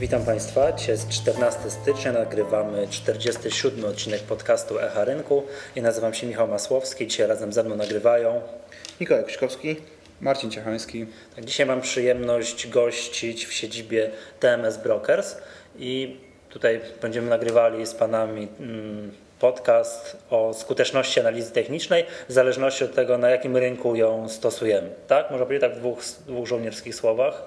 Witam 0.00 0.24
Państwa. 0.24 0.72
Dzisiaj 0.72 0.94
jest 0.94 1.08
14 1.08 1.70
stycznia, 1.70 2.12
nagrywamy 2.12 2.88
47 2.90 3.84
odcinek 3.84 4.20
podcastu 4.20 4.78
Echa 4.78 5.04
Rynku. 5.04 5.42
Ja 5.76 5.82
nazywam 5.82 6.14
się 6.14 6.26
Michał 6.26 6.48
Masłowski. 6.48 7.06
Dzisiaj 7.06 7.26
razem 7.26 7.52
ze 7.52 7.62
mną 7.64 7.76
nagrywają 7.76 8.40
Mikołaj 9.00 9.24
Krzyszkowski. 9.24 9.76
Marcin 10.20 10.50
Ciechański. 10.50 11.06
Tak, 11.36 11.44
dzisiaj 11.44 11.66
mam 11.66 11.80
przyjemność 11.80 12.68
gościć 12.68 13.46
w 13.46 13.52
siedzibie 13.52 14.10
TMS 14.40 14.76
Brokers 14.76 15.36
i 15.78 16.20
tutaj 16.50 16.80
będziemy 17.02 17.30
nagrywali 17.30 17.86
z 17.86 17.94
Panami 17.94 18.48
mm, 18.60 19.12
podcast 19.38 20.16
o 20.30 20.54
skuteczności 20.54 21.20
analizy 21.20 21.52
technicznej 21.52 22.04
w 22.28 22.32
zależności 22.32 22.84
od 22.84 22.94
tego, 22.94 23.18
na 23.18 23.30
jakim 23.30 23.56
rynku 23.56 23.96
ją 23.96 24.28
stosujemy. 24.28 24.90
Tak? 25.08 25.30
Można 25.30 25.46
powiedzieć 25.46 25.70
tak 25.70 25.74
w 25.74 25.78
dwóch, 25.78 26.02
dwóch 26.26 26.46
żołnierskich 26.46 26.94
słowach. 26.94 27.42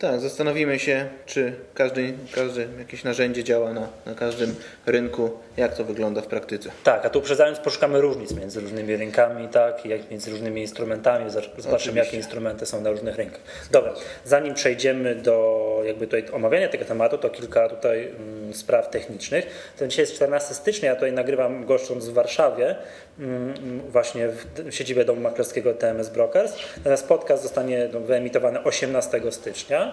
Tak, 0.00 0.20
zastanowimy 0.20 0.78
się, 0.78 1.08
czy 1.26 1.52
każdy, 1.74 2.12
każde 2.34 2.66
jakieś 2.78 3.04
narzędzie 3.04 3.44
działa 3.44 3.72
na, 3.72 3.88
na 4.06 4.14
każdym 4.14 4.54
rynku, 4.86 5.30
jak 5.56 5.74
to 5.74 5.84
wygląda 5.84 6.20
w 6.20 6.26
praktyce. 6.26 6.70
Tak, 6.84 7.06
a 7.06 7.10
tu 7.10 7.18
uprzedzając, 7.18 7.58
poszukamy 7.58 8.00
różnic 8.00 8.32
między 8.32 8.60
różnymi 8.60 8.96
rynkami, 8.96 9.48
tak, 9.48 9.86
jak 9.86 10.10
między 10.10 10.30
różnymi 10.30 10.60
instrumentami, 10.60 11.30
zobaczymy 11.30 11.54
Oczywiście. 11.56 11.92
jakie 11.92 12.16
instrumenty 12.16 12.66
są 12.66 12.80
na 12.80 12.90
różnych 12.90 13.16
rynkach. 13.16 13.40
Dobra, 13.70 13.94
zanim 14.24 14.54
przejdziemy 14.54 15.14
do 15.14 15.82
jakby 15.86 16.06
tutaj 16.06 16.24
omawiania 16.32 16.68
tego 16.68 16.84
tematu, 16.84 17.18
to 17.18 17.30
kilka 17.30 17.68
tutaj 17.68 18.08
mm, 18.08 18.54
spraw 18.54 18.90
technicznych. 18.90 19.72
To 19.78 19.86
dzisiaj 19.86 20.02
jest 20.02 20.14
14 20.14 20.54
stycznia, 20.54 20.88
ja 20.88 20.94
tutaj 20.94 21.12
nagrywam 21.12 21.66
goszcząc 21.66 22.08
w 22.08 22.12
Warszawie, 22.12 22.76
mm, 23.18 23.80
właśnie 23.80 24.28
w 24.28 24.72
siedzibie 24.74 25.04
Domu 25.04 25.20
Maklerskiego 25.20 25.74
TMS 25.74 26.08
Brokers. 26.08 26.52
Natomiast 26.76 27.08
podcast 27.08 27.42
zostanie 27.42 27.88
no, 27.92 28.00
wyemitowany 28.00 28.62
18 28.62 29.20
stycznia. 29.30 29.89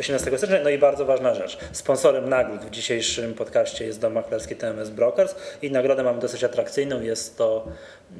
18 0.00 0.38
stycznia. 0.38 0.58
No 0.64 0.70
i 0.70 0.78
bardzo 0.78 1.04
ważna 1.04 1.34
rzecz. 1.34 1.58
Sponsorem 1.72 2.28
nagród 2.28 2.60
w 2.60 2.70
dzisiejszym 2.70 3.34
podcaście 3.34 3.84
jest 3.84 4.00
Dom 4.00 4.12
Maklerski 4.12 4.56
TMS 4.56 4.90
Brokers 4.90 5.34
i 5.62 5.70
nagrodę 5.70 6.02
mamy 6.02 6.20
dosyć 6.20 6.44
atrakcyjną. 6.44 7.00
Jest 7.00 7.38
to, 7.38 7.66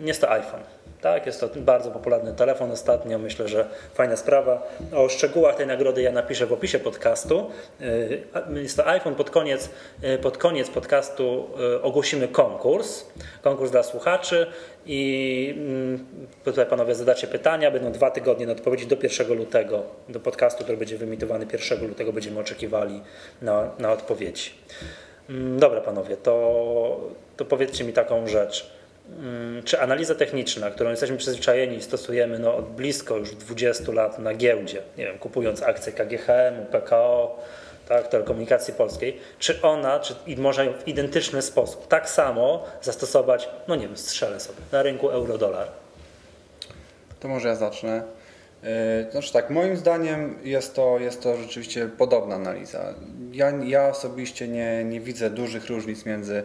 jest 0.01 0.21
to 0.21 0.31
iPhone. 0.31 0.63
Tak, 1.01 1.27
jest 1.27 1.41
to 1.41 1.49
bardzo 1.57 1.91
popularny 1.91 2.35
telefon 2.35 2.71
ostatnio. 2.71 3.19
Myślę, 3.19 3.49
że 3.49 3.69
fajna 3.95 4.17
sprawa. 4.17 4.63
O 4.95 5.09
szczegółach 5.09 5.57
tej 5.57 5.67
nagrody 5.67 6.03
ja 6.03 6.13
napiszę 6.13 6.47
w 6.47 6.53
opisie 6.53 6.79
podcastu. 6.79 7.51
Yy, 7.81 8.63
Jest 8.63 8.77
to 8.77 8.87
iPhone. 8.87 9.15
Pod 9.15 9.31
koniec, 9.31 9.71
yy, 10.03 10.19
pod 10.19 10.39
koniec 10.39 10.71
podcastu 10.71 11.49
yy, 11.59 11.83
ogłosimy 11.83 12.29
konkurs. 12.29 13.05
Konkurs 13.43 13.71
dla 13.71 13.83
słuchaczy 13.83 14.47
i 14.87 15.55
mm, 15.59 16.07
tutaj 16.45 16.67
panowie 16.67 16.95
zadacie 16.95 17.27
pytania. 17.27 17.71
Będą 17.71 17.93
dwa 17.93 18.11
tygodnie 18.11 18.47
na 18.47 18.53
odpowiedzi 18.53 18.87
do 18.87 18.97
1 19.03 19.39
lutego. 19.39 19.83
Do 20.09 20.21
podcastu, 20.21 20.65
który 20.65 20.79
będzie 20.79 20.99
wyemitowany 20.99 21.47
1 21.53 21.89
lutego 21.89 22.13
będziemy 22.13 22.41
oczekiwali 22.41 23.03
na, 23.43 23.71
na 23.79 23.93
odpowiedzi. 23.93 24.51
Mm, 25.31 25.59
Dobra 25.59 25.81
panowie, 25.81 26.17
to, 26.17 27.01
to 27.37 27.45
powiedzcie 27.45 27.85
mi 27.85 27.93
taką 27.93 28.27
rzecz. 28.27 28.78
Czy 29.65 29.81
analiza 29.81 30.15
techniczna, 30.15 30.71
którą 30.71 30.91
jesteśmy 30.91 31.17
przyzwyczajeni 31.17 31.77
i 31.77 31.83
stosujemy 31.83 32.39
no, 32.39 32.57
od 32.57 32.69
blisko 32.69 33.17
już 33.17 33.35
20 33.35 33.93
lat 33.93 34.19
na 34.19 34.35
giełdzie, 34.35 34.83
nie 34.99 35.05
wiem, 35.05 35.19
kupując 35.19 35.63
akcje 35.63 35.93
KGHM, 35.93 36.67
PKO, 36.71 37.39
tak, 37.89 38.09
telekomunikacji 38.09 38.75
polskiej, 38.75 39.21
czy 39.39 39.63
ona, 39.63 40.01
czy 40.01 40.15
może 40.37 40.73
w 40.73 40.89
identyczny 40.89 41.43
sposób, 41.43 41.89
tak 41.89 42.11
samo 42.11 42.65
zastosować, 42.83 43.49
no 43.69 43.77
nie 43.77 43.87
wiem, 43.87 43.97
strzelę 43.97 44.41
sobie, 44.41 44.59
na 44.73 44.83
rynku 44.83 45.11
euro-dolar? 45.11 45.69
To 47.21 47.29
może 47.29 47.49
ja 47.49 47.55
zacznę. 47.55 48.03
Yy, 48.63 49.11
Znaczy 49.11 49.33
tak, 49.33 49.51
moim 49.51 49.77
zdaniem 49.77 50.39
jest 50.45 50.75
to, 50.75 50.99
jest 50.99 51.23
to 51.23 51.37
rzeczywiście 51.37 51.91
podobna 51.99 52.35
analiza. 52.35 52.95
Ja, 53.33 53.53
ja 53.65 53.89
osobiście 53.89 54.49
nie, 54.49 54.85
nie 54.85 55.01
widzę 55.01 55.31
dużych 55.31 55.67
różnic 55.67 56.07
między 56.07 56.43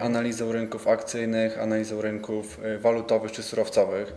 analizą 0.00 0.52
rynków 0.52 0.88
akcyjnych, 0.88 1.58
analizą 1.58 2.00
rynków 2.00 2.60
e, 2.64 2.78
walutowych 2.78 3.32
czy 3.32 3.42
surowcowych. 3.42 4.12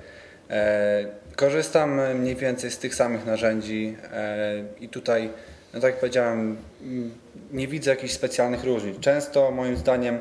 E, 0.49 1.05
Korzystam 1.35 1.99
e, 1.99 2.13
mniej 2.13 2.35
więcej 2.35 2.71
z 2.71 2.77
tych 2.77 2.95
samych 2.95 3.25
narzędzi 3.25 3.95
e, 4.13 4.63
i 4.79 4.89
tutaj, 4.89 5.29
no 5.73 5.79
tak 5.79 5.91
jak 5.91 5.99
powiedziałem, 5.99 6.57
nie 7.51 7.67
widzę 7.67 7.91
jakichś 7.91 8.13
specjalnych 8.13 8.63
różnic. 8.63 8.99
Często 8.99 9.51
moim 9.51 9.77
zdaniem 9.77 10.19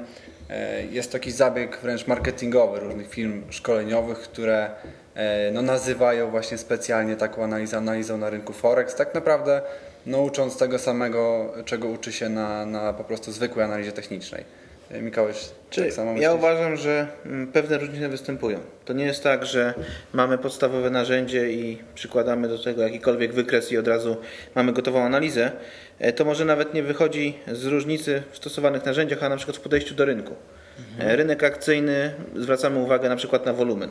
e, 0.50 0.82
jest 0.86 1.12
to 1.12 1.16
jakiś 1.16 1.34
zabieg 1.34 1.78
wręcz 1.82 2.06
marketingowy 2.06 2.80
różnych 2.80 3.08
firm 3.08 3.42
szkoleniowych, 3.50 4.18
które 4.18 4.70
e, 5.14 5.50
no, 5.53 5.62
nazywają 5.62 6.30
właśnie 6.30 6.58
specjalnie 6.58 7.16
taką 7.16 7.44
analizę 7.44 7.76
analizą 7.76 8.18
na 8.18 8.30
rynku 8.30 8.53
Forex. 8.53 8.94
Tak 8.94 9.14
naprawdę 9.14 9.62
no, 10.06 10.22
ucząc 10.22 10.58
tego 10.58 10.78
samego, 10.78 11.53
czego 11.64 11.88
uczy 11.88 12.12
się 12.12 12.28
na, 12.28 12.66
na 12.66 12.92
po 12.92 13.04
prostu 13.04 13.32
zwykłej 13.32 13.64
analizie 13.64 13.92
technicznej. 13.92 14.44
E, 14.91 15.02
Mikołaj, 15.02 15.32
Czy 15.70 15.82
tak 15.82 15.92
samo 15.92 16.20
ja 16.20 16.34
uważam, 16.34 16.76
że 16.76 17.06
mm, 17.26 17.47
pewne 17.52 17.78
różnice 17.78 18.08
występują. 18.08 18.58
To 18.84 18.92
nie 18.92 19.04
jest 19.04 19.22
tak, 19.22 19.47
że 19.47 19.74
mamy 20.12 20.38
podstawowe 20.38 20.91
narzędzie 20.91 21.50
i 21.52 21.78
przykładamy 21.94 22.48
do 22.48 22.58
tego 22.58 22.82
jakikolwiek 22.82 23.32
wykres 23.32 23.72
i 23.72 23.78
od 23.78 23.88
razu 23.88 24.16
mamy 24.54 24.72
gotową 24.72 25.02
analizę. 25.02 25.50
E, 25.98 26.12
To 26.12 26.24
może 26.24 26.44
nawet 26.44 26.74
nie 26.74 26.82
wychodzi 26.82 27.38
z 27.52 27.64
różnicy 27.64 28.22
w 28.32 28.36
stosowanych 28.36 28.84
narzędziach, 28.84 29.22
a 29.22 29.28
na 29.28 29.36
przykład 29.36 29.56
w 29.56 29.60
podejściu 29.60 29.94
do 29.94 30.04
rynku. 30.04 30.34
E, 31.00 31.16
Rynek 31.16 31.44
akcyjny, 31.44 32.14
zwracamy 32.36 32.78
uwagę 32.78 33.08
na 33.08 33.16
przykład 33.16 33.47
na 33.47 33.53
wolumen. 33.53 33.91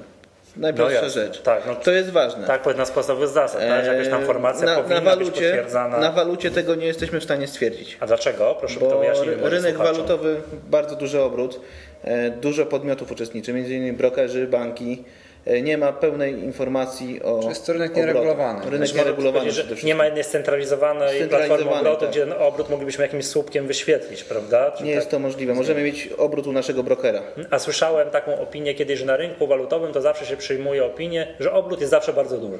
Najprostsza 0.57 0.93
jasne. 1.05 1.09
rzecz. 1.23 1.41
Tak, 1.41 1.63
no- 1.67 1.75
to 1.75 1.91
jest 1.91 2.09
ważne. 2.09 2.47
Tak, 2.47 2.65
jedna 2.65 2.85
z 2.85 2.91
podstawowych 2.91 3.29
zasad, 3.29 3.61
tak, 3.61 3.85
że 3.85 3.91
jakaś 3.95 4.09
tam 4.09 4.25
formacja 4.25 4.65
na, 4.65 4.75
powinna 4.75 4.95
na 4.95 5.01
być 5.01 5.09
walucie, 5.09 5.31
potwierdzana. 5.31 5.97
Na 5.97 6.11
walucie 6.11 6.51
tego 6.51 6.75
nie 6.75 6.85
jesteśmy 6.85 7.19
w 7.19 7.23
stanie 7.23 7.47
stwierdzić. 7.47 7.97
A 7.99 8.05
dlaczego? 8.07 8.55
Proszę 8.59 8.79
to 8.79 8.85
Bo 8.89 8.99
wyjaśnić. 8.99 9.27
ry- 9.27 9.37
moim 9.37 9.47
rynek 9.53 9.77
walutowy, 9.77 10.41
bardzo 10.69 10.95
duży 10.95 11.21
obrót, 11.21 11.59
e, 12.03 12.29
dużo 12.29 12.65
podmiotów 12.65 13.11
uczestniczy, 13.11 13.51
m.in. 13.51 13.95
brokerzy, 13.95 14.47
banki. 14.47 15.03
E, 15.45 15.61
Nie 15.61 15.77
ma 15.77 15.93
pełnej 15.93 16.43
informacji 16.43 17.23
o. 17.23 17.39
Czy 17.41 17.49
jest 17.49 17.65
to 17.65 17.73
rynek 17.73 17.95
nieregulowany? 17.95 18.59
Rynek 18.59 18.77
Znaczy, 18.77 18.93
można 18.93 19.03
nieregulowany 19.03 19.51
nie 19.83 19.95
ma 19.95 20.05
jednej 20.05 20.23
scentralizowanej 20.23 21.27
platformy 21.29 21.71
obrotu, 21.71 22.01
tak. 22.01 22.09
gdzie 22.09 22.19
ten 22.19 22.33
obrót 22.39 22.69
moglibyśmy 22.69 23.03
jakimś 23.03 23.25
słupkiem 23.25 23.67
wyświetlić, 23.67 24.23
prawda? 24.23 24.71
Czy 24.71 24.83
Nie 24.83 24.89
tak? 24.91 24.95
jest 24.95 25.09
to 25.11 25.19
możliwe. 25.19 25.53
Możemy 25.53 25.83
mieć 25.83 26.09
obrót 26.17 26.47
u 26.47 26.51
naszego 26.51 26.83
brokera. 26.83 27.21
A 27.51 27.59
słyszałem 27.59 28.09
taką 28.09 28.39
opinię 28.39 28.73
kiedyś, 28.75 28.99
że 28.99 29.05
na 29.05 29.17
rynku 29.17 29.47
walutowym 29.47 29.93
to 29.93 30.01
zawsze 30.01 30.25
się 30.25 30.37
przyjmuje 30.37 30.85
opinię, 30.85 31.35
że 31.39 31.51
obrót 31.51 31.79
jest 31.79 31.91
zawsze 31.91 32.13
bardzo 32.13 32.37
duży. 32.37 32.59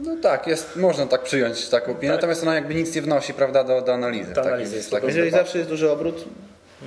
No 0.00 0.16
tak, 0.22 0.46
jest, 0.46 0.76
można 0.76 1.06
tak 1.06 1.22
przyjąć 1.22 1.68
taką 1.68 1.92
opinię, 1.92 2.12
natomiast 2.12 2.42
ona 2.42 2.54
jakby 2.54 2.74
nic 2.74 2.94
nie 2.94 3.02
wnosi 3.02 3.34
prawda, 3.34 3.64
do, 3.64 3.82
do 3.82 3.94
analizy. 3.94 4.24
Do 4.24 4.32
w 4.32 4.34
takim- 4.34 4.52
analizy 4.52 4.76
jest 4.76 4.88
w 4.88 4.90
takim 4.90 5.08
Jeżeli 5.08 5.30
zawsze 5.30 5.58
jest 5.58 5.70
duży 5.70 5.90
obrót, 5.90 6.24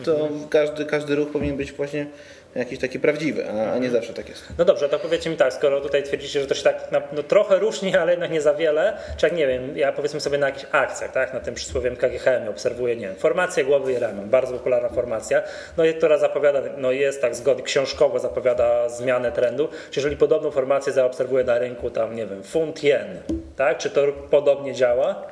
to 0.06 0.30
każdy, 0.50 0.86
każdy 0.86 1.16
ruch 1.16 1.32
powinien 1.32 1.58
być 1.58 1.72
właśnie 1.72 2.08
jakiś 2.56 2.80
taki 2.80 3.00
prawdziwy, 3.00 3.50
a, 3.50 3.78
nie 3.78 3.90
zawsze 3.90 4.14
tak 4.14 4.30
jest. 4.30 4.44
No 4.58 4.66
dobrze, 4.66 4.90
to 4.90 5.00
powiedzcie 5.00 5.30
mi 5.30 5.38
tak, 5.38 5.54
skoro 5.54 5.82
tutaj 5.82 6.04
twierdzicie, 6.04 6.42
że 6.42 6.48
to 6.48 6.56
się 6.56 6.64
tak 6.64 6.92
na, 6.92 7.02
no, 7.14 7.24
trochę 7.24 7.60
różni, 7.60 7.96
ale 8.02 8.12
jednak 8.12 8.32
nie 8.32 8.42
za 8.42 8.54
wiele, 8.54 8.98
czy 9.18 9.26
jak 9.26 9.36
nie 9.36 9.48
wiem, 9.48 9.78
ja 9.78 9.92
powiedzmy 9.92 10.20
sobie 10.20 10.38
na 10.38 10.48
jakichś 10.48 10.66
akcjach, 10.72 11.12
tak, 11.12 11.34
na 11.34 11.40
tym 11.40 11.56
przysłowiem 11.56 11.96
KGHM 11.96 12.50
obserwuję, 12.50 12.96
nie 12.96 13.08
wiem, 13.08 13.16
formację 13.16 13.66
głowy 13.66 13.94
i 13.94 14.00
ramion, 14.00 14.30
bardzo 14.30 14.54
popularna 14.54 14.90
formacja, 14.90 15.42
no 15.78 15.86
i 15.86 15.94
która 15.94 16.18
zapowiada, 16.18 16.62
no 16.78 16.92
jest 16.92 17.22
tak 17.22 17.36
zgodnie, 17.36 17.64
książkowo 17.64 18.20
zapowiada 18.20 18.90
zmianę 18.90 19.32
trendu, 19.32 19.70
czy 19.92 20.00
jeżeli 20.00 20.18
podobną 20.18 20.52
formację 20.52 20.94
zaobserwuję 20.94 21.44
na 21.44 21.60
rynku 21.60 21.90
tam, 21.90 22.16
nie 22.16 22.28
wiem, 22.28 22.44
funt 22.44 22.84
jen, 22.84 23.20
tak, 23.56 23.78
czy 23.78 23.90
to 23.90 24.02
podobnie 24.30 24.74
działa? 24.74 25.32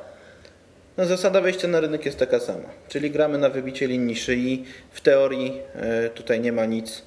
No, 0.96 1.06
zasada 1.06 1.40
wejścia 1.40 1.68
na 1.68 1.80
rynek 1.80 2.06
jest 2.06 2.18
taka 2.18 2.40
sama, 2.40 2.68
czyli 2.88 3.10
gramy 3.10 3.38
na 3.38 3.48
wybicie 3.48 3.86
linii 3.86 4.16
szyi. 4.16 4.64
W 4.90 5.00
teorii 5.00 5.60
e, 5.74 6.10
tutaj 6.10 6.40
nie 6.40 6.52
ma 6.52 6.64
nic, 6.64 7.02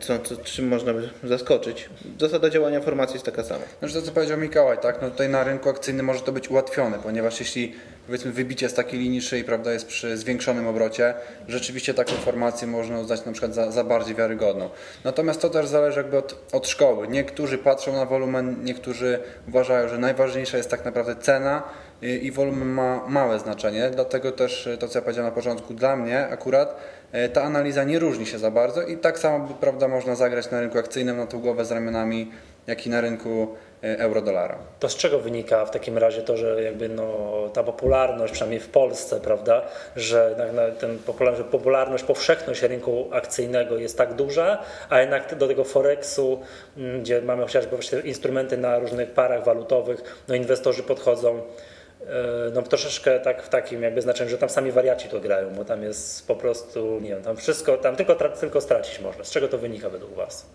co, 0.00 0.18
co, 0.18 0.36
czym 0.36 0.68
można 0.68 0.94
by 0.94 1.08
zaskoczyć. 1.24 1.88
Zasada 2.20 2.50
działania 2.50 2.80
formacji 2.80 3.14
jest 3.14 3.26
taka 3.26 3.44
sama. 3.44 3.64
Znaczy 3.78 3.94
to, 3.94 4.02
co 4.02 4.12
powiedział 4.12 4.38
Mikołaj, 4.38 4.78
tak? 4.78 5.02
No 5.02 5.10
tutaj 5.10 5.28
na 5.28 5.44
rynku 5.44 5.68
akcyjnym 5.68 6.06
może 6.06 6.20
to 6.20 6.32
być 6.32 6.50
ułatwione, 6.50 6.98
ponieważ 6.98 7.40
jeśli 7.40 7.74
powiedzmy 8.06 8.32
wybicie 8.32 8.68
z 8.68 8.74
takiej 8.74 9.00
linii 9.00 9.20
szyi, 9.20 9.44
prawda, 9.44 9.72
jest 9.72 9.86
przy 9.86 10.16
zwiększonym 10.16 10.66
obrocie, 10.66 11.14
rzeczywiście 11.48 11.94
taką 11.94 12.12
formację 12.12 12.68
można 12.68 13.00
uznać 13.00 13.24
na 13.24 13.32
przykład 13.32 13.54
za, 13.54 13.70
za 13.70 13.84
bardziej 13.84 14.14
wiarygodną. 14.14 14.70
Natomiast 15.04 15.40
to 15.40 15.50
też 15.50 15.66
zależy 15.66 15.98
jakby 15.98 16.18
od, 16.18 16.36
od 16.52 16.68
szkoły. 16.68 17.08
Niektórzy 17.08 17.58
patrzą 17.58 17.92
na 17.92 18.06
wolumen, 18.06 18.64
niektórzy 18.64 19.18
uważają, 19.48 19.88
że 19.88 19.98
najważniejsza 19.98 20.56
jest 20.56 20.70
tak 20.70 20.84
naprawdę 20.84 21.16
cena 21.16 21.62
i, 22.02 22.26
i 22.26 22.32
wolumen 22.32 22.68
ma 22.68 23.06
małe 23.08 23.38
znaczenie, 23.38 23.90
dlatego 23.94 24.32
też 24.32 24.66
e, 24.66 24.78
to, 24.78 24.88
co 24.88 24.98
ja 24.98 25.02
powiedziałem 25.02 25.30
na 25.30 25.34
początku, 25.34 25.74
dla 25.74 25.96
mnie 25.96 26.28
akurat 26.28 26.70
e, 26.70 26.76
ta 27.32 27.42
analiza 27.42 27.84
nie 27.84 27.98
różni 27.98 28.26
się 28.26 28.38
za 28.38 28.50
bardzo 28.50 28.82
i 28.82 28.96
tak 28.96 29.18
samo 29.18 29.48
prawda, 29.60 29.88
można 29.88 30.14
zagrać 30.14 30.50
na 30.50 30.60
rynku 30.60 30.78
akcyjnym 30.78 31.16
na 31.16 31.26
tą 31.26 31.40
głowę 31.40 31.64
z 31.64 31.72
ramionami, 31.72 32.30
jak 32.66 32.86
i 32.86 32.90
na 32.90 33.00
rynku 33.00 33.56
e, 33.82 33.98
euro-dolara. 33.98 34.58
To 34.80 34.88
z 34.88 34.96
czego 34.96 35.18
wynika 35.18 35.64
w 35.64 35.70
takim 35.70 35.98
razie 35.98 36.22
to, 36.22 36.36
że 36.36 36.62
jakby 36.62 36.88
no, 36.88 37.32
ta 37.52 37.62
popularność, 37.62 38.32
przynajmniej 38.32 38.60
w 38.60 38.68
Polsce, 38.68 39.20
prawda, 39.20 39.62
że 39.96 40.36
ten 40.80 40.98
popularność, 40.98 41.48
popularność, 41.50 42.04
powszechność 42.04 42.62
rynku 42.62 43.08
akcyjnego 43.12 43.78
jest 43.78 43.98
tak 43.98 44.14
duża, 44.14 44.62
a 44.88 45.00
jednak 45.00 45.34
do 45.34 45.48
tego 45.48 45.64
Forexu, 45.64 46.40
mm, 46.76 47.02
gdzie 47.02 47.22
mamy 47.22 47.42
chociażby 47.42 47.76
instrumenty 48.04 48.56
na 48.56 48.78
różnych 48.78 49.10
parach 49.10 49.44
walutowych, 49.44 50.22
no 50.28 50.34
inwestorzy 50.34 50.82
podchodzą 50.82 51.40
no 52.54 52.62
troszeczkę 52.62 53.20
tak 53.20 53.42
w 53.42 53.48
takim 53.48 53.82
jakby 53.82 54.02
znaczeniu, 54.02 54.30
że 54.30 54.38
tam 54.38 54.48
sami 54.48 54.72
wariaci 54.72 55.08
to 55.08 55.20
grają, 55.20 55.54
bo 55.54 55.64
tam 55.64 55.82
jest 55.82 56.26
po 56.26 56.36
prostu, 56.36 57.00
nie 57.00 57.08
wiem, 57.08 57.22
tam 57.22 57.36
wszystko, 57.36 57.76
tam 57.76 57.96
tylko, 57.96 58.14
tylko 58.14 58.60
stracić 58.60 59.00
można. 59.00 59.24
Z 59.24 59.30
czego 59.30 59.48
to 59.48 59.58
wynika 59.58 59.90
według 59.90 60.14
Was? 60.14 60.46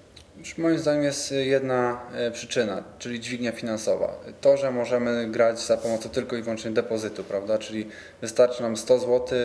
Moim 0.58 0.80
zdaniem 0.80 1.04
jest 1.04 1.32
jedna 1.32 2.02
e, 2.16 2.32
przyczyna, 2.32 2.84
czyli 3.00 3.20
dźwignia 3.20 3.52
finansowa. 3.52 4.16
To, 4.42 4.58
że 4.58 4.72
możemy 4.72 5.28
grać 5.28 5.60
za 5.60 5.78
pomocą 5.78 6.10
tylko 6.10 6.36
i 6.36 6.42
wyłącznie 6.42 6.72
depozytu, 6.72 7.24
prawda? 7.24 7.58
Czyli 7.58 7.88
wystarczy 8.22 8.62
nam 8.62 8.78
100 8.78 9.00
zł 9.00 9.38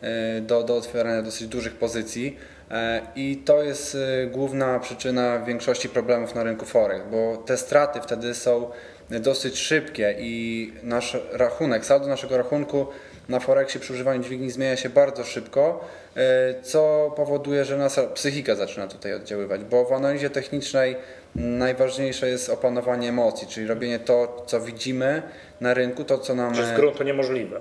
e, 0.00 0.40
do, 0.40 0.62
do 0.62 0.76
otwierania 0.76 1.22
dosyć 1.22 1.48
dużych 1.48 1.74
pozycji 1.74 2.36
e, 2.70 3.00
i 3.16 3.36
to 3.36 3.62
jest 3.62 3.96
główna 4.30 4.78
przyczyna 4.78 5.38
większości 5.38 5.88
problemów 5.88 6.34
na 6.34 6.42
rynku 6.42 6.66
forex, 6.66 7.04
bo 7.10 7.36
te 7.36 7.56
straty 7.56 8.00
wtedy 8.00 8.34
są 8.34 8.70
dosyć 9.10 9.58
szybkie 9.58 10.14
i 10.18 10.72
nasz 10.82 11.16
rachunek, 11.32 11.86
saldo 11.86 12.06
naszego 12.06 12.36
rachunku 12.36 12.86
na 13.28 13.40
Forexie 13.40 13.80
przy 13.80 13.92
używaniu 13.92 14.22
dźwigni 14.22 14.50
zmienia 14.50 14.76
się 14.76 14.88
bardzo 14.88 15.24
szybko, 15.24 15.84
e, 16.16 16.54
co 16.62 17.12
powoduje, 17.16 17.64
że 17.64 17.78
nasza 17.78 18.02
psychika 18.02 18.54
zaczyna 18.54 18.86
tutaj 18.86 19.14
oddziaływać, 19.14 19.64
bo 19.64 19.84
w 19.84 19.92
analizie 19.92 20.30
technicznej 20.30 20.96
najważniejsze 21.34 22.28
jest 22.28 22.50
opanowanie 22.50 23.08
emocji, 23.08 23.48
czyli 23.48 23.66
robienie 23.66 23.98
to, 23.98 24.44
co 24.46 24.60
widzimy 24.60 25.22
na 25.60 25.74
rynku, 25.74 26.04
to, 26.04 26.18
co 26.18 26.34
nam... 26.34 26.54
Że 26.54 26.66
z 26.66 26.72
gruntu 26.72 27.04
niemożliwe. 27.04 27.60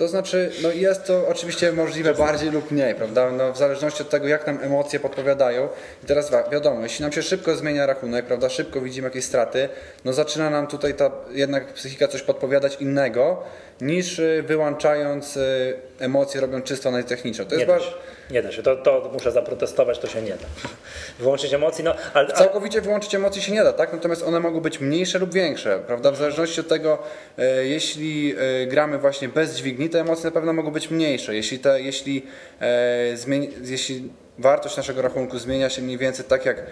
To 0.00 0.08
znaczy, 0.08 0.50
no 0.62 0.70
jest 0.70 1.06
to 1.06 1.28
oczywiście 1.28 1.72
możliwe 1.72 2.14
bardziej 2.14 2.50
lub 2.50 2.70
mniej, 2.70 2.94
prawda? 2.94 3.30
No, 3.30 3.52
w 3.52 3.58
zależności 3.58 4.02
od 4.02 4.10
tego, 4.10 4.28
jak 4.28 4.46
nam 4.46 4.58
emocje 4.62 5.00
podpowiadają. 5.00 5.68
I 6.04 6.06
teraz 6.06 6.30
wiadomo, 6.52 6.82
jeśli 6.82 7.02
nam 7.02 7.12
się 7.12 7.22
szybko 7.22 7.56
zmienia 7.56 7.86
rachunek, 7.86 8.26
prawda, 8.26 8.48
szybko 8.48 8.80
widzimy 8.80 9.08
jakieś 9.08 9.24
straty, 9.24 9.68
no 10.04 10.12
zaczyna 10.12 10.50
nam 10.50 10.66
tutaj 10.66 10.94
ta 10.94 11.10
jednak 11.30 11.66
psychika 11.66 12.08
coś 12.08 12.22
podpowiadać 12.22 12.76
innego, 12.80 13.42
niż 13.80 14.20
wyłączając 14.42 15.36
y, 15.36 15.76
emocje, 15.98 16.40
robiąc 16.40 16.64
czysto 16.64 16.88
analizę 16.88 17.08
techniczną. 17.08 17.44
To 17.44 17.56
nie, 17.56 17.66
da 17.66 17.80
się, 17.80 17.92
nie 18.30 18.42
da 18.42 18.52
się, 18.52 18.62
to, 18.62 18.76
to, 18.76 19.10
muszę 19.12 19.32
zaprotestować, 19.32 19.98
to 19.98 20.06
się 20.06 20.22
nie 20.22 20.30
da. 20.30 20.46
Wyłączyć 21.18 21.54
emocji, 21.54 21.84
no... 21.84 21.94
Ale, 22.14 22.32
Całkowicie 22.32 22.80
wyłączyć 22.80 23.14
emocji 23.14 23.42
się 23.42 23.52
nie 23.52 23.64
da, 23.64 23.72
tak? 23.72 23.92
Natomiast 23.92 24.22
one 24.22 24.40
mogą 24.40 24.60
być 24.60 24.80
mniejsze 24.80 25.18
lub 25.18 25.34
większe, 25.34 25.80
prawda? 25.86 26.10
W 26.10 26.16
zależności 26.16 26.60
od 26.60 26.68
tego, 26.68 26.98
e, 27.38 27.66
jeśli 27.66 28.34
e, 28.38 28.66
gramy 28.66 28.98
właśnie 28.98 29.28
bez 29.28 29.56
dźwigni, 29.56 29.88
te 29.88 30.00
emocje 30.00 30.24
na 30.24 30.30
pewno 30.30 30.52
mogą 30.52 30.70
być 30.70 30.90
mniejsze. 30.90 31.34
Jeśli, 31.34 31.58
te, 31.58 31.82
jeśli, 31.82 32.26
e, 32.60 33.16
zmieni, 33.16 33.50
jeśli 33.62 34.10
wartość 34.38 34.76
naszego 34.76 35.02
rachunku 35.02 35.38
zmienia 35.38 35.70
się 35.70 35.82
mniej 35.82 35.98
więcej 35.98 36.24
tak 36.24 36.46
jak 36.46 36.62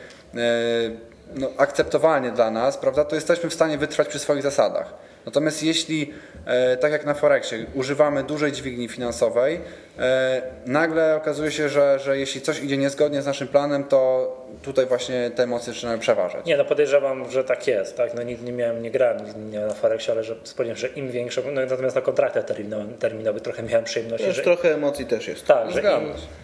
no, 1.34 1.50
akceptowalnie 1.56 2.30
dla 2.30 2.50
nas, 2.50 2.76
prawda, 2.76 3.04
to 3.04 3.14
jesteśmy 3.14 3.50
w 3.50 3.54
stanie 3.54 3.78
wytrwać 3.78 4.08
przy 4.08 4.18
swoich 4.18 4.42
zasadach. 4.42 5.07
Natomiast 5.26 5.62
jeśli, 5.62 6.12
e, 6.46 6.76
tak 6.76 6.92
jak 6.92 7.06
na 7.06 7.14
Forexie, 7.14 7.66
używamy 7.74 8.24
dużej 8.24 8.52
dźwigni 8.52 8.88
finansowej, 8.88 9.60
e, 9.98 10.42
nagle 10.66 11.16
okazuje 11.16 11.50
się, 11.50 11.68
że, 11.68 11.98
że 11.98 12.18
jeśli 12.18 12.40
coś 12.40 12.62
idzie 12.62 12.76
niezgodnie 12.76 13.22
z 13.22 13.26
naszym 13.26 13.48
planem, 13.48 13.84
to 13.84 14.37
tutaj 14.62 14.86
właśnie 14.86 15.30
te 15.34 15.42
emocje 15.42 15.72
zaczynają 15.72 15.98
przeważać. 15.98 16.46
Nie, 16.46 16.56
no 16.56 16.64
podejrzewam, 16.64 17.30
że 17.30 17.44
tak 17.44 17.66
jest. 17.66 17.96
Tak? 17.96 18.14
No, 18.14 18.22
nigdy 18.22 18.44
nie 18.44 18.52
miałem, 18.52 18.82
nie 18.82 18.90
grałem 18.90 19.18
nie 19.50 19.60
na 19.60 19.74
Forexie, 19.74 20.12
ale 20.12 20.24
że 20.24 20.36
spodziewam 20.44 20.76
że 20.76 20.88
im 20.88 21.10
większe, 21.10 21.42
no, 21.52 21.60
natomiast 21.60 21.96
na 21.96 22.02
kontraktach 22.02 22.44
terminowych 22.98 23.42
trochę 23.42 23.62
miałem 23.62 23.84
przyjemność. 23.84 24.24
Też 24.24 24.36
że, 24.36 24.42
trochę 24.42 24.74
emocji 24.74 25.06
też 25.06 25.28
jest. 25.28 25.46
Tak, 25.46 25.70
że 25.70 25.82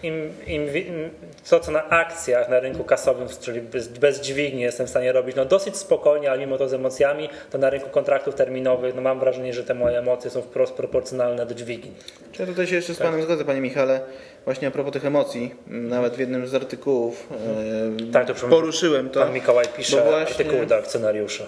im, 0.03 0.13
im, 0.47 0.75
im, 0.75 0.75
im, 0.75 1.09
to, 1.49 1.59
co 1.59 1.71
na 1.71 1.89
akcjach, 1.89 2.49
na 2.49 2.59
rynku 2.59 2.83
kasowym, 2.83 3.27
czyli 3.41 3.61
bez, 3.61 3.87
bez 3.87 4.21
dźwigni 4.21 4.61
jestem 4.61 4.87
w 4.87 4.89
stanie 4.89 5.11
robić, 5.11 5.35
no 5.35 5.45
dosyć 5.45 5.77
spokojnie, 5.77 6.31
ale 6.31 6.39
mimo 6.39 6.57
to 6.57 6.69
z 6.69 6.73
emocjami, 6.73 7.29
to 7.51 7.57
na 7.57 7.69
rynku 7.69 7.89
kontraktów 7.89 8.35
terminowych, 8.35 8.95
no 8.95 9.01
mam 9.01 9.19
wrażenie, 9.19 9.53
że 9.53 9.63
te 9.63 9.73
moje 9.73 9.99
emocje 9.99 10.31
są 10.31 10.41
wprost 10.41 10.73
proporcjonalne 10.73 11.45
do 11.45 11.55
dźwigni. 11.55 11.91
Ja 12.39 12.45
tutaj 12.45 12.67
się 12.67 12.75
jeszcze 12.75 12.93
z 12.93 12.97
Panem 12.97 13.13
tak. 13.13 13.23
zgodzę, 13.23 13.45
Panie 13.45 13.61
Michale. 13.61 13.99
Właśnie 14.45 14.67
a 14.67 14.71
propos 14.71 14.93
tych 14.93 15.05
emocji, 15.05 15.55
nawet 15.67 16.15
w 16.15 16.19
jednym 16.19 16.47
z 16.47 16.55
artykułów 16.55 17.27
e, 18.01 18.11
tak, 18.11 18.27
to 18.27 18.47
poruszyłem 18.47 19.09
to. 19.09 19.19
Pan 19.19 19.33
Mikołaj 19.33 19.65
pisze 19.77 20.01
właśnie, 20.01 20.17
artykuły 20.17 20.65
do 20.65 20.75
akcjonariusza. 20.75 21.45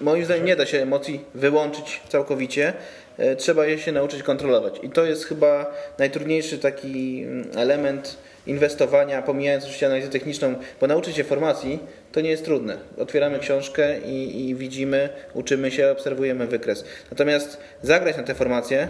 Moim 0.00 0.24
zdaniem 0.24 0.44
nie 0.44 0.56
da 0.56 0.66
się 0.66 0.82
emocji 0.82 1.20
wyłączyć 1.34 2.00
całkowicie. 2.08 2.72
E, 3.18 3.36
trzeba 3.36 3.66
je 3.66 3.78
się 3.78 3.92
nauczyć 3.92 4.22
kontrolować. 4.22 4.80
I 4.82 4.90
to 4.90 5.04
jest 5.04 5.24
chyba 5.24 5.74
najtrudniejszy 5.98 6.58
taki 6.58 7.22
mm, 7.22 7.48
element 7.56 8.16
inwestowania, 8.46 9.22
pomijając 9.22 9.64
oczywiście 9.64 9.86
analizę 9.86 10.08
techniczną, 10.08 10.54
bo 10.80 10.86
nauczyć 10.86 11.16
się 11.16 11.24
formacji 11.24 11.78
to 12.12 12.20
nie 12.20 12.30
jest 12.30 12.44
trudne. 12.44 12.78
Otwieramy 12.98 13.38
książkę 13.38 13.98
i, 14.00 14.48
i 14.48 14.54
widzimy, 14.54 15.08
uczymy 15.34 15.70
się, 15.70 15.90
obserwujemy 15.90 16.46
wykres. 16.46 16.84
Natomiast 17.10 17.58
zagrać 17.82 18.16
na 18.16 18.22
te 18.22 18.34
formacje, 18.34 18.88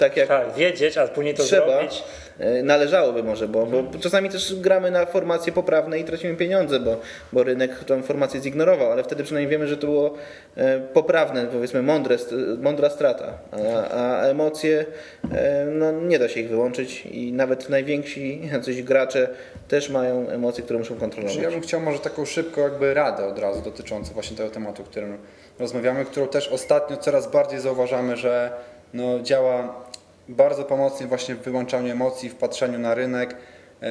tak 0.00 0.16
jak. 0.16 0.28
Tak, 0.28 0.54
wiedzieć, 0.54 0.98
a 0.98 1.08
później 1.08 1.34
to 1.34 1.42
trzeba, 1.42 1.66
zrobić. 1.66 2.02
E, 2.38 2.62
należałoby 2.62 3.22
może, 3.22 3.48
bo, 3.48 3.66
bo 3.66 3.98
czasami 4.00 4.28
też 4.28 4.54
gramy 4.54 4.90
na 4.90 5.06
formacje 5.06 5.52
poprawne 5.52 5.98
i 5.98 6.04
tracimy 6.04 6.36
pieniądze, 6.36 6.80
bo, 6.80 6.96
bo 7.32 7.42
rynek 7.42 7.84
tą 7.84 8.02
formację 8.02 8.40
zignorował, 8.40 8.92
ale 8.92 9.04
wtedy 9.04 9.24
przynajmniej 9.24 9.50
wiemy, 9.50 9.66
że 9.66 9.76
to 9.76 9.86
było 9.86 10.14
e, 10.56 10.80
poprawne, 10.80 11.46
powiedzmy 11.46 11.82
mądre, 11.82 12.16
mądra 12.58 12.90
strata, 12.90 13.38
a, 13.52 14.20
a 14.20 14.26
emocje, 14.26 14.86
e, 15.32 15.66
no 15.66 15.92
nie 15.92 16.18
da 16.18 16.28
się 16.28 16.40
ich 16.40 16.48
wyłączyć 16.48 17.06
i 17.06 17.32
nawet 17.32 17.68
najwięksi 17.68 18.40
jacyś 18.52 18.82
gracze 18.82 19.28
też 19.68 19.90
mają 19.90 20.28
emocje, 20.28 20.64
które 20.64 20.78
muszą 20.78 20.96
kontrolować. 20.96 21.36
Ja 21.36 21.50
bym 21.50 21.60
chciał 21.60 21.80
może 21.80 21.98
taką 21.98 22.24
szybką 22.24 22.60
jakby 22.60 22.94
radę 22.94 23.26
od 23.26 23.38
razu 23.38 23.62
dotyczącą 23.62 24.14
właśnie 24.14 24.36
tego 24.36 24.50
tematu, 24.50 24.82
o 24.82 24.84
którym 24.84 25.18
rozmawiamy, 25.58 26.04
którą 26.04 26.28
też 26.28 26.48
ostatnio 26.48 26.96
coraz 26.96 27.30
bardziej 27.30 27.60
zauważamy, 27.60 28.16
że 28.16 28.50
no, 28.94 29.20
działa 29.20 29.84
bardzo 30.28 30.64
pomocnie 30.64 31.06
właśnie 31.06 31.34
w 31.34 31.42
wyłączaniu 31.42 31.92
emocji, 31.92 32.28
w 32.28 32.34
patrzeniu 32.34 32.78
na 32.78 32.94
rynek, 32.94 33.36
e, 33.82 33.86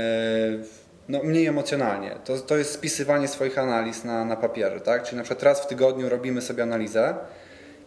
no, 1.09 1.23
mniej 1.23 1.45
emocjonalnie. 1.45 2.15
To, 2.25 2.37
to 2.37 2.57
jest 2.57 2.71
spisywanie 2.71 3.27
swoich 3.27 3.57
analiz 3.57 4.03
na, 4.03 4.25
na 4.25 4.35
papierze, 4.35 4.81
tak? 4.81 5.03
Czyli 5.03 5.17
na 5.17 5.23
przykład 5.23 5.43
raz 5.43 5.61
w 5.61 5.67
tygodniu 5.67 6.09
robimy 6.09 6.41
sobie 6.41 6.63
analizę 6.63 7.15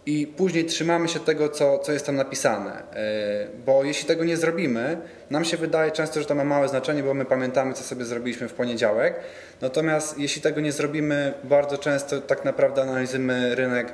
i 0.07 0.27
później 0.27 0.65
trzymamy 0.65 1.09
się 1.09 1.21
tego, 1.21 1.49
co, 1.49 1.79
co 1.79 1.93
jest 1.93 2.07
tam 2.07 2.17
napisane. 2.17 2.73
E, 2.73 3.49
bo 3.67 3.85
jeśli 3.85 4.07
tego 4.07 4.25
nie 4.25 4.37
zrobimy, 4.37 4.99
nam 5.31 5.45
się 5.45 5.57
wydaje 5.57 5.91
często, 5.91 6.21
że 6.21 6.27
to 6.27 6.35
ma 6.35 6.45
małe 6.45 6.69
znaczenie, 6.69 7.03
bo 7.03 7.15
my 7.15 7.25
pamiętamy, 7.25 7.75
co 7.75 7.85
sobie 7.85 8.05
zrobiliśmy 8.05 8.49
w 8.49 8.53
poniedziałek. 8.53 9.15
Natomiast 9.61 10.19
jeśli 10.19 10.43
tego 10.43 10.61
nie 10.61 10.73
zrobimy, 10.73 11.35
bardzo 11.45 11.79
często 11.79 12.21
tak 12.21 12.45
naprawdę 12.45 12.83
analizujemy 12.83 13.55
rynek 13.55 13.93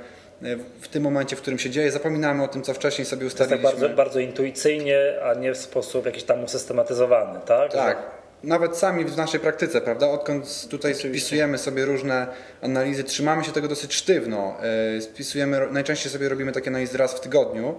w 0.81 0.89
tym 0.89 1.03
momencie, 1.03 1.37
w 1.37 1.41
którym 1.41 1.59
się 1.59 1.71
dzieje, 1.71 1.91
zapominamy 1.91 2.43
o 2.43 2.49
tym, 2.49 2.63
co 2.63 2.75
wcześniej 2.75 3.05
sobie 3.07 3.27
ustaliliśmy. 3.27 3.71
Tak 3.71 3.81
bardzo, 3.81 3.97
bardzo 3.97 4.21
intuicyjnie, 4.21 4.99
a 5.25 5.35
nie 5.35 5.53
w 5.53 5.57
sposób 5.57 6.07
jakiś 6.07 6.25
tam 6.25 6.45
usystematyzowany, 6.45 7.41
tak? 7.47 7.73
Tak. 7.73 8.19
Nawet 8.45 8.77
sami 8.77 9.05
w 9.05 9.17
naszej 9.17 9.41
praktyce, 9.41 9.81
prawda? 9.81 10.09
Odkąd 10.09 10.69
tutaj 10.71 10.93
Oczywiście. 10.93 11.27
spisujemy 11.27 11.59
sobie 11.59 11.85
różne 11.85 12.27
analizy, 12.63 13.05
trzymamy 13.05 13.45
się 13.45 13.53
tego 13.53 13.69
dosyć 13.69 13.95
sztywno. 13.95 14.57
E, 14.97 15.01
spisujemy, 15.01 15.61
najczęściej 15.71 16.13
sobie 16.13 16.29
robimy 16.29 16.53
takie 16.53 16.71
analizy 16.71 16.99
raz 16.99 17.15
w 17.15 17.21
tygodniu 17.21 17.75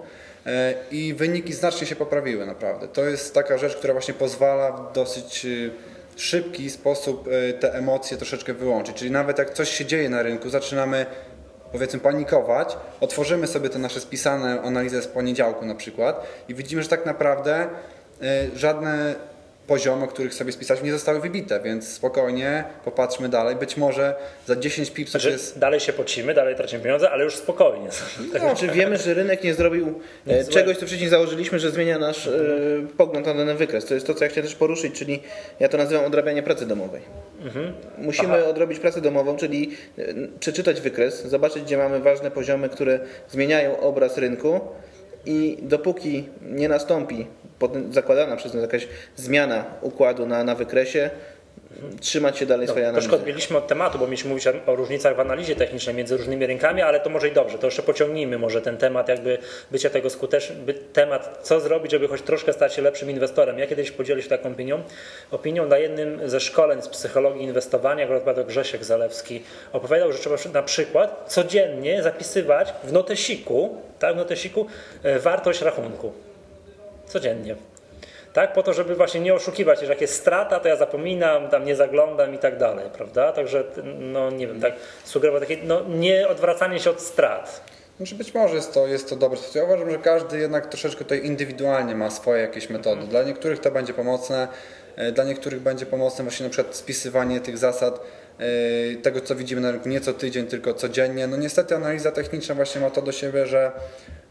e, 0.46 0.74
i 0.92 1.13
wyniki 1.13 1.54
znacznie 1.54 1.88
się 1.88 1.96
poprawiły, 1.96 2.46
naprawdę. 2.46 2.88
To 2.88 3.06
jest 3.06 3.34
taka 3.34 3.58
rzecz, 3.58 3.75
która 3.75 3.94
właśnie 3.94 4.13
pozwala 4.13 4.72
w 4.72 4.94
dosyć 4.94 5.46
e, 5.46 5.50
szybki 6.16 6.70
sposób 6.70 7.30
te 7.60 7.74
emocje 7.74 8.18
troszeczkę 8.18 8.54
wyłączyć. 8.54 8.96
Czyli 8.96 9.12
nawet 9.12 9.38
jak 9.38 9.54
coś 9.54 9.70
się 9.70 9.86
dzieje 9.86 10.10
na 10.10 10.24
rynku, 10.24 10.50
zaczynamy 10.50 11.06
powiedzmy 11.71 11.99
panikować, 11.99 12.77
otworzymy 13.01 13.47
sobie 13.47 13.69
te 13.69 13.79
nasze 13.79 13.99
spisane 13.99 14.61
analizy 14.61 15.01
z 15.01 15.07
poniedziałku 15.07 15.65
na 15.65 15.75
przykład 15.75 16.25
i 16.47 16.55
widzimy, 16.55 16.83
że 16.83 16.89
tak 16.89 17.05
naprawdę 17.05 17.67
y, 18.21 18.57
żadne 18.57 19.15
poziomy, 19.69 20.07
których 20.07 20.33
sobie 20.33 20.51
spisaliśmy, 20.51 20.88
nie 20.88 20.93
zostały 20.93 21.19
wybite, 21.19 21.59
więc 21.59 21.88
spokojnie 21.88 22.63
popatrzmy 22.85 23.29
dalej. 23.29 23.55
Być 23.55 23.77
może 23.77 24.15
za 24.45 24.55
10 24.55 24.91
pipsów 24.91 25.21
znaczy, 25.21 25.29
jest... 25.29 25.59
Dalej 25.59 25.79
się 25.79 25.93
pocimy, 25.93 26.33
dalej 26.33 26.55
tracimy 26.55 26.83
pieniądze, 26.83 27.11
ale 27.11 27.23
już 27.23 27.35
spokojnie. 27.35 27.89
No, 28.33 28.39
znaczy 28.45 28.67
wiemy, 28.67 28.97
że 28.97 29.13
rynek 29.13 29.43
nie 29.43 29.53
zrobił 29.53 29.99
nie 30.27 30.43
czegoś, 30.43 30.77
co 30.77 30.85
wcześniej 30.85 31.09
założyliśmy, 31.09 31.59
że 31.59 31.71
zmienia 31.71 31.99
nasz 31.99 32.27
e, 32.27 32.31
pogląd 32.97 33.25
na 33.25 33.33
dany 33.33 33.55
wykres. 33.55 33.85
To 33.85 33.93
jest 33.93 34.07
to, 34.07 34.13
co 34.13 34.23
ja 34.23 34.29
chciałem 34.29 34.47
też 34.47 34.55
poruszyć, 34.55 34.93
czyli 34.93 35.21
ja 35.59 35.69
to 35.69 35.77
nazywam 35.77 36.05
odrabianie 36.05 36.43
pracy 36.43 36.65
domowej. 36.65 37.01
Mhm. 37.43 37.73
Musimy 37.97 38.33
Aha. 38.38 38.47
odrobić 38.47 38.79
pracę 38.79 39.01
domową, 39.01 39.38
czyli 39.38 39.71
e, 39.97 40.03
przeczytać 40.39 40.81
wykres, 40.81 41.25
zobaczyć, 41.25 41.63
gdzie 41.63 41.77
mamy 41.77 41.99
ważne 41.99 42.31
poziomy, 42.31 42.69
które 42.69 42.99
zmieniają 43.29 43.79
obraz 43.79 44.17
rynku 44.17 44.59
i 45.25 45.57
dopóki 45.61 46.29
nie 46.41 46.69
nastąpi 46.69 47.27
zakładana 47.91 48.35
przez 48.35 48.53
nas 48.53 48.61
jakaś 48.61 48.88
zmiana 49.15 49.65
układu 49.81 50.25
na, 50.25 50.43
na 50.43 50.55
wykresie, 50.55 51.09
trzymać 52.00 52.38
się 52.38 52.46
dalej 52.46 52.68
swojej 52.68 52.86
analizy. 52.88 53.10
Troszkę 53.10 53.22
odbiliśmy 53.22 53.58
od 53.58 53.68
tematu, 53.68 54.00
bo 54.00 54.06
mieliśmy 54.06 54.30
mówić 54.30 54.48
o 54.48 54.75
różnicach 54.75 55.16
w 55.16 55.20
analizie 55.20 55.56
technicznej 55.56 55.96
między 55.96 56.18
różnymi 56.18 56.46
rynkami, 56.46 56.82
ale 56.82 57.00
to 57.00 57.10
może 57.10 57.28
i 57.28 57.32
dobrze, 57.32 57.58
to 57.58 57.68
jeszcze 57.68 57.84
pociągnijmy 57.84 58.38
może 58.38 58.62
ten 58.62 58.78
temat 58.78 59.08
jakby 59.08 59.38
bycia 59.72 59.89
tego 59.89 60.10
skutecznym, 60.10 60.66
temat 60.94 61.39
co 61.44 61.60
zrobić, 61.60 61.92
żeby 61.92 62.08
choć 62.08 62.22
troszkę 62.22 62.54
stać 62.54 62.74
się 62.74 62.82
lepszym 62.82 63.10
inwestorem. 63.10 63.60
Ja 63.60 63.68
kiedyś 63.68 63.92
podzielił 63.92 64.24
się 64.24 64.30
taką 64.30 64.51
opinią, 64.51 64.84
opinią 65.32 65.68
na 65.68 65.78
jednym 65.78 66.30
ze 66.30 66.39
szkoleń 66.39 66.82
z 66.82 66.88
psychologii 66.88 67.44
inwestowania, 67.44 68.06
akurat 68.06 68.48
Grzesiek 68.48 68.84
Zalewski 68.84 69.44
opowiadał, 69.74 70.12
że 70.12 70.20
trzeba 70.20 70.36
na 70.54 70.63
przykład 70.63 71.25
codziennie 71.28 72.04
zapisywać 72.04 72.74
w 72.84 72.92
notesiku, 72.92 73.78
tak, 74.00 74.13
w 74.13 74.18
notesiku 74.18 74.68
e, 75.04 75.20
wartość 75.20 75.62
rachunku. 75.62 76.13
Codziennie 77.06 77.56
tak? 78.39 78.53
Po 78.53 78.63
to, 78.63 78.74
żeby 78.74 78.96
właśnie 78.96 79.19
nie 79.19 79.34
oszukiwać, 79.34 79.79
że 79.79 79.86
jak 79.86 80.01
jest 80.01 80.15
strata, 80.15 80.60
to 80.60 80.67
ja 80.67 80.75
zapominam, 80.75 81.50
tam 81.50 81.65
nie 81.65 81.75
zaglądam 81.75 82.36
i 82.36 82.38
tak 82.38 82.58
dalej, 82.58 82.86
prawda? 82.93 83.31
Także, 83.31 83.63
no 84.00 84.31
nie 84.31 84.48
wiem, 84.48 84.62
tak 84.62 84.74
sugerował 85.03 85.41
takie, 85.41 85.58
no 85.63 85.81
nie 85.89 86.27
odwracanie 86.27 86.79
się 86.79 86.89
od 86.89 87.01
strat. 87.01 87.62
Znaczy 87.98 88.15
być 88.15 88.34
może 88.34 88.55
jest 88.55 88.74
to, 88.74 88.88
jest 88.88 89.10
to 89.10 89.15
dobre. 89.15 89.39
Ja 89.55 89.63
uważam, 89.63 89.91
że 89.91 89.98
każdy 89.98 90.39
jednak 90.39 90.65
troszeczkę 90.65 91.03
tutaj 91.03 91.25
indywidualnie 91.25 91.96
ma 91.96 92.10
swoje 92.10 92.41
jakieś 92.41 92.69
metody. 92.69 93.08
Dla 93.08 93.24
niektórych 93.24 93.60
to 93.60 93.72
będzie 93.72 93.93
pomocne, 93.93 94.48
e, 94.96 95.12
dla 95.12 95.24
niektórych 95.24 95.62
będzie 95.62 95.86
pomocne 95.86 96.24
właśnie 96.24 96.43
na 96.43 96.50
przykład 96.50 96.75
spisywanie 96.75 97.39
tych 97.39 97.58
zasad, 97.58 98.00
e, 98.39 98.96
tego 98.96 99.22
co 99.22 99.36
widzimy 99.36 99.62
na 99.62 99.72
rynku 99.72 99.89
nie 99.89 100.01
co 100.01 100.13
tydzień, 100.13 100.48
tylko 100.48 100.74
codziennie. 100.74 101.27
No 101.27 101.38
niestety 101.38 101.75
analiza 101.75 102.12
techniczna 102.12 102.55
właśnie 102.55 102.81
ma 102.81 102.89
to 102.89 103.01
do 103.01 103.12
siebie, 103.12 103.46
że 103.46 103.72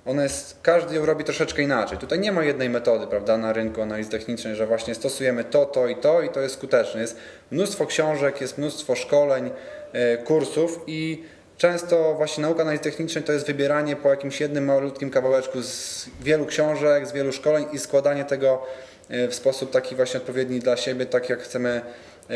ona 0.09 0.23
jest, 0.23 0.57
każdy 0.63 0.95
ją 0.95 1.07
robi 1.07 1.25
troszeczkę 1.25 1.63
inaczej. 1.63 1.99
Tutaj 1.99 2.19
nie 2.19 2.33
ma 2.33 2.45
jednej 2.45 2.71
metody, 2.71 3.07
prawda, 3.07 3.39
na 3.39 3.53
rynku 3.53 3.83
analizy 3.83 4.11
technicznej, 4.11 4.57
że 4.57 4.67
właśnie 4.67 4.95
stosujemy 4.95 5.45
to, 5.45 5.67
to 5.67 5.89
i 5.89 5.97
to 5.97 6.23
i 6.23 6.29
to 6.29 6.41
jest 6.41 6.55
skuteczne. 6.55 7.01
Jest 7.01 7.17
mnóstwo 7.51 7.87
książek, 7.87 8.41
jest 8.41 8.59
mnóstwo 8.59 8.95
szkoleń, 8.95 9.51
e, 9.93 10.17
kursów 10.17 10.81
i 10.87 11.25
często 11.57 12.15
właśnie 12.15 12.43
nauka 12.43 12.63
analizy 12.63 12.83
technicznej 12.83 13.25
to 13.25 13.33
jest 13.33 13.47
wybieranie 13.47 13.97
po 13.97 14.11
jakimś 14.11 14.41
jednym 14.41 14.65
malutkim 14.65 15.11
kawałeczku 15.11 15.63
z 15.63 16.07
wielu 16.21 16.47
książek, 16.47 17.07
z 17.07 17.13
wielu 17.13 17.33
szkoleń 17.33 17.67
i 17.73 17.79
składanie 17.79 18.25
tego 18.25 18.63
e, 19.09 19.29
w 19.29 19.35
sposób 19.35 19.71
taki 19.71 19.97
właśnie 19.97 20.21
odpowiedni 20.21 20.61
dla 20.61 20.77
siebie, 20.77 21.07
tak 21.07 21.29
jak 21.29 21.43
chcemy 21.43 21.81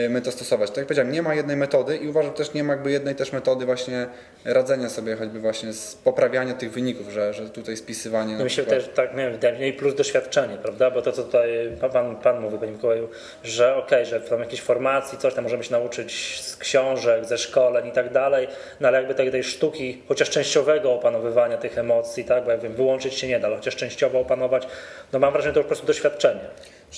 my 0.08 0.22
to 0.22 0.32
stosować. 0.32 0.70
Tak 0.70 0.76
jak 0.76 0.86
powiedziałem, 0.86 1.12
nie 1.12 1.22
ma 1.22 1.34
jednej 1.34 1.56
metody 1.56 1.96
i 1.96 2.08
uważam 2.08 2.32
też 2.32 2.54
nie 2.54 2.64
ma 2.64 2.72
jakby 2.72 2.90
jednej 2.90 3.14
też 3.14 3.32
metody 3.32 3.66
właśnie 3.66 4.06
radzenia 4.44 4.88
sobie 4.88 5.16
choćby 5.16 5.40
właśnie 5.40 5.72
z 5.72 5.94
poprawiania 5.94 6.54
tych 6.54 6.72
wyników, 6.72 7.10
że, 7.10 7.34
że 7.34 7.50
tutaj 7.50 7.76
spisywanie. 7.76 8.36
No 8.36 8.44
myślę 8.44 8.64
też 8.64 8.90
tak, 8.94 9.16
nie 9.16 9.30
wiem, 9.30 9.62
i 9.62 9.72
plus 9.72 9.94
doświadczenie, 9.94 10.56
prawda? 10.56 10.90
Bo 10.90 11.02
to 11.02 11.12
co 11.12 11.22
tutaj 11.22 11.50
pan, 11.92 12.16
pan 12.16 12.40
mówi, 12.40 12.58
panie 12.58 12.72
Mikołaju, 12.72 13.08
że 13.44 13.76
okej, 13.76 13.84
okay, 13.84 14.04
że 14.04 14.20
tam 14.20 14.40
jakieś 14.40 14.60
formacji, 14.60 15.18
coś 15.18 15.34
tam 15.34 15.44
możemy 15.44 15.64
się 15.64 15.72
nauczyć 15.72 16.40
z 16.40 16.56
książek, 16.56 17.24
ze 17.24 17.38
szkoleń 17.38 17.86
i 17.86 17.92
tak 17.92 18.12
dalej, 18.12 18.48
no 18.80 18.88
ale 18.88 18.98
jakby 18.98 19.14
tej, 19.14 19.30
tej 19.30 19.44
sztuki, 19.44 20.02
chociaż 20.08 20.30
częściowego 20.30 20.92
opanowywania 20.92 21.56
tych 21.56 21.78
emocji, 21.78 22.24
tak, 22.24 22.44
bo 22.44 22.50
jak 22.50 22.60
wiem, 22.60 22.74
wyłączyć 22.74 23.14
się 23.14 23.28
nie 23.28 23.40
da, 23.40 23.46
ale 23.46 23.56
chociaż 23.56 23.76
częściowo 23.76 24.20
opanować, 24.20 24.68
no 25.12 25.18
mam 25.18 25.32
wrażenie, 25.32 25.54
to 25.54 25.60
już 25.60 25.64
po 25.64 25.68
prostu 25.68 25.86
doświadczenie. 25.86 26.40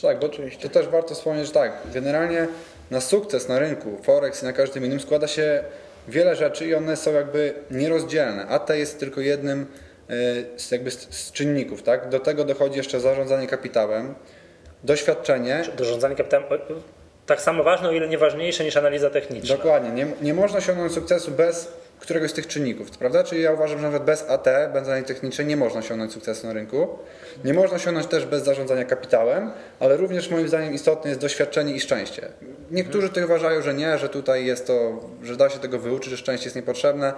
Tak, 0.03 0.19
bo 0.19 0.29
to 0.63 0.69
też 0.69 0.89
warto 0.89 1.15
wspomnieć, 1.15 1.47
że 1.47 1.53
tak, 1.53 1.73
generalnie 1.95 2.47
na 2.91 3.01
sukces 3.01 3.49
na 3.49 3.59
rynku 3.59 3.99
Forex 4.03 4.43
i 4.43 4.47
na 4.47 4.53
każdym 4.53 4.85
innym 4.85 5.01
składa 5.01 5.27
się 5.27 5.65
wiele 6.09 6.37
rzeczy 6.37 6.67
i 6.67 6.75
one 6.75 6.97
są 6.97 7.13
jakby 7.13 7.55
nierozdzielne. 7.71 8.47
A 8.47 8.59
to 8.59 8.75
jest 8.75 9.01
tylko 9.01 9.21
jednym 9.21 9.67
e, 10.09 10.15
z, 10.57 10.71
jakby 10.71 10.91
z 10.91 11.33
czynników. 11.33 11.83
Tak? 11.83 12.09
Do 12.09 12.21
tego 12.21 12.45
dochodzi 12.45 12.77
jeszcze 12.77 13.01
zarządzanie 13.01 13.47
kapitałem, 13.47 14.15
doświadczenie. 14.85 15.65
Zarządzanie 15.79 16.17
kapitałem 16.17 16.47
tak 17.27 17.41
samo 17.41 17.65
ważne, 17.65 17.89
o 17.89 17.93
ile 17.93 18.09
nie 18.09 18.19
ważniejsze 18.19 18.65
niż 18.65 18.77
analiza 18.77 19.11
techniczna. 19.11 19.57
Dokładnie. 19.57 19.91
Nie, 19.91 20.07
nie 20.23 20.35
można 20.35 20.59
osiągnąć 20.59 20.93
sukcesu 20.93 21.31
bez 21.31 21.73
któregoś 22.01 22.31
z 22.31 22.35
tych 22.35 22.47
czynników, 22.47 22.91
prawda? 22.91 23.25
Czyli 23.25 23.43
ja 23.43 23.53
uważam, 23.53 23.79
że 23.79 23.85
nawet 23.85 24.03
bez 24.03 24.25
AT, 24.29 24.45
bez 24.73 24.89
analizy 24.89 25.07
technicznej 25.07 25.47
nie 25.47 25.57
można 25.57 25.81
osiągnąć 25.81 26.13
sukcesu 26.13 26.47
na 26.47 26.53
rynku. 26.53 26.89
Nie 27.45 27.55
można 27.55 27.77
osiągnąć 27.77 28.07
też 28.07 28.27
bez 28.27 28.45
zarządzania 28.45 28.85
kapitałem, 28.85 29.51
ale 29.81 29.97
również 29.97 30.31
moim 30.31 30.49
zdaniem 30.49 30.75
istotne 30.75 31.11
jest 31.11 31.21
doświadczenie 31.21 31.75
i 31.75 31.81
szczęście. 31.81 32.29
Niektórzy 32.71 33.09
tutaj 33.09 33.25
uważają, 33.25 33.63
że 33.63 33.75
nie, 33.75 33.99
że 33.99 34.09
tutaj 34.09 34.47
jest 34.47 34.67
to, 34.67 35.01
że 35.23 35.37
da 35.37 35.51
się 35.51 35.59
tego 35.59 35.79
wyuczyć, 35.79 36.11
że 36.11 36.17
szczęście 36.17 36.47
jest 36.47 36.57
niepotrzebne. 36.57 37.13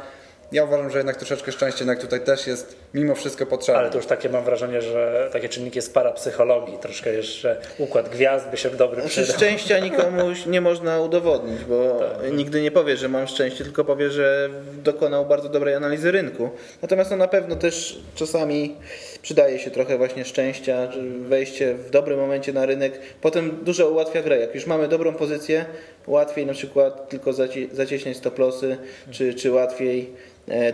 Ja 0.53 0.65
uważam, 0.65 0.91
że 0.91 0.99
jednak 0.99 1.17
troszeczkę 1.17 1.53
szczęście 1.53 1.79
jednak 1.85 2.01
tutaj 2.01 2.21
też 2.21 2.47
jest 2.47 2.77
mimo 2.95 3.15
wszystko 3.15 3.47
potrzebne. 3.47 3.81
Ale 3.81 3.91
to 3.91 3.97
już 3.97 4.07
takie 4.07 4.29
mam 4.29 4.45
wrażenie, 4.45 4.83
że 4.83 5.29
takie 5.33 5.49
czynniki 5.49 5.79
jest 5.79 5.95
para 5.95 6.13
psychologii, 6.13 6.79
troszkę 6.79 7.13
jeszcze 7.13 7.57
układ 7.79 8.09
gwiazd 8.09 8.49
by 8.49 8.57
się 8.57 8.71
dobry 8.71 9.01
znaczy, 9.01 9.23
przydał. 9.23 9.37
Szczęścia 9.37 9.79
nikomu 9.79 10.23
nie 10.47 10.61
można 10.61 11.01
udowodnić, 11.01 11.65
bo 11.65 11.99
tak. 12.01 12.33
nigdy 12.33 12.63
nie 12.63 12.71
powie, 12.71 12.97
że 12.97 13.09
mam 13.09 13.27
szczęście, 13.27 13.65
tylko 13.65 13.85
powie, 13.85 14.11
że 14.11 14.49
dokonał 14.85 15.27
bardzo 15.27 15.49
dobrej 15.49 15.75
analizy 15.75 16.11
rynku. 16.13 16.51
Natomiast 16.83 17.11
no, 17.11 17.17
na 17.17 17.29
pewno 17.29 17.57
też 17.57 17.99
czasami 18.15 18.77
przydaje 19.23 19.59
się 19.59 19.71
trochę 19.71 19.99
właśnie 19.99 20.25
szczęścia, 20.25 20.89
wejście 21.21 21.75
w 21.75 21.91
dobrym 21.91 22.19
momencie 22.19 22.53
na 22.53 22.67
rynek. 22.67 23.01
Potem 23.21 23.59
dużo 23.63 23.91
ułatwia 23.91 24.23
grę. 24.23 24.39
Jak 24.39 24.55
już 24.55 24.67
mamy 24.67 24.89
dobrą 24.89 25.15
pozycję, 25.15 25.65
łatwiej 26.07 26.47
na 26.47 26.53
przykład 26.53 27.09
tylko 27.09 27.33
zacieśniać 27.73 28.17
stop 28.17 28.39
lossy, 28.39 28.77
czy, 29.11 29.35
czy 29.35 29.53
łatwiej 29.53 30.13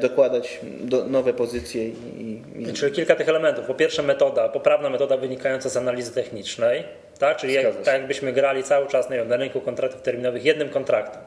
dokładać 0.01 0.61
do, 0.81 1.05
nowe 1.05 1.33
pozycje. 1.33 1.89
I, 1.89 2.43
i... 2.57 2.73
Czyli 2.73 2.93
kilka 2.93 3.17
tych 3.17 3.29
elementów. 3.29 3.67
Po 3.67 3.75
pierwsze 3.75 4.03
metoda, 4.03 4.49
poprawna 4.49 4.91
metoda 4.91 5.17
wynikająca 5.17 5.69
z 5.69 5.77
analizy 5.77 6.13
technicznej, 6.13 6.85
tak? 7.19 7.37
czyli 7.37 7.55
jak, 7.55 7.77
tak 7.77 7.95
jakbyśmy 7.95 8.33
grali 8.33 8.65
cały 8.65 8.87
czas 8.87 9.11
nie 9.11 9.17
wiem, 9.17 9.29
na 9.29 9.37
rynku 9.37 9.61
kontraktów 9.61 10.03
terminowych 10.03 10.45
jednym 10.45 10.69
kontraktem. 10.69 11.23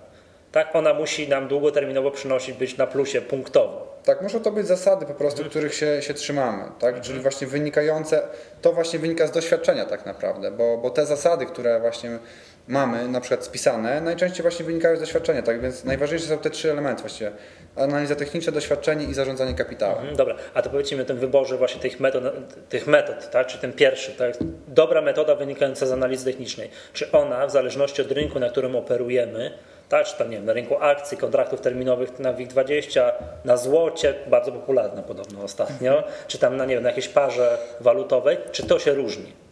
Tak, 0.52 0.76
ona 0.76 0.94
musi 0.94 1.30
nam 1.30 1.48
długoterminowo 1.48 2.12
przynosić 2.12 2.56
być 2.58 2.78
na 2.78 2.88
plusie 2.88 3.22
punktowo. 3.22 3.96
Tak, 4.04 4.22
muszą 4.22 4.40
to 4.40 4.52
być 4.52 4.68
zasady 4.68 5.06
po 5.06 5.14
prostu, 5.14 5.40
mhm. 5.40 5.50
których 5.50 5.74
się, 5.74 6.02
się 6.02 6.14
trzymamy, 6.14 6.64
tak? 6.64 6.90
Mhm. 6.90 7.04
Czyli 7.04 7.20
właśnie 7.20 7.48
wynikające, 7.48 8.22
to 8.62 8.74
właśnie 8.74 9.00
wynika 9.00 9.28
z 9.28 9.32
doświadczenia 9.32 9.86
tak 9.86 10.06
naprawdę, 10.06 10.52
bo, 10.52 10.78
bo 10.78 10.90
te 10.90 11.06
zasady, 11.06 11.46
które 11.46 11.80
właśnie 11.80 12.20
mamy 12.68 13.08
na 13.08 13.22
przykład 13.22 13.46
spisane, 13.46 14.02
najczęściej 14.02 14.42
właśnie 14.42 14.66
wynikają 14.66 14.98
z 14.98 15.00
doświadczenia, 15.00 15.42
tak 15.42 15.62
więc 15.62 15.84
najważniejsze 15.84 16.28
są 16.28 16.38
te 16.38 16.50
trzy 16.50 16.72
elementy 16.72 17.02
właściwie. 17.02 17.32
Analiza 17.76 18.16
techniczna, 18.16 18.52
doświadczenie 18.52 19.06
i 19.06 19.14
zarządzanie 19.14 19.54
kapitałem. 19.54 19.98
Mhm, 19.98 20.16
dobra, 20.16 20.36
a 20.54 20.62
to 20.62 20.70
powiedzmy 20.70 21.02
o 21.02 21.06
tym 21.06 21.18
wyborze 21.18 21.58
właśnie 21.58 21.82
tych 21.82 22.00
metod, 22.00 22.24
tych 22.70 22.88
metod 22.88 23.30
tak? 23.32 23.48
czy 23.48 23.58
ten 23.58 23.74
pierwszy, 23.74 24.12
tak? 24.12 24.34
dobra 24.68 25.02
metoda 25.02 25.36
wynikająca 25.36 25.86
z 25.86 25.92
analizy 25.92 26.26
technicznej. 26.26 26.70
Czy 26.94 27.12
ona 27.12 27.48
w 27.48 27.52
zależności 27.52 28.02
od 28.02 28.12
rynku, 28.12 28.40
na 28.40 28.50
którym 28.50 28.76
operujemy, 28.76 29.52
tak, 29.90 30.06
czy 30.06 30.18
tam 30.18 30.30
nie 30.30 30.38
wiem, 30.38 30.46
na 30.46 30.54
rynku 30.54 30.78
akcji, 30.80 31.18
kontraktów 31.18 31.62
terminowych 31.62 32.20
na 32.20 32.34
WIG20, 32.34 33.12
na 33.46 33.58
złocie, 33.58 34.14
bardzo 34.28 34.52
popularne 34.52 35.04
podobno 35.04 35.44
ostatnio, 35.44 36.04
czy 36.28 36.38
tam 36.38 36.58
na, 36.58 36.66
nie 36.66 36.76
wiem, 36.76 36.84
na 36.84 36.90
jakiejś 36.90 37.08
parze 37.08 37.58
walutowej, 37.82 38.38
czy 38.52 38.68
to 38.68 38.80
się 38.80 38.94
różni? 38.94 39.45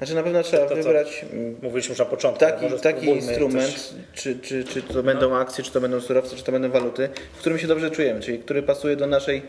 Znaczy 0.00 0.14
na 0.14 0.22
pewno 0.22 0.42
trzeba 0.42 0.62
to, 0.62 0.68
to, 0.68 0.74
wybrać 0.74 1.24
mówiliśmy 1.62 1.92
już 1.92 1.98
na 1.98 2.04
początku, 2.04 2.40
taki, 2.40 2.66
taki 2.82 3.06
instrument, 3.06 3.72
coś... 3.72 3.92
czy, 4.14 4.38
czy, 4.38 4.64
czy 4.64 4.82
to 4.82 5.02
będą 5.02 5.36
akcje, 5.36 5.64
czy 5.64 5.72
to 5.72 5.80
będą 5.80 6.00
surowce, 6.00 6.36
czy 6.36 6.44
to 6.44 6.52
będą 6.52 6.70
waluty, 6.70 7.08
w 7.32 7.38
którym 7.38 7.58
się 7.58 7.66
dobrze 7.66 7.90
czujemy, 7.90 8.20
czyli 8.20 8.38
który 8.38 8.62
pasuje 8.62 8.96
do 8.96 9.06
naszej 9.06 9.42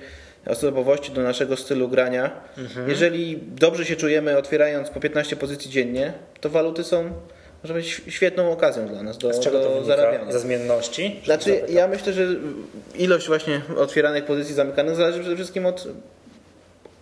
osobowości, 0.46 1.12
do 1.12 1.22
naszego 1.22 1.58
stylu 1.58 1.90
grania. 1.90 2.32
Mhm. 2.58 2.90
Jeżeli 2.90 3.40
dobrze 3.48 3.86
się 3.86 3.96
czujemy 3.96 4.38
otwierając 4.38 4.90
po 4.90 5.00
15 5.00 5.36
pozycji 5.36 5.72
dziennie, 5.72 6.14
to 6.42 6.50
waluty 6.50 6.84
są 6.84 7.12
może 7.64 7.74
być 7.74 8.02
świetną 8.08 8.52
okazją 8.52 8.88
dla 8.88 9.04
nas 9.04 9.18
do, 9.18 9.34
Z 9.34 9.40
czego 9.40 9.60
to 9.60 9.84
zarabiania. 9.84 10.32
Ze 10.32 10.40
zmienności? 10.40 11.22
Znaczy, 11.26 11.62
ja 11.70 11.88
myślę, 11.88 12.14
że 12.14 12.28
ilość 12.96 13.28
właśnie 13.28 13.62
otwieranych 13.78 14.26
pozycji 14.26 14.56
zamykanych 14.56 14.96
zależy 14.96 15.20
przede 15.20 15.36
wszystkim 15.36 15.66
od 15.66 15.88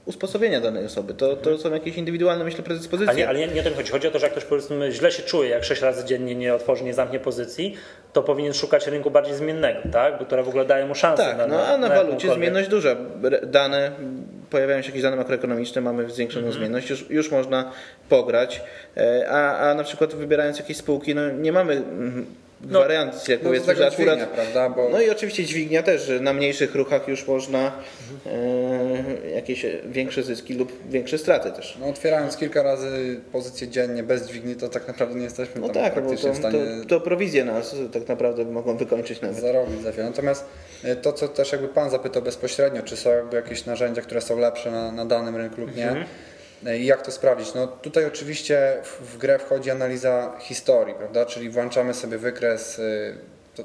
usposobienia 0.09 0.61
danej 0.61 0.85
osoby. 0.85 1.13
To, 1.13 1.35
to 1.35 1.57
są 1.57 1.73
jakieś 1.73 1.95
indywidualne, 1.95 2.43
myślę, 2.43 2.63
predyspozycje. 2.63 3.09
Ale, 3.09 3.17
nie, 3.17 3.29
ale 3.29 3.39
nie, 3.39 3.47
nie 3.47 3.61
o 3.61 3.63
tym 3.63 3.73
chodzi. 3.73 3.91
Chodzi 3.91 4.07
o 4.07 4.11
to, 4.11 4.19
że 4.19 4.25
jak 4.25 4.31
ktoś 4.31 4.45
powiedzmy 4.45 4.91
źle 4.91 5.11
się 5.11 5.23
czuje, 5.23 5.49
jak 5.49 5.63
sześć 5.63 5.81
razy 5.81 6.05
dziennie 6.05 6.35
nie 6.35 6.53
otworzy, 6.53 6.83
nie 6.83 6.93
zamknie 6.93 7.19
pozycji, 7.19 7.75
to 8.13 8.23
powinien 8.23 8.53
szukać 8.53 8.87
rynku 8.87 9.11
bardziej 9.11 9.35
zmiennego, 9.35 9.79
tak? 9.91 10.19
Bo 10.19 10.25
która 10.25 10.43
w 10.43 10.49
ogóle 10.49 10.65
daje 10.65 10.85
mu 10.85 10.95
szansę. 10.95 11.23
Tak, 11.23 11.37
na, 11.37 11.47
no 11.47 11.65
a 11.65 11.77
na, 11.77 11.87
na 11.87 11.95
walucie 11.95 12.33
zmienność 12.33 12.69
duża. 12.69 12.95
Dane, 13.43 13.91
pojawiają 14.49 14.81
się 14.81 14.87
jakieś 14.87 15.01
dane 15.01 15.17
makroekonomiczne, 15.17 15.81
mamy 15.81 16.09
zwiększoną 16.09 16.47
mhm. 16.47 16.59
zmienność, 16.59 16.89
już, 16.89 17.09
już 17.09 17.31
można 17.31 17.71
pograć, 18.09 18.61
e, 18.97 19.29
a, 19.29 19.69
a 19.69 19.73
na 19.73 19.83
przykład 19.83 20.15
wybierając 20.15 20.59
jakieś 20.59 20.77
spółki, 20.77 21.15
no 21.15 21.29
nie 21.29 21.51
mamy 21.51 21.73
mm, 21.73 22.25
no, 22.61 22.79
wariant, 22.79 23.13
no, 23.29 23.35
powiedzmy, 23.43 23.75
że 23.75 23.87
akurat... 23.87 24.19
Dźwignia, 24.19 24.25
prawda? 24.25 24.69
Bo... 24.69 24.89
No 24.89 25.01
i 25.01 25.09
oczywiście 25.09 25.45
dźwignia 25.45 25.83
też, 25.83 26.01
że 26.01 26.19
na 26.19 26.33
mniejszych 26.33 26.75
ruchach 26.75 27.07
już 27.07 27.27
można 27.27 27.71
e, 28.25 29.29
jakieś 29.35 29.65
większe 29.85 30.23
zyski 30.23 30.53
lub 30.53 30.89
większe 30.89 31.17
straty 31.17 31.51
też. 31.51 31.77
No 31.79 31.87
otwierając 31.87 32.37
kilka 32.37 32.63
razy 32.63 33.19
pozycję 33.31 33.67
dziennie 33.67 34.03
bez 34.03 34.27
dźwigni, 34.27 34.55
to 34.55 34.69
tak 34.69 34.87
naprawdę 34.87 35.15
nie 35.15 35.23
jesteśmy 35.23 35.61
no 35.61 35.67
tam 35.67 35.83
tak, 35.83 35.93
praktycznie 35.93 36.29
to, 36.29 36.35
w 36.35 36.37
stanie... 36.37 36.59
To, 36.81 36.89
to 36.89 37.01
prowizje 37.01 37.45
nas 37.45 37.75
tak 37.93 38.07
naprawdę 38.07 38.45
mogą 38.45 38.77
wykończyć 38.77 39.21
nawet. 39.21 39.37
Zarobić 39.37 39.81
za 39.81 39.91
wiele. 39.91 40.09
Natomiast 40.09 40.45
e, 40.83 40.95
to, 40.95 41.13
co 41.13 41.27
też 41.27 41.51
jakby 41.51 41.67
Pan 41.67 41.89
zapytał 41.89 42.21
bezpośrednio, 42.21 42.83
czy 42.83 42.97
są 42.97 43.09
jakby 43.09 43.35
jakieś 43.35 43.65
narzędzia, 43.65 44.01
które 44.01 44.21
są 44.21 44.39
lepsze 44.39 44.71
na, 44.71 44.91
na 44.91 45.05
danym 45.05 45.35
rynku 45.35 45.61
lub 45.61 45.75
nie, 45.75 45.87
mhm 45.87 46.05
jak 46.63 47.01
to 47.01 47.11
sprawdzić? 47.11 47.53
No 47.53 47.67
tutaj 47.67 48.05
oczywiście 48.05 48.77
w, 48.83 49.17
grę 49.17 49.39
wchodzi 49.39 49.71
analiza 49.71 50.33
historii, 50.39 50.95
prawda? 50.95 51.25
Czyli 51.25 51.49
włączamy 51.49 51.93
sobie 51.93 52.17
wykres, 52.17 52.79
y, 52.79 53.15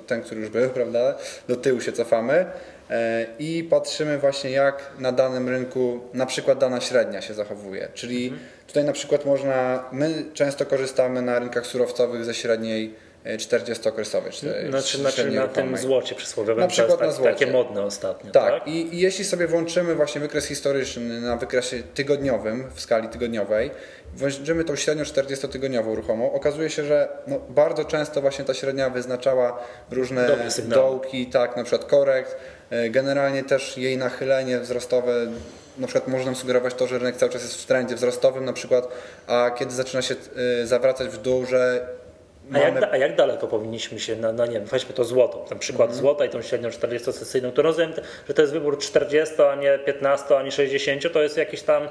ten, 0.06 0.22
który 0.22 0.40
już 0.40 0.50
był, 0.50 0.70
prawda? 0.80 1.14
Do 1.48 1.56
tyłu 1.56 1.80
się 1.80 1.92
cofamy 1.92 2.46
e, 2.90 3.26
i 3.38 3.64
patrzymy 3.70 4.18
właśnie 4.18 4.50
jak 4.50 4.90
na 4.98 5.12
danym 5.12 5.48
rynku 5.48 6.00
na 6.14 6.26
przykład 6.26 6.58
dana 6.58 6.80
średnia 6.80 7.22
się 7.22 7.34
zachowuje. 7.34 7.88
Czyli 7.94 8.32
tutaj 8.66 8.84
na 8.84 8.92
przykład 8.92 9.24
można, 9.24 9.84
my 9.92 10.24
często 10.34 10.66
korzystamy 10.66 11.22
na 11.22 11.38
rynkach 11.38 11.66
surowcowych 11.66 12.24
ze 12.24 12.34
średniej 12.34 12.94
e, 13.24 13.36
40-okresowej. 13.36 14.30
czy 14.30 14.70
Znaczy, 14.70 14.98
znaczy 14.98 15.30
na 15.30 15.48
tym 15.48 15.76
złocie 15.76 16.14
przysłowiowym, 16.14 16.60
Na 16.60 16.68
przykład 16.68 17.00
na 17.00 17.06
tak, 17.06 17.16
złocie. 17.16 17.32
takie 17.32 17.46
modne 17.46 17.82
ostatnio. 17.82 18.32
Tak, 18.32 18.52
Tak, 18.52 18.68
I, 18.68 18.94
I 18.94 19.00
jeśli 19.00 19.24
sobie 19.24 19.46
włączymy 19.46 19.94
właśnie 19.94 20.20
wykres 20.20 20.46
historyczny 20.46 21.20
na 21.20 21.36
wykresie 21.36 21.82
tygodniowym, 21.94 22.70
w 22.74 22.80
skali 22.80 23.08
tygodniowej, 23.08 23.70
włączymy 24.14 24.64
tą 24.64 24.76
średnią 24.76 25.04
40-tygodniową 25.04 25.94
ruchomą, 25.94 26.32
okazuje 26.32 26.70
się, 26.70 26.84
że 26.84 27.08
no, 27.26 27.38
bardzo 27.48 27.84
często 27.84 28.20
właśnie 28.20 28.44
ta 28.44 28.54
średnia 28.54 28.90
wyznaczała 28.90 29.64
różne 29.90 30.28
dołki, 30.68 31.26
tak, 31.26 31.56
na 31.56 31.64
przykład 31.64 31.90
korekt, 31.90 32.36
e, 32.70 32.90
generalnie 32.90 33.44
też 33.44 33.76
jej 33.78 33.98
nachylenie 33.98 34.60
wzrostowe 34.60 35.26
na 35.78 35.86
przykład 35.86 36.08
może 36.08 36.24
nam 36.24 36.36
sugerować 36.36 36.74
to, 36.74 36.86
że 36.86 36.98
rynek 36.98 37.16
cały 37.16 37.32
czas 37.32 37.42
jest 37.42 37.62
w 37.62 37.66
trendzie 37.66 37.94
wzrostowym 37.94 38.44
na 38.44 38.52
przykład, 38.52 38.88
a 39.26 39.50
kiedy 39.58 39.74
zaczyna 39.74 40.02
się 40.02 40.14
e, 40.62 40.66
zawracać 40.66 41.08
w 41.08 41.18
dół, 41.18 41.46
że 41.46 41.86
A 42.52 42.58
jak, 42.58 42.80
da- 42.80 42.90
a 42.90 42.96
jak 42.96 43.16
daleko 43.16 43.46
powinniśmy 43.46 44.00
się, 44.00 44.16
na, 44.16 44.32
na 44.32 44.46
nie 44.46 44.52
wiem, 44.52 44.64
weźmy 44.64 44.94
to 44.94 45.04
złoto, 45.04 45.38
ten 45.48 45.58
przykład 45.58 45.88
Mhm. 45.90 46.00
złota 46.00 46.24
i 46.24 46.28
tą 46.28 46.42
średnią 46.42 46.68
40-sesyjną, 46.68 47.52
to 47.52 47.62
rozumiem, 47.62 47.92
że 48.28 48.34
to 48.34 48.42
jest 48.42 48.52
wybór 48.54 48.78
40, 48.78 49.42
a 49.42 49.54
nie 49.54 49.78
15, 49.78 50.36
ani 50.38 50.52
60, 50.52 51.12
to 51.12 51.22
jest 51.22 51.36
jakiś 51.36 51.62
tam, 51.62 51.88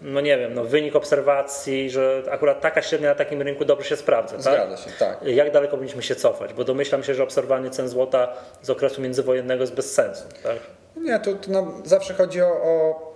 no 0.00 0.20
nie 0.20 0.38
wiem, 0.38 0.54
no 0.54 0.64
wynik 0.64 0.96
obserwacji, 0.96 1.90
że 1.90 2.22
akurat 2.30 2.60
taka 2.60 2.82
średnia 2.82 3.08
na 3.08 3.14
takim 3.14 3.42
rynku 3.42 3.64
dobrze 3.64 3.88
się 3.88 3.96
sprawdza, 3.96 4.32
tak? 4.36 4.42
Zgadza 4.42 4.76
się, 4.76 4.90
tak. 4.98 5.22
Jak 5.22 5.52
daleko 5.52 5.70
powinniśmy 5.76 6.02
się 6.02 6.14
cofać? 6.14 6.52
Bo 6.54 6.64
domyślam 6.64 7.02
się, 7.04 7.14
że 7.14 7.22
obserwowanie 7.22 7.70
cen 7.70 7.88
złota 7.88 8.32
z 8.62 8.70
okresu 8.70 9.00
międzywojennego 9.02 9.62
jest 9.62 9.74
bez 9.74 9.94
sensu, 9.94 10.24
tak? 10.42 10.56
Nie, 10.96 11.18
to, 11.18 11.32
to 11.34 11.72
zawsze 11.84 12.14
chodzi 12.14 12.42
o. 12.42 12.46
o 12.46 13.15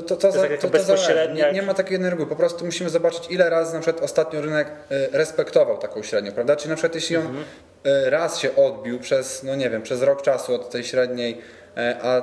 to, 0.00 0.02
to, 0.02 0.16
to, 0.16 0.26
jest 0.26 0.38
za- 0.38 0.48
tak 0.48 0.56
to, 0.60 0.68
to 0.68 0.78
bezpośrednia-. 0.78 1.46
Nie, 1.46 1.52
nie 1.52 1.62
ma 1.62 1.74
takiej 1.74 1.98
reguły. 1.98 2.26
Po 2.28 2.36
prostu 2.36 2.64
musimy 2.64 2.90
zobaczyć, 2.90 3.22
ile 3.30 3.50
razy 3.50 3.74
na 3.74 3.80
przykład 3.80 4.04
ostatnio 4.04 4.40
rynek 4.40 4.68
y, 4.68 5.08
respektował 5.12 5.78
taką 5.78 6.02
średnią, 6.02 6.32
prawda? 6.32 6.56
Czyli 6.56 6.70
na 6.70 6.76
przykład 6.76 6.94
jeśli 6.94 7.16
on 7.16 7.26
Mhm. 7.26 7.44
y, 8.06 8.10
raz 8.10 8.38
się 8.38 8.56
odbił 8.56 8.98
przez, 9.00 9.42
no 9.42 9.54
nie 9.54 9.70
wiem, 9.70 9.82
przez 9.82 10.02
rok 10.02 10.22
czasu 10.22 10.54
od 10.54 10.70
tej 10.70 10.84
średniej, 10.84 11.32
y, 11.34 11.80
a 12.02 12.22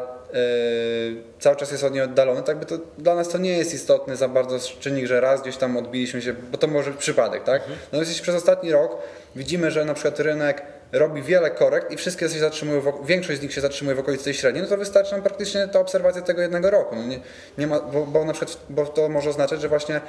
cały 1.40 1.56
czas 1.56 1.72
jest 1.72 1.84
od 1.84 1.94
niej 1.94 2.02
oddalony, 2.02 2.44
tak 2.44 2.58
by 2.58 2.66
to 2.66 2.78
dla 2.98 3.16
nas 3.16 3.30
to 3.30 3.38
nie 3.38 3.58
jest 3.58 3.74
istotny 3.74 4.16
za 4.16 4.28
bardzo 4.28 4.60
czynnik, 4.80 5.06
że 5.06 5.22
raz 5.22 5.42
gdzieś 5.42 5.58
tam 5.58 5.78
odbiliśmy 5.78 6.22
się, 6.22 6.34
bo 6.34 6.58
to 6.58 6.68
może 6.68 6.92
być 6.92 7.00
przypadek, 7.00 7.44
tak? 7.44 7.62
Mhm. 7.62 7.80
Natomiast 7.86 8.10
jeśli 8.12 8.24
przez 8.24 8.36
ostatni 8.36 8.72
rok 8.72 8.98
widzimy, 9.36 9.72
że 9.72 9.86
na 9.86 9.94
przykład 9.94 10.20
rynek 10.20 10.62
robi 10.92 11.22
wiele 11.22 11.52
korekt 11.52 11.92
i 11.92 11.98
wszystkie 11.98 12.30
się 12.30 12.40
zatrzymują, 12.40 12.82
większość 13.04 13.40
z 13.40 13.44
nich 13.44 13.54
się 13.54 13.62
zatrzymuje 13.62 13.96
w 13.96 14.00
okolicy 14.00 14.24
tej 14.24 14.34
średniej, 14.34 14.64
no 14.64 14.70
to 14.70 14.78
wystarczy 14.78 15.12
nam 15.12 15.22
praktycznie 15.22 15.68
ta 15.68 15.80
obserwacja 15.80 16.22
tego 16.22 16.42
jednego 16.42 16.70
roku. 16.70 16.96
No 16.96 17.04
nie, 17.04 17.20
nie 17.58 17.68
ma, 17.68 17.80
bo, 17.80 18.06
bo 18.06 18.26
na 18.26 18.34
przykład, 18.34 18.58
bo 18.70 18.86
to 18.86 19.10
może 19.10 19.30
oznaczać, 19.30 19.62
że 19.62 19.70
właśnie 19.70 20.02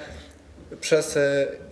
przez 0.81 1.17
y, 1.17 1.21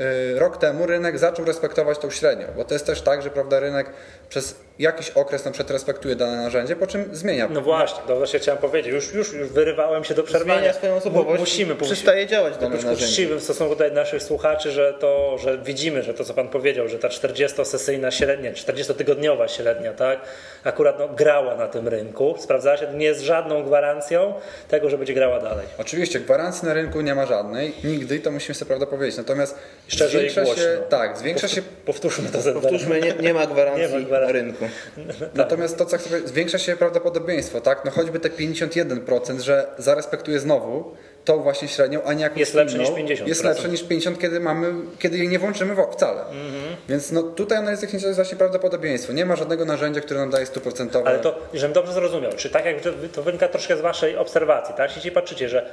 y, 0.01 0.39
rok 0.39 0.57
temu 0.57 0.87
rynek 0.87 1.19
zaczął 1.19 1.45
respektować 1.45 1.99
tą 1.99 2.11
średnią, 2.11 2.47
bo 2.57 2.65
to 2.65 2.75
jest 2.75 2.87
też 2.87 3.03
tak, 3.03 3.23
że 3.23 3.31
prawda, 3.31 3.61
rynek 3.61 3.93
przez 4.29 4.55
jakiś 4.81 5.11
okres 5.11 5.45
na 5.45 5.51
przykład 5.51 5.71
respektuje 5.71 6.17
dane 6.17 6.37
narzędzie, 6.37 6.77
po 6.77 6.87
czym 6.87 7.05
zmienia. 7.13 7.49
No 7.51 7.61
właśnie, 7.61 7.99
to 8.07 8.17
właśnie 8.17 8.39
chciałem 8.39 8.61
powiedzieć, 8.61 8.93
już, 8.93 9.15
już, 9.15 9.33
już 9.33 9.49
wyrywałem 9.49 10.05
się 10.05 10.15
do 10.15 10.23
przerwania. 10.23 10.59
Zmienia 10.61 10.75
swoją 10.75 10.95
osobowość, 10.95 11.35
Mu- 11.35 11.41
Musimy, 11.41 11.75
przestaje 11.75 12.27
działać 12.27 12.57
dane 12.57 12.77
być 12.77 12.85
narzędzie. 12.85 13.07
uczciwym 13.07 13.39
w 13.39 13.43
stosunku 13.43 13.77
do 13.77 13.91
naszych 13.91 14.23
słuchaczy, 14.23 14.71
że 14.73 14.95
to, 15.01 15.39
że 15.39 15.59
widzimy, 15.59 16.03
że 16.03 16.15
to 16.15 16.25
co 16.25 16.35
Pan 16.35 16.49
powiedział, 16.49 16.89
że 16.89 16.99
ta 16.99 17.09
40-sesyjna 17.09 18.11
średnia, 18.11 18.53
40-tygodniowa 18.53 19.49
średnia, 19.49 19.93
tak, 19.93 20.21
akurat 20.65 20.99
no, 20.99 21.09
grała 21.09 21.57
na 21.57 21.69
tym 21.69 21.89
rynku, 21.89 22.35
sprawdzała 22.39 22.77
się, 22.77 22.87
nie 22.95 23.07
jest 23.07 23.21
żadną 23.21 23.65
gwarancją 23.65 24.35
tego, 24.69 24.91
że 24.91 24.99
będzie 24.99 25.15
grała 25.15 25.41
dalej. 25.41 25.67
Oczywiście 25.79 26.21
gwarancji 26.21 26.69
na 26.69 26.75
rynku 26.75 27.01
nie 27.01 27.15
ma 27.15 27.27
żadnej, 27.27 27.73
nigdy 27.85 28.17
i 28.17 28.21
to 28.21 28.31
musimy 28.31 28.55
sobie 28.55 28.67
prawda 28.69 28.87
powiedzieć. 28.87 29.17
Natomiast 29.17 29.55
Szczerze 29.89 30.19
i 30.19 30.21
zwiększa 30.21 30.43
głośno. 30.43 30.63
się, 30.63 30.79
tak, 30.89 31.19
zwiększa 31.19 31.49
się 31.49 31.63
Powtórzmy 31.87 32.29
to 32.29 32.41
za 32.41 32.53
Powtórzmy, 32.53 33.01
nie, 33.01 33.13
nie 33.13 33.35
ma 33.35 33.47
gwarancji 33.47 33.83
Nie 33.87 33.89
ma 34.01 34.01
gwarancji. 34.07 34.35
na 34.37 34.43
rynku. 34.43 34.65
Natomiast 35.35 35.79
to, 35.79 35.87
co 35.87 35.99
chcę 35.99 36.29
zwiększa 36.29 36.59
się 36.59 36.77
prawdopodobieństwo, 36.77 37.61
tak? 37.61 37.85
No 37.85 37.91
choćby 37.91 38.21
te 38.21 38.29
51%, 38.29 39.41
że 39.41 39.67
zarespektuje 39.79 40.41
znowu 40.41 40.95
tą 41.25 41.43
właśnie 41.43 41.69
średnią, 41.69 42.03
a 42.03 42.13
nie 42.13 42.23
jakąś 42.23 42.41
Jest 42.41 42.55
lepsze 42.55 42.79
niż 42.79 42.89
50%. 42.89 43.27
Jest 43.27 43.45
lepsze 43.45 43.69
niż 43.69 43.83
50, 43.83 44.19
kiedy 44.19 44.41
mamy, 44.41 44.73
kiedy 44.99 45.19
jej 45.19 45.29
nie 45.29 45.39
włączymy 45.39 45.77
wcale. 45.93 46.21
Mhm. 46.21 46.77
Więc 46.89 47.13
no 47.13 47.23
tutaj 47.23 47.59
analiza 47.59 47.81
techniczna 47.81 48.09
jest 48.09 48.19
właśnie 48.19 48.39
prawdopodobieństwo. 48.39 49.13
Nie 49.13 49.27
ma 49.27 49.37
żadnego 49.37 49.65
narzędzia, 49.65 50.01
które 50.01 50.21
nam 50.21 50.31
daje 50.31 50.47
100%. 50.47 51.03
Ale 51.05 51.19
to, 51.19 51.39
żebym 51.55 51.75
dobrze 51.75 51.93
zrozumiał, 51.93 52.33
czy 52.37 52.51
tak 52.51 52.65
jak 52.65 52.77
to 53.13 53.23
wynika 53.23 53.49
troszkę 53.49 53.77
z 53.77 53.81
Waszej 53.81 54.17
obserwacji, 54.17 54.75
tak? 54.75 54.97
Jeśli 54.97 55.11
patrzycie, 55.11 55.49
że 55.49 55.71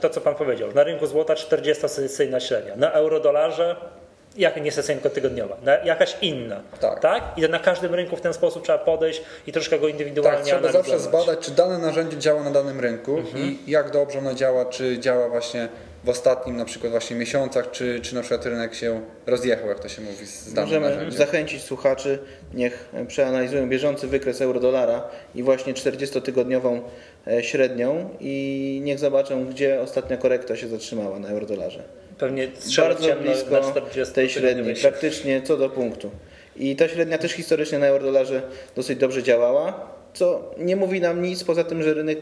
to, 0.00 0.10
co 0.10 0.20
Pan 0.20 0.34
powiedział, 0.34 0.72
na 0.74 0.82
rynku 0.82 1.06
złota 1.06 1.34
40-sesyjna 1.34 2.40
średnia, 2.40 2.76
na 2.76 2.92
euro-dolarze 2.92 3.76
jak 4.36 4.62
nie 4.62 4.72
sesyjna, 4.72 5.00
tylko 5.02 5.14
tygodniowa, 5.14 5.56
jakaś 5.84 6.16
inna, 6.22 6.60
Tak. 6.80 7.22
I 7.36 7.40
na 7.42 7.58
każdym 7.58 7.94
rynku 7.94 8.16
w 8.16 8.20
ten 8.20 8.32
sposób 8.34 8.62
trzeba 8.64 8.78
podejść 8.78 9.22
i 9.46 9.52
troszkę 9.52 9.78
go 9.78 9.88
indywidualnie 9.88 10.36
Tak, 10.38 10.46
trzeba 10.46 10.58
analizować. 10.58 10.86
zawsze 10.88 11.04
zbadać, 11.04 11.38
czy 11.38 11.50
dane 11.50 11.78
narzędzie 11.78 12.18
działa 12.18 12.42
na 12.42 12.50
danym 12.50 12.80
rynku 12.80 13.16
Mhm. 13.18 13.44
i 13.44 13.70
jak 13.70 13.90
dobrze 13.90 14.18
ono 14.18 14.34
działa, 14.34 14.64
czy 14.64 14.98
działa 14.98 15.28
właśnie 15.28 15.68
w 16.04 16.08
ostatnim 16.08 16.56
na 16.56 16.64
przykład 16.64 16.90
właśnie 16.90 17.16
miesiącach, 17.16 17.70
czy, 17.70 18.00
czy 18.00 18.14
na 18.14 18.20
przykład 18.20 18.46
rynek 18.46 18.74
się 18.74 19.00
rozjechał, 19.26 19.68
jak 19.68 19.80
to 19.80 19.88
się 19.88 20.02
mówi 20.02 20.26
z 20.26 20.52
danym 20.54 20.68
Możemy 20.70 20.90
narzędziem. 20.90 21.18
zachęcić 21.18 21.62
słuchaczy, 21.62 22.18
niech 22.54 22.88
przeanalizują 23.08 23.68
bieżący 23.68 24.06
wykres 24.06 24.40
euro-dolara 24.40 25.02
i 25.34 25.42
właśnie 25.42 25.74
40-tygodniową 25.74 26.80
e, 27.26 27.42
średnią 27.42 28.10
i 28.20 28.80
niech 28.84 28.98
zobaczą, 28.98 29.46
gdzie 29.46 29.80
ostatnia 29.80 30.16
korekta 30.16 30.56
się 30.56 30.68
zatrzymała 30.68 31.18
na 31.18 31.28
euro-dolarze. 31.28 31.82
Pewnie 32.22 32.48
Bardzo 32.76 33.16
blisko 33.16 33.50
na 33.50 33.60
40 33.60 34.14
tej 34.14 34.28
średniej, 34.28 34.74
praktycznie 34.76 35.42
co 35.42 35.56
do 35.56 35.70
punktu. 35.70 36.10
I 36.56 36.76
ta 36.76 36.88
średnia 36.88 37.18
też 37.18 37.32
historycznie 37.32 37.78
na 37.78 37.86
euro-dolarze 37.86 38.42
dosyć 38.76 38.98
dobrze 38.98 39.22
działała, 39.22 39.88
co 40.14 40.54
nie 40.58 40.76
mówi 40.76 41.00
nam 41.00 41.22
nic 41.22 41.44
poza 41.44 41.64
tym, 41.64 41.82
że 41.82 41.94
rynek 41.94 42.18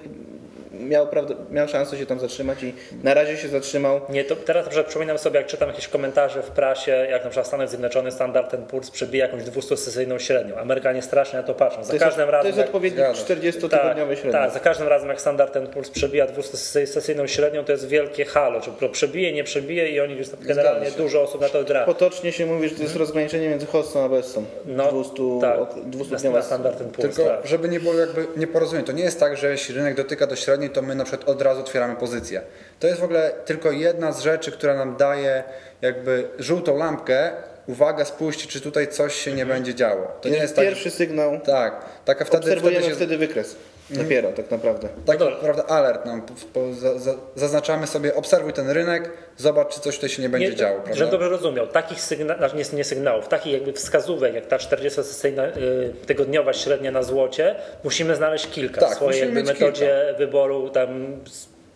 miał, 0.89 1.07
prawda, 1.07 1.35
miał 1.51 1.69
szansę 1.69 1.97
się 1.99 2.07
tam 2.07 2.21
zatrzymać 2.21 2.63
i 2.63 2.75
na 3.03 3.15
razie 3.15 3.37
się 3.37 3.49
zatrzymał. 3.49 4.01
Nie, 4.09 4.25
to 4.25 4.37
teraz 4.37 4.65
na 4.65 4.71
przykład 4.71 4.87
przypominam 4.87 5.19
sobie, 5.19 5.39
jak 5.39 5.47
czytam 5.49 5.69
jakieś 5.69 5.89
komentarze 5.89 6.43
w 6.43 6.51
prasie, 6.51 6.91
jak 7.11 7.25
na 7.25 7.31
przykład 7.31 7.45
w 7.47 7.49
Stanach 7.49 7.69
Zjednoczonych 7.69 8.15
Standard 8.15 8.55
Poor's 8.73 8.91
przebija 8.91 9.25
jakąś 9.27 9.43
200-sesyjną 9.43 10.19
średnią. 10.19 10.57
Amerykanie 10.57 11.03
strasznie 11.03 11.37
na 11.39 11.43
to 11.43 11.55
patrzą. 11.55 11.83
Za 11.85 11.89
To 11.89 11.93
jest, 11.95 12.05
każdym 12.05 12.25
to 12.27 12.31
razem. 12.31 12.47
jest 12.47 12.59
jak- 12.59 12.67
odpowiednik 12.67 13.01
Zgadza 13.01 13.19
się. 13.21 13.35
40-tygodniowej 13.37 14.15
średniej. 14.15 14.33
Tak, 14.33 14.51
za 14.51 14.61
każdym 14.61 14.89
razem 14.89 15.09
jak 15.09 15.21
Standard 15.21 15.55
Poor's 15.57 15.91
przebija 15.91 16.27
200-sesyjną 16.27 17.27
średnią, 17.27 17.65
to 17.65 17.73
jest 17.73 17.89
wielkie 17.89 18.25
halo, 18.25 18.61
czy 18.61 18.71
to 18.81 18.89
przebije, 18.89 19.33
nie 19.33 19.45
przebije 19.45 19.89
i 19.89 20.01
oni 20.01 20.15
już 20.15 20.27
generalnie 20.41 20.91
dużo 20.91 21.23
osób 21.23 21.41
na 21.41 21.49
to 21.49 21.65
gra. 21.65 21.85
Potocznie 21.85 22.33
się 22.33 22.47
mówi, 22.47 22.69
że 22.69 22.75
to 22.75 22.83
jest 22.83 22.97
rozgraniczenie 22.97 23.49
między 23.49 23.67
Hossą 23.67 24.05
a 24.05 24.09
Bessą. 24.09 24.45
No, 24.67 24.93
200, 24.93 25.13
tak, 25.41 25.59
ok- 25.61 25.77
na, 25.77 25.83
200 25.91 26.31
na 26.31 26.43
Standard 26.43 26.81
Poor's. 26.81 27.01
Tylko, 27.03 27.25
tak. 27.25 27.47
żeby 27.47 27.69
nie 27.69 27.81
było 27.81 27.95
jakby 27.95 28.27
nieporozumień, 28.37 28.85
to 28.85 28.93
nie 28.93 29.03
jest 29.03 29.21
tak, 29.21 29.37
że 29.37 29.51
jeśli 29.51 29.75
rynek 29.75 29.95
dotyka 29.97 30.27
do 30.27 30.37
średniej, 30.37 30.70
to 30.71 30.83
my 30.83 30.95
na 30.95 31.05
przykład 31.05 31.29
od 31.29 31.43
razu 31.43 31.61
otwieramy 31.61 31.97
pozycję. 31.97 32.43
To 32.81 32.87
jest 32.87 33.01
w 33.01 33.05
ogóle 33.05 33.31
tylko 33.45 33.71
jedna 33.71 34.13
z 34.13 34.21
rzeczy, 34.21 34.53
która 34.53 34.75
nam 34.75 34.97
daje 34.97 35.43
jakby 35.83 36.29
żółtą 36.39 36.77
lampkę. 36.77 37.31
Uwaga, 37.67 38.05
spójrzcie, 38.05 38.49
czy 38.49 38.61
tutaj 38.61 38.89
coś 38.89 39.15
się 39.15 39.33
nie 39.33 39.47
będzie 39.47 39.75
działo. 39.75 40.19
To 40.21 40.29
nie 40.29 40.37
jest 40.37 40.57
tak. 40.57 40.65
Pierwszy 40.65 40.91
sygnał. 40.91 41.41
Tak, 41.41 41.85
taka 42.05 42.25
wtedy, 42.25 42.43
Obserwujemy 42.43 42.81
wtedy 42.81 42.97
wtedy, 42.97 43.13
się 43.13 43.19
wykres. 43.19 43.57
Dopiero 43.91 44.33
tak 44.33 44.51
naprawdę. 44.51 44.89
Tak 45.07 45.19
No 45.21 45.25
dobra. 45.27 45.35
naprawdę 45.37 45.65
alert 45.67 46.07
nam, 46.07 46.23
po, 46.53 46.73
za, 46.75 46.99
za, 46.99 47.15
zaznaczamy 47.35 47.87
sobie, 47.87 48.15
obserwuj 48.15 48.53
ten 48.53 48.71
rynek, 48.71 49.11
zobacz 49.37 49.75
czy 49.75 49.81
coś 49.81 49.95
tutaj 49.95 50.11
się 50.11 50.23
nie 50.23 50.29
będzie 50.29 50.49
Nie, 50.51 50.57
działo. 50.57 50.75
żebym 50.79 50.95
Prawda? 50.95 51.11
dobrze 51.11 51.29
rozumiał, 51.29 51.67
takich 51.67 52.01
sygna, 52.01 52.37
znaczy 52.37 52.57
nie, 52.57 52.65
nie 52.73 52.85
sygnałów, 52.85 53.29
takich 53.29 53.53
jakby 53.53 53.73
wskazówek, 53.73 54.35
jak 54.35 54.47
ta 54.47 54.57
40-sesyjna 54.57 55.57
y, 55.59 55.93
tygodniowa 56.07 56.53
średnia 56.53 56.91
na 56.91 57.03
złocie, 57.03 57.55
musimy 57.85 58.15
znaleźć 58.17 58.51
kilka 58.51 58.81
Tak, 58.81 58.91
w 58.91 58.95
swojej 58.95 59.33
metodzie 59.33 60.15
wyboru 60.19 60.69
tam 60.71 61.17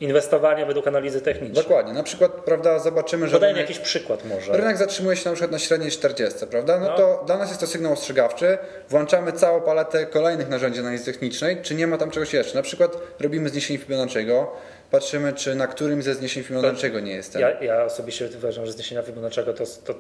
inwestowania 0.05 0.67
według 0.67 0.87
analizy 0.87 1.21
technicznej. 1.21 1.65
Dokładnie, 1.65 1.93
na 1.93 2.03
przykład 2.03 2.33
prawda, 2.33 2.79
zobaczymy, 2.79 3.27
że 3.29 3.33
Podajmy 3.33 3.55
rynek, 3.55 3.71
jakiś 3.71 3.85
przykład 3.85 4.25
może. 4.25 4.53
rynek 4.57 4.77
zatrzymuje 4.77 5.17
się 5.17 5.29
na 5.31 5.35
przykład 5.35 5.51
na 5.53 5.59
średniej 5.59 5.91
40, 5.91 6.47
prawda? 6.47 6.79
No, 6.81 6.87
No. 6.87 6.97
to 6.97 7.23
dla 7.27 7.37
nas 7.37 7.49
jest 7.49 7.61
to 7.61 7.67
sygnał 7.67 7.93
ostrzegawczy, 7.93 8.59
włączamy 8.89 9.33
całą 9.33 9.61
paletę 9.61 10.07
kolejnych 10.07 10.49
narzędzi 10.49 10.81
analizy 10.81 11.05
technicznej, 11.05 11.63
czy 11.63 11.75
nie 11.75 11.87
ma 11.87 11.99
tam 11.99 12.11
czegoś 12.11 12.33
jeszcze. 12.35 12.55
Na 12.55 12.63
przykład 12.63 12.97
robimy 13.21 13.49
zniesienie 13.49 13.79
Fibonacciego, 13.79 14.53
patrzymy 14.91 15.33
czy 15.33 15.55
na 15.55 15.67
którym 15.67 16.03
ze 16.03 16.15
zniesień 16.15 16.43
Fibonacciego 16.43 17.01
nie 17.01 17.13
jest 17.13 17.33
ten. 17.33 17.43
Ja, 17.43 17.61
ja 17.61 17.85
osobiście 17.85 18.29
uważam, 18.37 18.67
że 18.67 18.73
zniesienia 18.73 19.03
Fibonacciego 19.03 19.53
to, 19.55 19.65
to, 19.85 19.95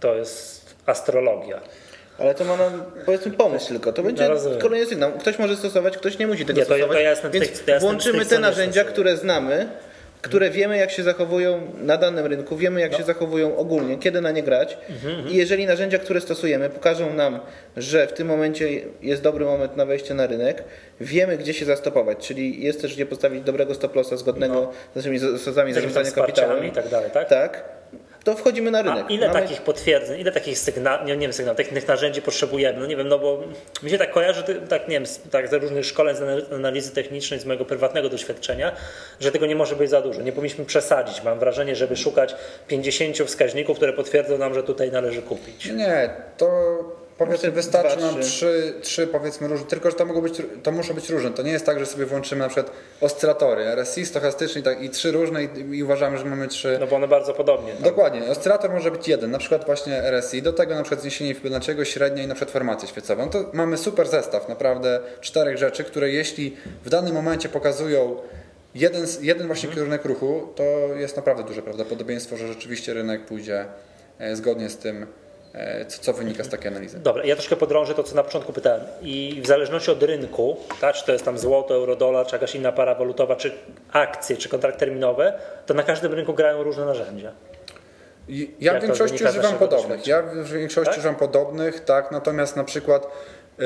to 0.00 0.14
jest 0.14 0.64
astrologia. 0.86 1.60
Ale 2.18 2.34
to 2.34 2.44
ma 2.44 2.56
nam, 2.56 2.82
powiedzmy, 3.06 3.32
pomysł 3.32 3.68
tylko. 3.68 3.92
To 3.92 4.02
będzie 4.02 4.28
No, 4.28 4.34
kolejny 4.60 4.86
sygnał. 4.86 5.12
Ktoś 5.12 5.38
może 5.38 5.56
stosować, 5.56 5.96
ktoś 5.96 6.18
nie 6.18 6.26
musi 6.26 6.44
tego 6.46 6.58
Nie, 6.60 6.66
to 6.66 6.72
stosować. 6.74 6.96
to 6.96 7.02
ja 7.02 7.10
jestem 7.10 7.30
Więc 7.30 7.64
to 7.64 7.70
ja 7.70 7.80
włączymy 7.80 8.26
te 8.26 8.38
narzędzia, 8.38 8.72
stosuję. 8.80 8.92
które 8.92 9.16
znamy, 9.16 9.68
które 10.22 10.50
wiemy 10.50 10.76
jak 10.76 10.90
się 10.90 11.02
zachowują 11.02 11.60
na 11.82 11.96
danym 11.96 12.26
rynku, 12.26 12.56
wiemy 12.56 12.80
jak 12.80 12.92
No. 12.92 12.98
się 12.98 13.04
zachowują 13.04 13.56
ogólnie, 13.56 13.98
kiedy 13.98 14.20
na 14.20 14.30
nie 14.30 14.42
grać 14.42 14.78
Mhm, 14.90 15.28
i 15.28 15.36
jeżeli 15.36 15.66
narzędzia, 15.66 15.98
które 15.98 16.20
stosujemy 16.20 16.70
pokażą 16.70 17.14
nam, 17.14 17.40
że 17.76 18.06
w 18.06 18.12
tym 18.12 18.28
momencie 18.28 18.68
jest 19.02 19.22
dobry 19.22 19.44
moment 19.44 19.76
na 19.76 19.86
wejście 19.86 20.14
na 20.14 20.26
rynek, 20.26 20.64
wiemy 21.00 21.36
gdzie 21.38 21.54
się 21.54 21.64
zastopować, 21.64 22.18
czyli 22.18 22.62
jest 22.64 22.80
też 22.82 22.94
gdzie 22.94 23.06
postawić 23.06 23.42
dobrego 23.44 23.74
stop 23.74 23.96
lossa 23.96 24.16
zgodnego 24.16 24.70
z 24.92 24.96
naszymi 24.96 25.18
zasadami 25.18 25.72
zarządzania 25.72 26.10
kapitałem. 26.10 26.64
i 26.66 26.70
tak 26.72 26.88
dalej, 26.88 27.10
tak? 27.10 27.28
Tak, 27.28 27.64
to 28.24 28.36
wchodzimy 28.36 28.70
na 28.70 28.82
rynek. 28.82 29.04
A 29.08 29.10
ile 29.10 29.28
Mamy- 29.28 29.40
takich 29.40 29.62
potwierdzeń, 29.62 30.20
ile 30.20 30.32
takich 30.32 30.58
sygnałów, 30.58 31.06
nie, 31.06 31.16
nie 31.16 31.20
wiem, 31.26 31.32
sygnałów, 31.32 31.56
takich 31.56 31.88
narzędzi 31.88 32.22
potrzebujemy? 32.22 32.80
No 32.80 32.86
nie 32.86 32.96
wiem, 32.96 33.08
no 33.08 33.18
bo 33.18 33.42
mi 33.82 33.90
się 33.90 33.98
tak 33.98 34.12
kojarzy, 34.12 34.42
tak 34.68 34.88
nie 34.88 34.94
wiem, 34.96 35.06
z- 35.06 35.20
tak 35.30 35.48
ze 35.48 35.58
różnych 35.58 35.86
szkoleń, 35.86 36.16
z 36.16 36.20
anal- 36.20 36.54
analizy 36.54 36.90
technicznej, 36.90 37.40
z 37.40 37.44
mojego 37.44 37.64
prywatnego 37.64 38.08
doświadczenia, 38.08 38.72
że 39.20 39.32
tego 39.32 39.46
nie 39.46 39.56
może 39.56 39.76
być 39.76 39.90
za 39.90 40.02
dużo. 40.02 40.22
Nie 40.22 40.32
powinniśmy 40.32 40.64
przesadzić. 40.64 41.22
Mam 41.22 41.38
wrażenie, 41.38 41.76
żeby 41.76 41.96
szukać 41.96 42.34
50 42.68 43.18
wskaźników, 43.26 43.76
które 43.76 43.92
potwierdzą 43.92 44.38
nam, 44.38 44.54
że 44.54 44.62
tutaj 44.62 44.90
należy 44.92 45.22
kupić. 45.22 45.66
Nie, 45.66 46.10
to 46.36 46.48
powiedzmy 47.18 47.48
Myślę, 47.48 47.50
wystarczy 47.50 47.96
dwa, 47.96 48.12
nam 48.12 48.22
trzy. 48.22 48.74
trzy, 48.82 49.06
powiedzmy 49.06 49.48
różne, 49.48 49.66
tylko 49.66 49.90
że 49.90 49.96
to, 49.96 50.04
mogą 50.04 50.20
być, 50.20 50.42
to 50.62 50.72
muszą 50.72 50.94
być 50.94 51.10
różne. 51.10 51.30
To 51.30 51.42
nie 51.42 51.52
jest 51.52 51.66
tak, 51.66 51.78
że 51.78 51.86
sobie 51.86 52.06
włączymy 52.06 52.38
na 52.38 52.48
przykład 52.48 52.76
oscylatory, 53.00 53.64
RSI, 53.64 54.06
stochastyczny 54.06 54.60
i, 54.60 54.64
tak, 54.64 54.82
i 54.82 54.90
trzy 54.90 55.12
różne 55.12 55.44
i, 55.44 55.48
i 55.76 55.82
uważamy, 55.82 56.18
że 56.18 56.24
mamy 56.24 56.48
trzy. 56.48 56.76
No 56.80 56.86
bo 56.86 56.96
one 56.96 57.08
bardzo 57.08 57.34
podobnie. 57.34 57.72
tam. 57.72 57.82
Dokładnie, 57.82 58.26
oscylator 58.26 58.72
może 58.72 58.90
być 58.90 59.08
jeden, 59.08 59.30
na 59.30 59.38
przykład 59.38 59.66
właśnie 59.66 60.02
RSI, 60.02 60.42
do 60.42 60.52
tego 60.52 60.74
na 60.74 60.82
przykład 60.82 61.00
zniesienie 61.00 61.34
Fibonacciego, 61.34 61.84
średnia 61.84 62.22
i 62.22 62.26
na 62.26 62.34
przykład 62.34 62.52
formację 62.52 62.88
świecową. 62.88 63.28
To 63.30 63.44
mamy 63.52 63.76
super 63.76 64.08
zestaw 64.08 64.48
naprawdę 64.48 65.00
czterech 65.20 65.58
rzeczy, 65.58 65.84
które 65.84 66.10
jeśli 66.10 66.56
w 66.84 66.90
danym 66.90 67.14
momencie 67.14 67.48
pokazują 67.48 68.16
jeden, 68.74 69.06
jeden 69.20 69.46
właśnie 69.46 69.68
kierunek 69.68 70.04
ruchu, 70.04 70.48
to 70.54 70.62
jest 70.96 71.16
naprawdę 71.16 71.42
duże 71.44 71.62
prawdopodobieństwo, 71.62 72.36
że 72.36 72.48
rzeczywiście 72.48 72.94
rynek 72.94 73.26
pójdzie 73.26 73.64
e, 74.18 74.36
zgodnie 74.36 74.68
z 74.70 74.76
tym, 74.76 75.06
co, 75.88 76.02
co 76.02 76.12
wynika 76.12 76.44
z 76.44 76.48
takiej 76.48 76.68
analizy. 76.68 76.98
Dobra, 76.98 77.24
ja 77.24 77.34
troszkę 77.34 77.56
podrążę 77.56 77.94
to, 77.94 78.02
co 78.02 78.14
na 78.14 78.22
początku 78.22 78.52
pytałem. 78.52 78.80
I 79.02 79.40
w 79.44 79.46
zależności 79.46 79.90
od 79.90 80.02
rynku, 80.02 80.56
tak, 80.80 80.94
czy 80.94 81.06
to 81.06 81.12
jest 81.12 81.24
tam 81.24 81.38
złoto, 81.38 81.74
euro, 81.74 81.96
dolar, 81.96 82.26
czy 82.26 82.36
jakaś 82.36 82.54
inna 82.54 82.72
para 82.72 82.94
walutowa, 82.94 83.36
czy 83.36 83.52
akcje, 83.92 84.36
czy 84.36 84.48
kontrakt 84.48 84.78
terminowy, 84.78 85.32
to 85.66 85.74
na 85.74 85.82
każdym 85.82 86.12
rynku 86.12 86.34
grają 86.34 86.62
różne 86.62 86.84
narzędzia. 86.84 87.32
Ja 88.28 88.72
Jak 88.72 88.82
w 88.82 88.86
większości 88.86 89.24
używam 89.24 89.54
podobnych. 89.54 90.06
Ja 90.06 90.22
w 90.22 90.48
większości 90.48 90.90
Tak? 90.90 90.98
używam 90.98 91.16
podobnych, 91.16 91.84
tak, 91.84 92.12
natomiast 92.12 92.56
na 92.56 92.64
przykład 92.64 93.06
y, 93.60 93.64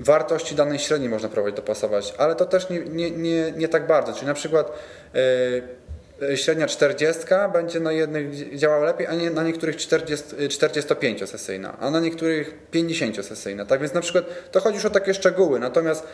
wartości 0.00 0.54
danej 0.54 0.78
średniej 0.78 1.10
można 1.10 1.28
próbować 1.28 1.54
dopasować, 1.54 2.14
ale 2.18 2.34
to 2.34 2.46
też 2.46 2.70
nie, 2.70 2.80
nie, 2.80 3.10
nie, 3.10 3.52
nie 3.52 3.68
tak 3.68 3.86
bardzo. 3.86 4.12
Czyli 4.12 4.26
na 4.26 4.34
przykład 4.34 4.72
y, 5.14 5.62
średnia 6.34 6.66
40 6.66 7.22
będzie 7.52 7.80
na 7.80 7.92
jednych 7.92 8.58
działała 8.58 8.84
lepiej, 8.84 9.06
a 9.06 9.14
nie 9.14 9.30
na 9.30 9.42
niektórych 9.42 9.76
40, 9.76 10.36
y, 10.40 10.48
45 10.48 11.28
sesyjna, 11.28 11.76
a 11.80 11.90
na 11.90 12.00
niektórych 12.00 12.54
50 12.70 13.26
sesyjna. 13.26 13.66
Tak 13.66 13.80
więc 13.80 13.94
na 13.94 14.00
przykład 14.00 14.24
to 14.50 14.60
chodzi 14.60 14.74
już 14.74 14.84
o 14.84 14.90
takie 14.90 15.14
szczegóły, 15.14 15.60
natomiast 15.60 16.06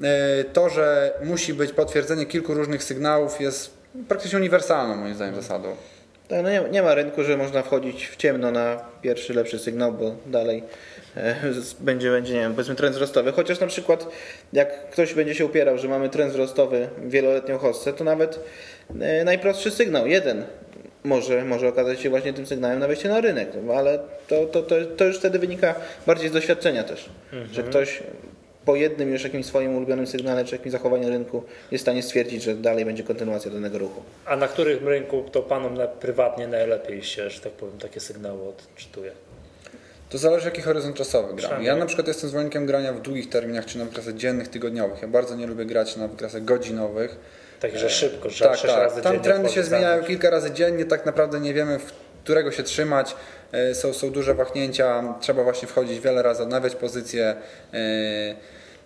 y, 0.00 0.04
to, 0.52 0.68
że 0.68 1.12
musi 1.24 1.54
być 1.54 1.72
potwierdzenie 1.72 2.26
kilku 2.26 2.54
różnych 2.54 2.84
sygnałów 2.84 3.40
jest 3.40 3.70
praktycznie 4.08 4.38
uniwersalną 4.38 4.96
moim 4.96 5.14
zdaniem 5.14 5.34
zasadą. 5.34 5.76
Tak, 6.28 6.42
no 6.42 6.50
nie, 6.50 6.62
nie 6.70 6.82
ma 6.82 6.94
rynku, 6.94 7.24
że 7.24 7.36
można 7.36 7.62
wchodzić 7.62 8.08
w 8.08 8.16
ciemno 8.16 8.50
na 8.50 8.80
pierwszy 9.02 9.34
lepszy 9.34 9.58
sygnał, 9.58 9.92
bo 9.92 10.14
dalej 10.26 10.58
e, 10.58 10.62
będzie, 11.80 12.10
będzie, 12.10 12.34
nie 12.34 12.40
wiem, 12.40 12.52
powiedzmy 12.54 12.74
trend 12.74 12.94
wzrostowy. 12.94 13.32
Chociaż 13.32 13.60
na 13.60 13.66
przykład 13.66 14.08
jak 14.52 14.90
ktoś 14.90 15.14
będzie 15.14 15.34
się 15.34 15.46
upierał, 15.46 15.78
że 15.78 15.88
mamy 15.88 16.08
trend 16.08 16.32
wzrostowy, 16.32 16.88
wieloletnią 17.06 17.58
hossę, 17.58 17.92
to 17.92 18.04
nawet 18.04 18.40
e, 19.00 19.24
najprostszy 19.24 19.70
sygnał, 19.70 20.06
jeden, 20.06 20.44
może, 21.04 21.44
może 21.44 21.68
okazać 21.68 22.00
się 22.00 22.10
właśnie 22.10 22.32
tym 22.32 22.46
sygnałem 22.46 22.78
na 22.78 22.86
wejście 22.86 23.08
na 23.08 23.20
rynek, 23.20 23.48
ale 23.74 23.98
to, 24.28 24.46
to, 24.46 24.62
to, 24.62 24.74
to 24.96 25.04
już 25.04 25.18
wtedy 25.18 25.38
wynika 25.38 25.74
bardziej 26.06 26.28
z 26.28 26.32
doświadczenia 26.32 26.84
też, 26.84 27.10
że 27.52 27.62
ktoś 27.62 28.02
po 28.64 28.76
jednym 28.76 29.12
już 29.12 29.24
jakimś 29.24 29.46
swoim 29.46 29.76
ulubionym 29.76 30.06
sygnale 30.06 30.44
czy 30.44 30.54
jakimś 30.54 30.72
zachowaniu 30.72 31.08
rynku 31.08 31.42
jest 31.70 31.82
w 31.82 31.86
stanie 31.86 32.02
stwierdzić, 32.02 32.42
że 32.42 32.54
dalej 32.54 32.84
będzie 32.84 33.02
kontynuacja 33.02 33.50
danego 33.50 33.78
ruchu. 33.78 34.02
A 34.26 34.36
na 34.36 34.48
którym 34.48 34.88
rynku 34.88 35.24
to 35.32 35.42
panom 35.42 35.78
prywatnie 36.00 36.46
najlepiej 36.46 37.02
się, 37.02 37.30
że 37.30 37.40
tak 37.40 37.52
powiem, 37.52 37.78
takie 37.78 38.00
sygnały 38.00 38.48
odczytuje? 38.48 39.12
To 40.12 40.18
zależy 40.18 40.44
jaki 40.44 40.62
horyzont 40.62 40.96
czasowy. 40.96 41.36
Przynajmniej. 41.36 41.66
Ja 41.66 41.76
na 41.76 41.86
przykład 41.86 42.08
jestem 42.08 42.28
zwolennikiem 42.30 42.66
grania 42.66 42.92
w 42.92 43.00
długich 43.00 43.28
terminach, 43.28 43.64
czy 43.66 43.78
na 43.78 43.84
wykresach 43.84 44.14
dziennych, 44.14 44.48
tygodniowych. 44.48 45.02
Ja 45.02 45.08
bardzo 45.08 45.36
nie 45.36 45.46
lubię 45.46 45.64
grać 45.64 45.96
na 45.96 46.08
wykresach 46.08 46.44
godzinowych. 46.44 47.16
Także 47.60 47.90
szybko, 47.90 48.30
że 48.30 48.44
tak, 48.44 48.60
tak. 48.60 48.70
razy 48.70 49.02
Tam 49.02 49.20
trendy 49.20 49.48
się 49.48 49.62
zmieniają 49.62 50.04
kilka 50.04 50.30
razy 50.30 50.50
dziennie, 50.50 50.84
tak 50.84 51.06
naprawdę 51.06 51.40
nie 51.40 51.54
wiemy, 51.54 51.78
w 51.78 51.92
którego 52.24 52.52
się 52.52 52.62
trzymać. 52.62 53.16
E, 53.52 53.74
Są, 53.74 53.92
są 53.92 54.10
duże 54.10 54.34
wahnięcia, 54.34 55.14
trzeba 55.20 55.42
właśnie 55.42 55.68
wchodzić 55.68 56.00
wiele 56.00 56.22
razy, 56.22 56.42
odnawiać 56.42 56.74
pozycje. 56.74 57.34
E, 57.74 58.34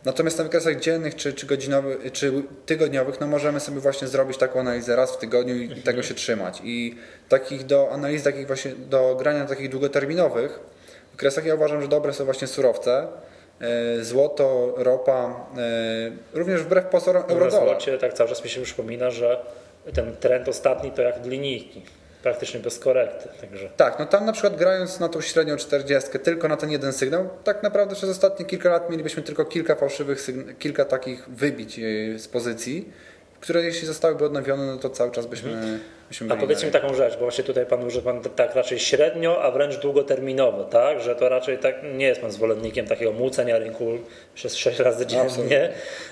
Natomiast 0.05 0.39
na 0.39 0.45
wykresach 0.45 0.81
dziennych 0.81 1.15
czy, 1.15 1.33
czy, 1.33 1.47
godzinowych, 1.47 2.13
czy 2.13 2.33
tygodniowych 2.67 3.21
no 3.21 3.27
możemy 3.27 3.61
sobie 3.61 3.81
właśnie 3.81 4.09
zrobić 4.09 4.39
taką 4.39 4.61
analizę 4.61 4.97
raz 4.97 5.13
w 5.13 5.17
tygodniu 5.19 5.55
i 5.57 5.63
Mhm. 5.63 5.83
tego 5.83 6.03
się 6.03 6.15
trzymać. 6.15 6.61
I 6.65 6.97
takich 7.29 7.67
do 7.67 7.91
analiz, 7.93 8.23
takich 8.23 8.47
właśnie 8.47 8.73
do 8.91 9.17
grania 9.19 9.45
takich 9.45 9.69
długoterminowych 9.69 10.61
wykresach 11.17 11.45
ja 11.47 11.55
uważam, 11.55 11.83
że 11.83 11.89
dobre 11.89 12.13
są 12.13 12.25
właśnie 12.25 12.47
surowce. 12.47 13.07
e, 13.61 14.05
Złoto, 14.05 14.75
ropa, 14.77 15.47
e, 16.35 16.39
również 16.39 16.63
wbrew 16.63 16.85
pozorom 16.87 17.23
Na 17.23 17.29
eurodolar. 17.35 17.65
złocie 17.69 17.99
tak 17.99 18.13
cały 18.13 18.29
czas 18.29 18.45
mi 18.45 18.51
się 18.51 18.63
przypomina, 18.63 19.11
że 19.11 19.41
ten 19.95 20.17
trend 20.17 20.49
ostatni 20.49 20.91
to 20.91 21.03
jak 21.03 21.27
linijki, 21.27 21.83
praktycznie 22.23 22.61
bez 22.61 22.79
korekty. 22.79 23.29
Także 23.41 23.71
Tak, 23.77 23.99
no 23.99 24.07
tam 24.07 24.27
na 24.27 24.33
przykład 24.33 24.57
grając 24.57 25.01
na 25.01 25.09
tą 25.09 25.21
średnią 25.21 25.57
40 25.57 26.19
tylko 26.19 26.49
na 26.49 26.57
ten 26.57 26.71
jeden 26.71 26.93
sygnał, 26.93 27.29
tak 27.45 27.63
naprawdę 27.63 27.95
przez 27.95 28.11
ostatnie 28.11 28.47
kilka 28.47 28.69
lat 28.71 28.91
mielibyśmy 28.91 29.23
tylko 29.23 29.45
kilka 29.45 29.75
fałszywych, 29.75 30.27
kilka 30.59 30.85
takich 30.85 31.29
wybić 31.29 31.79
e, 31.79 31.83
z 32.19 32.29
pozycji, 32.29 32.93
które 33.41 33.63
jeśli 33.63 33.87
zostałyby 33.87 34.25
odnowione, 34.25 34.67
no 34.67 34.77
to 34.77 34.91
cały 34.91 35.11
czas 35.11 35.27
byśmy, 35.27 35.79
A 36.31 36.37
powiedzmy 36.37 36.67
na 36.71 36.81
taką 36.81 36.95
rzecz, 36.95 37.15
bo 37.15 37.21
właśnie 37.21 37.45
tutaj 37.45 37.67
Pan 37.67 37.85
użył 37.85 38.03
Pan 38.03 38.23
tak 38.23 38.55
raczej 38.55 38.79
średnio, 38.79 39.43
a 39.43 39.51
wręcz 39.51 39.77
długoterminowo, 39.77 40.65
tak? 40.65 41.01
Że 41.01 41.15
to 41.15 41.29
raczej 41.29 41.59
tak 41.59 41.75
nie 41.95 42.07
jest 42.07 42.21
Pan 42.21 42.31
zwolennikiem 42.33 42.87
takiego 42.87 43.13
młócenia 43.13 43.59
rynku 43.59 43.85
przez 44.35 44.57
6 44.57 44.79
razy 44.79 45.07
dziennie. 45.07 45.71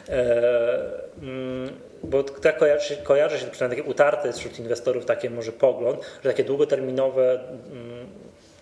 E, 0.09 0.83
mm, 1.22 1.70
bo 2.02 2.22
tak 2.22 2.59
kojarzy, 2.59 2.88
się- 2.88 2.96
kojarzy 2.96 3.38
się 3.38 3.46
przynajmniej 3.46 3.78
taki 3.78 3.90
utarty 3.90 4.33
wśród 4.33 4.59
inwestorów 4.59 5.04
taki 5.04 5.30
może 5.30 5.52
pogląd, 5.52 6.00
że 6.24 6.30
takie 6.30 6.44
długoterminowe 6.44 7.33
mm, 7.72 8.07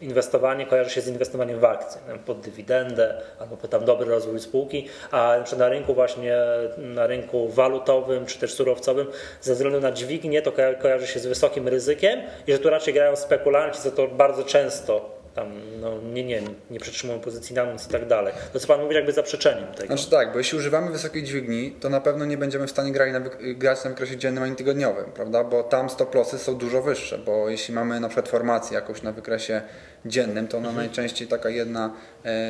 inwestowanie 0.02 0.66
kojarzy 0.66 0.90
się 0.90 1.00
z 1.00 1.08
inwestowaniem 1.08 1.60
w 1.60 1.64
akcje, 1.64 2.00
pod 2.26 2.40
dywidendę 2.40 3.14
albo 3.40 3.56
pod 3.56 3.70
tam 3.70 3.84
dobry 3.84 4.10
rozwój 4.10 4.40
spółki, 4.40 4.88
a 5.10 5.36
na 5.58 5.68
rynku 5.68 5.94
właśnie, 5.94 6.36
na 6.78 7.06
rynku 7.06 7.48
walutowym 7.48 8.26
czy 8.26 8.38
też 8.38 8.54
surowcowym 8.54 9.06
ze 9.40 9.54
względu 9.54 9.80
na 9.80 9.92
dźwignię 9.92 10.42
to 10.42 10.52
ko- 10.52 10.62
kojarzy 10.82 11.06
się 11.06 11.20
z 11.20 11.26
wysokim 11.26 11.68
ryzykiem 11.68 12.20
i 12.46 12.52
że 12.52 12.58
tu 12.58 12.70
raczej 12.70 12.94
grają 12.94 13.16
spekulanci, 13.16 13.82
za 13.82 13.90
to 13.90 14.08
bardzo 14.08 14.44
często 14.44 15.22
tam 15.34 15.52
no, 15.80 15.98
nie, 16.12 16.24
nie, 16.24 16.42
nie 16.70 16.80
przetrzymują 16.80 17.20
pozycji 17.20 17.54
na 17.56 17.64
noc 17.64 17.88
i 17.88 17.90
tak 17.92 18.06
dalej. 18.06 18.32
To 18.52 18.60
co 18.60 18.66
Pan 18.66 18.82
mówi 18.82 18.94
jakby 18.94 19.12
zaprzeczeniem 19.12 19.66
tego. 19.66 19.86
Znaczy 19.86 20.10
tak, 20.10 20.32
bo 20.32 20.38
jeśli 20.38 20.58
używamy 20.58 20.90
wysokiej 20.90 21.22
dźwigni, 21.22 21.76
to 21.80 21.88
na 21.90 22.00
pewno 22.00 22.24
nie 22.24 22.38
będziemy 22.38 22.66
w 22.66 22.70
stanie 22.70 22.92
grać 22.92 23.12
na, 23.12 23.20
grać 23.54 23.84
na 23.84 23.90
wykresie 23.90 24.16
dziennym 24.16 24.42
ani 24.42 24.56
tygodniowym, 24.56 25.04
prawda? 25.14 25.44
Bo 25.44 25.62
tam 25.62 25.90
stop 25.90 26.14
lossy 26.14 26.38
są 26.38 26.54
dużo 26.54 26.82
wyższe, 26.82 27.18
bo 27.18 27.48
jeśli 27.48 27.74
mamy 27.74 28.00
na 28.00 28.08
przykład 28.08 28.28
formację 28.28 28.74
jakąś 28.74 29.02
na 29.02 29.12
wykresie 29.12 29.62
dziennym, 30.06 30.48
to 30.48 30.58
ona 30.58 30.68
Mhm. 30.68 30.86
najczęściej 30.86 31.28
taka 31.28 31.48
jedna 31.48 31.90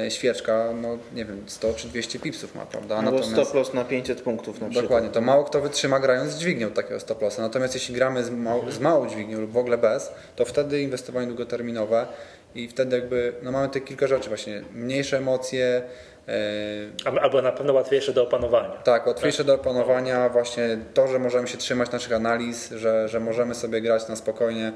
e, 0.05 0.11
świeczka, 0.11 0.69
no 0.83 0.99
nie 1.15 1.25
wiem, 1.25 1.43
100 1.47 1.75
czy 1.75 1.89
200 1.89 2.19
pipsów 2.19 2.55
ma, 2.55 2.67
prawda? 2.67 2.97
Albo 2.97 3.23
stop 3.23 3.55
loss 3.55 3.75
na 3.75 3.85
500 3.85 4.21
punktów 4.23 4.61
na 4.61 4.67
przykład. 4.69 4.85
Dokładnie, 4.85 5.11
to 5.11 5.21
mało 5.21 5.45
kto 5.45 5.61
wytrzyma 5.61 6.01
grając 6.01 6.31
z 6.33 6.39
dźwignią 6.39 6.71
takiego 6.71 7.01
stop 7.01 7.23
lossa. 7.23 7.43
Natomiast 7.43 7.75
jeśli 7.75 7.95
gramy 7.95 8.25
z, 8.25 8.31
mał, 8.31 8.71
z 8.71 8.81
małą 8.81 9.09
dźwignią 9.09 9.41
lub 9.41 9.51
w 9.53 9.57
ogóle 9.57 9.79
bez, 9.79 10.13
to 10.37 10.45
wtedy 10.45 10.81
inwestowanie 10.83 11.27
długoterminowe 11.27 12.07
i 12.55 12.69
wtedy 12.69 12.97
jakby, 12.97 13.33
no 13.43 13.53
mamy 13.53 13.69
te 13.69 13.81
kilka 13.81 14.07
rzeczy 14.07 14.29
właśnie, 14.29 14.63
mniejsze 14.75 15.17
emocje, 15.19 15.83
e, 16.29 16.33
Al- 17.05 17.19
Albo 17.19 17.43
na 17.43 17.53
pewno 17.53 17.73
łatwiejsze 17.73 18.13
do 18.13 18.23
opanowania. 18.23 18.71
tak, 18.71 19.07
łatwiejsze 19.07 19.45
do 19.45 19.55
opanowania, 19.55 20.29
właśnie 20.29 20.79
to, 20.95 21.09
że 21.09 21.19
możemy 21.19 21.49
się 21.49 21.59
trzymać 21.59 21.91
naszych 21.93 22.13
analiz, 22.13 22.71
że, 22.71 23.09
że 23.09 23.21
możemy 23.21 23.55
sobie 23.55 23.81
grać 23.81 24.09
na 24.09 24.17
spokojnie. 24.17 24.73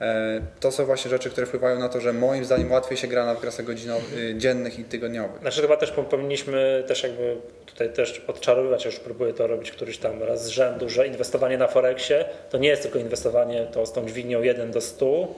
E, 0.00 0.40
To 0.60 0.72
są 0.72 0.84
właśnie 0.84 1.10
rzeczy, 1.10 1.30
które 1.30 1.46
wpływają 1.46 1.78
na 1.78 1.88
to, 1.88 2.00
że 2.00 2.12
moim 2.12 2.44
zdaniem 2.44 2.72
łatwiej 2.72 2.98
się 2.98 3.08
gra 3.08 3.24
na 3.26 3.34
wykresach 3.34 3.66
godzinowych, 3.66 4.36
dziennych 4.38 4.78
i 4.78 4.84
tygodniowych. 4.84 5.40
Znaczy 5.40 5.60
chyba 5.62 5.76
też 5.76 5.90
po- 5.90 6.02
powinniśmy 6.04 6.84
też 6.88 7.02
jakby 7.02 7.36
tutaj 7.66 7.92
też 7.92 8.22
odczarowywać, 8.26 8.84
już 8.84 8.96
próbuję 9.00 9.32
to 9.34 9.46
robić 9.46 9.70
któryś 9.70 9.98
tam 9.98 10.22
raz 10.22 10.44
z 10.44 10.48
rzędu, 10.48 10.88
że 10.88 11.06
inwestowanie 11.06 11.58
na 11.58 11.66
Forexie 11.68 12.24
to 12.50 12.58
nie 12.58 12.68
jest 12.68 12.82
tylko 12.82 12.98
inwestowanie 12.98 13.66
to 13.72 13.86
z 13.86 13.92
tą 13.92 14.06
dźwignią 14.06 14.42
1 14.42 14.70
do 14.70 14.80
100, 14.80 15.28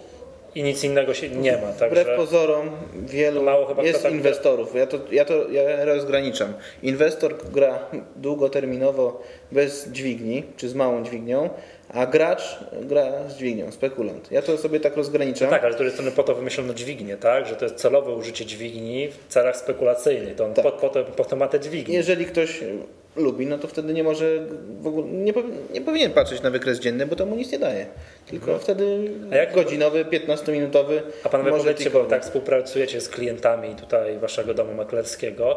i 0.54 0.62
nic 0.62 0.84
innego 0.84 1.14
się 1.14 1.28
nie 1.28 1.52
ma. 1.52 1.58
Wbrew 1.58 1.78
Także 1.78 2.04
pozorom 2.16 2.70
wielu 3.06 3.42
jest 3.82 4.02
tak- 4.02 4.12
inwestorów. 4.12 4.74
Ja 4.74 4.86
to, 4.86 4.98
ja 5.12 5.24
to 5.24 5.48
ja 5.48 5.84
rozgraniczam. 5.84 6.52
Inwestor 6.82 7.34
gra 7.52 7.78
długoterminowo 8.16 9.22
bez 9.52 9.88
dźwigni, 9.88 10.42
czy 10.56 10.68
z 10.68 10.74
małą 10.74 11.04
dźwignią, 11.04 11.50
a 11.88 12.06
gracz 12.06 12.58
gra 12.82 13.28
z 13.28 13.36
dźwignią, 13.36 13.72
spekulant. 13.72 14.32
Ja 14.32 14.42
to 14.42 14.58
sobie 14.58 14.80
tak 14.80 14.96
rozgraniczam. 14.96 15.50
tak, 15.50 15.64
ale 15.64 15.72
z 15.72 15.76
drugiej 15.76 15.92
strony 15.92 16.10
po 16.10 16.22
to 16.22 16.34
wymyślono 16.34 16.74
dźwignię, 16.74 17.16
tak? 17.16 17.46
Że 17.46 17.56
to 17.56 17.64
jest 17.64 17.76
celowe 17.76 18.12
użycie 18.14 18.46
dźwigni 18.46 19.08
w 19.08 19.32
celach 19.32 19.56
spekulacyjnych. 19.56 20.34
To 20.36 20.44
on 20.44 20.54
Tak. 20.54 20.64
po, 20.64 20.72
po, 20.72 20.88
to, 20.88 21.04
po 21.04 21.24
to 21.24 21.36
ma 21.36 21.48
te 21.48 21.60
dźwignie. 21.60 21.94
Jeżeli 21.94 22.26
ktoś 22.26 22.60
lubi, 23.16 23.46
no 23.46 23.58
to 23.58 23.68
wtedy 23.68 23.92
nie 23.92 24.04
może 24.04 24.38
w 24.80 24.86
ogóle 24.86 25.06
nie, 25.08 25.32
nie 25.72 25.80
powinien 25.80 26.12
patrzeć 26.12 26.42
na 26.42 26.50
wykres 26.50 26.80
dzienny, 26.80 27.06
bo 27.06 27.16
to 27.16 27.26
mu 27.26 27.36
nic 27.36 27.52
nie 27.52 27.58
daje. 27.58 27.86
Tylko 28.26 28.58
wtedy 28.58 28.84
Mhm. 28.84 29.32
A 29.32 29.36
jak- 29.36 29.54
godzinowy, 29.54 30.04
15-minutowy 30.04 31.00
A 31.24 31.28
panowie 31.28 31.50
może 31.50 31.62
powiedzcie, 31.64 31.90
bo 31.90 32.04
tak 32.04 32.22
współpracujecie 32.22 33.00
z 33.00 33.08
klientami 33.08 33.74
tutaj 33.74 34.18
waszego 34.18 34.54
domu 34.54 34.74
maklerskiego. 34.74 35.56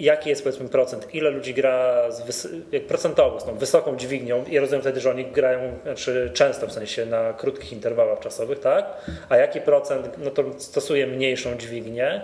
Jaki 0.00 0.30
jest 0.30 0.42
powiedzmy 0.42 0.68
procent? 0.68 1.14
Ile 1.14 1.30
ludzi 1.30 1.54
gra 1.54 2.02
z 2.10 2.48
jak 2.72 2.82
procentowo 2.86 3.40
z 3.40 3.44
tą 3.44 3.54
wysoką 3.54 3.96
dźwignią? 3.96 4.44
I 4.44 4.58
rozumiem 4.58 4.80
wtedy, 4.82 5.00
że 5.00 5.10
oni 5.10 5.24
grają 5.24 5.60
znaczy 5.82 6.30
często 6.34 6.66
w 6.66 6.72
sensie 6.72 7.06
na 7.06 7.32
krótkich 7.32 7.72
interwałach 7.72 8.20
czasowych, 8.20 8.60
tak? 8.60 8.86
A 9.28 9.36
jaki 9.36 9.60
procent 9.60 10.08
no 10.24 10.30
to 10.30 10.44
stosuje 10.58 11.06
mniejszą 11.06 11.56
dźwignię 11.58 12.20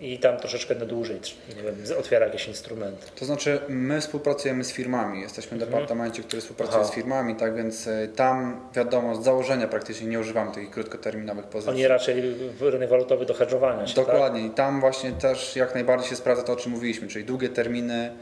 i 0.00 0.18
tam 0.18 0.36
troszeczkę 0.36 0.74
na 0.74 0.86
dłużej 0.86 1.20
nie 1.56 1.62
wiem, 1.62 1.98
otwiera 1.98 2.26
jakieś 2.26 2.48
instrumenty? 2.48 3.06
To 3.16 3.24
znaczy, 3.24 3.60
my 3.68 4.00
współpracujemy 4.00 4.64
z 4.64 4.72
firmami, 4.72 5.20
jesteśmy 5.20 5.56
w 5.56 5.60
departamencie, 5.60 6.22
który 6.22 6.42
współpracuje 6.42 6.80
Aha. 6.80 6.90
z 6.90 6.94
firmami, 6.94 7.34
tak 7.34 7.56
więc 7.56 7.86
y, 7.86 8.08
tam 8.16 8.60
wiadomo, 8.74 9.14
z 9.14 9.24
założenia 9.24 9.68
praktycznie 9.68 10.06
nie 10.06 10.20
używamy 10.20 10.52
takich 10.52 10.70
krótkoterminowych 10.70 11.44
pozycji. 11.44 11.74
Oni 11.74 11.86
raczej 11.86 12.22
w 12.58 12.62
rynek 12.62 12.90
walutowy 12.90 13.26
do 13.26 13.34
hedżowania 13.34 13.86
się, 13.86 13.94
tak? 13.94 14.06
Dokładnie 14.06 14.46
i 14.46 14.50
tam 14.50 14.80
właśnie 14.80 15.12
też 15.12 15.56
jak 15.56 15.74
najbardziej 15.74 16.08
się 16.08 16.16
sprawdza 16.16 16.42
to, 16.42 16.52
o 16.52 16.56
czym 16.56 16.72
mówiliśmy, 16.72 17.08
czyli 17.08 17.24
długie 17.24 17.48
terminy 17.48 18.12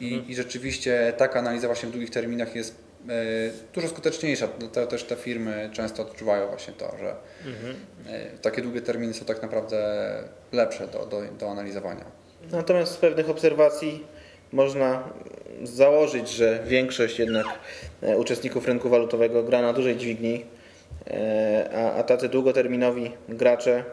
i, 0.00 0.24
i 0.28 0.34
rzeczywiście 0.34 1.12
taka 1.16 1.38
analiza 1.38 1.66
właśnie 1.66 1.88
w 1.88 1.92
długich 1.92 2.10
terminach 2.10 2.56
jest 2.56 2.74
e, 2.74 2.85
dużo 3.74 3.88
skuteczniejsza. 3.88 4.48
To, 4.72 4.86
też 4.86 5.04
te 5.04 5.16
firmy 5.16 5.70
często 5.72 6.02
odczuwają 6.02 6.48
właśnie 6.48 6.74
to, 6.74 6.96
że 7.00 7.14
e, 8.06 8.30
takie 8.42 8.62
długie 8.62 8.82
terminy 8.82 9.14
są 9.14 9.24
tak 9.24 9.42
naprawdę 9.42 10.06
lepsze 10.52 10.88
do, 10.88 11.06
do, 11.06 11.22
do 11.38 11.50
analizowania. 11.50 12.04
Natomiast 12.52 12.92
z 12.92 12.96
pewnych 12.96 13.30
obserwacji 13.30 14.04
można 14.52 15.08
założyć, 15.62 16.30
że 16.30 16.62
większość 16.66 17.18
jednak 17.18 17.46
e, 18.02 18.16
uczestników 18.18 18.66
rynku 18.66 18.88
walutowego 18.88 19.42
gra 19.42 19.62
na 19.62 19.72
dużej 19.72 19.96
dźwigni, 19.96 20.44
e, 21.06 21.70
a, 21.74 21.92
a 21.92 22.02
tacy 22.02 22.28
długoterminowi 22.28 23.12
gracze, 23.28 23.84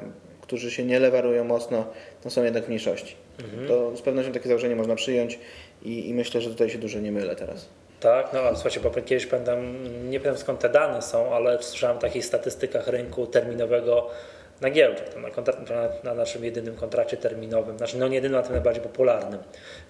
którzy 0.42 0.72
się 0.72 0.86
nie 0.86 1.00
lewarują 1.00 1.44
mocno, 1.44 1.86
to 2.24 2.30
są 2.30 2.44
jednak 2.44 2.64
w 2.64 2.68
mniejszości. 2.68 3.16
To 3.68 3.98
z 3.98 4.02
pewnością 4.02 4.32
takie 4.32 4.48
założenie 4.48 4.76
można 4.76 4.96
przyjąć 4.96 5.40
i, 5.82 6.10
i 6.10 6.14
myślę, 6.14 6.42
że 6.42 6.50
tutaj 6.50 6.70
się 6.70 6.78
dużo 6.78 7.00
nie 7.00 7.12
mylę 7.12 7.36
teraz. 7.36 7.70
Tak, 8.04 8.34
no 8.34 8.40
ale 8.40 8.56
słuchajcie, 8.56 8.80
bo 8.80 8.90
kiedyś 8.90 9.26
pamiętam, 9.26 9.84
nie 10.10 10.20
wiem 10.20 10.38
skąd 10.38 10.60
te 10.60 10.70
dane 10.70 11.02
są, 11.02 11.36
ale 11.36 11.64
słyszałem 11.64 11.98
o 11.98 12.00
takich 12.00 12.26
statystykach 12.26 12.88
rynku 12.88 13.28
terminowego 13.28 14.10
na 14.62 14.70
giełdzie, 14.70 15.04
na, 15.16 15.76
na, 15.76 15.90
na 16.04 16.14
naszym 16.14 16.44
jedynym 16.44 16.76
kontrakcie 16.76 17.18
terminowym, 17.18 17.78
znaczy 17.78 17.98
no 17.98 18.08
nie 18.08 18.16
jedynym, 18.16 18.40
a 18.40 18.44
tym 18.44 18.52
najbardziej 18.52 18.84
popularnym 18.84 19.40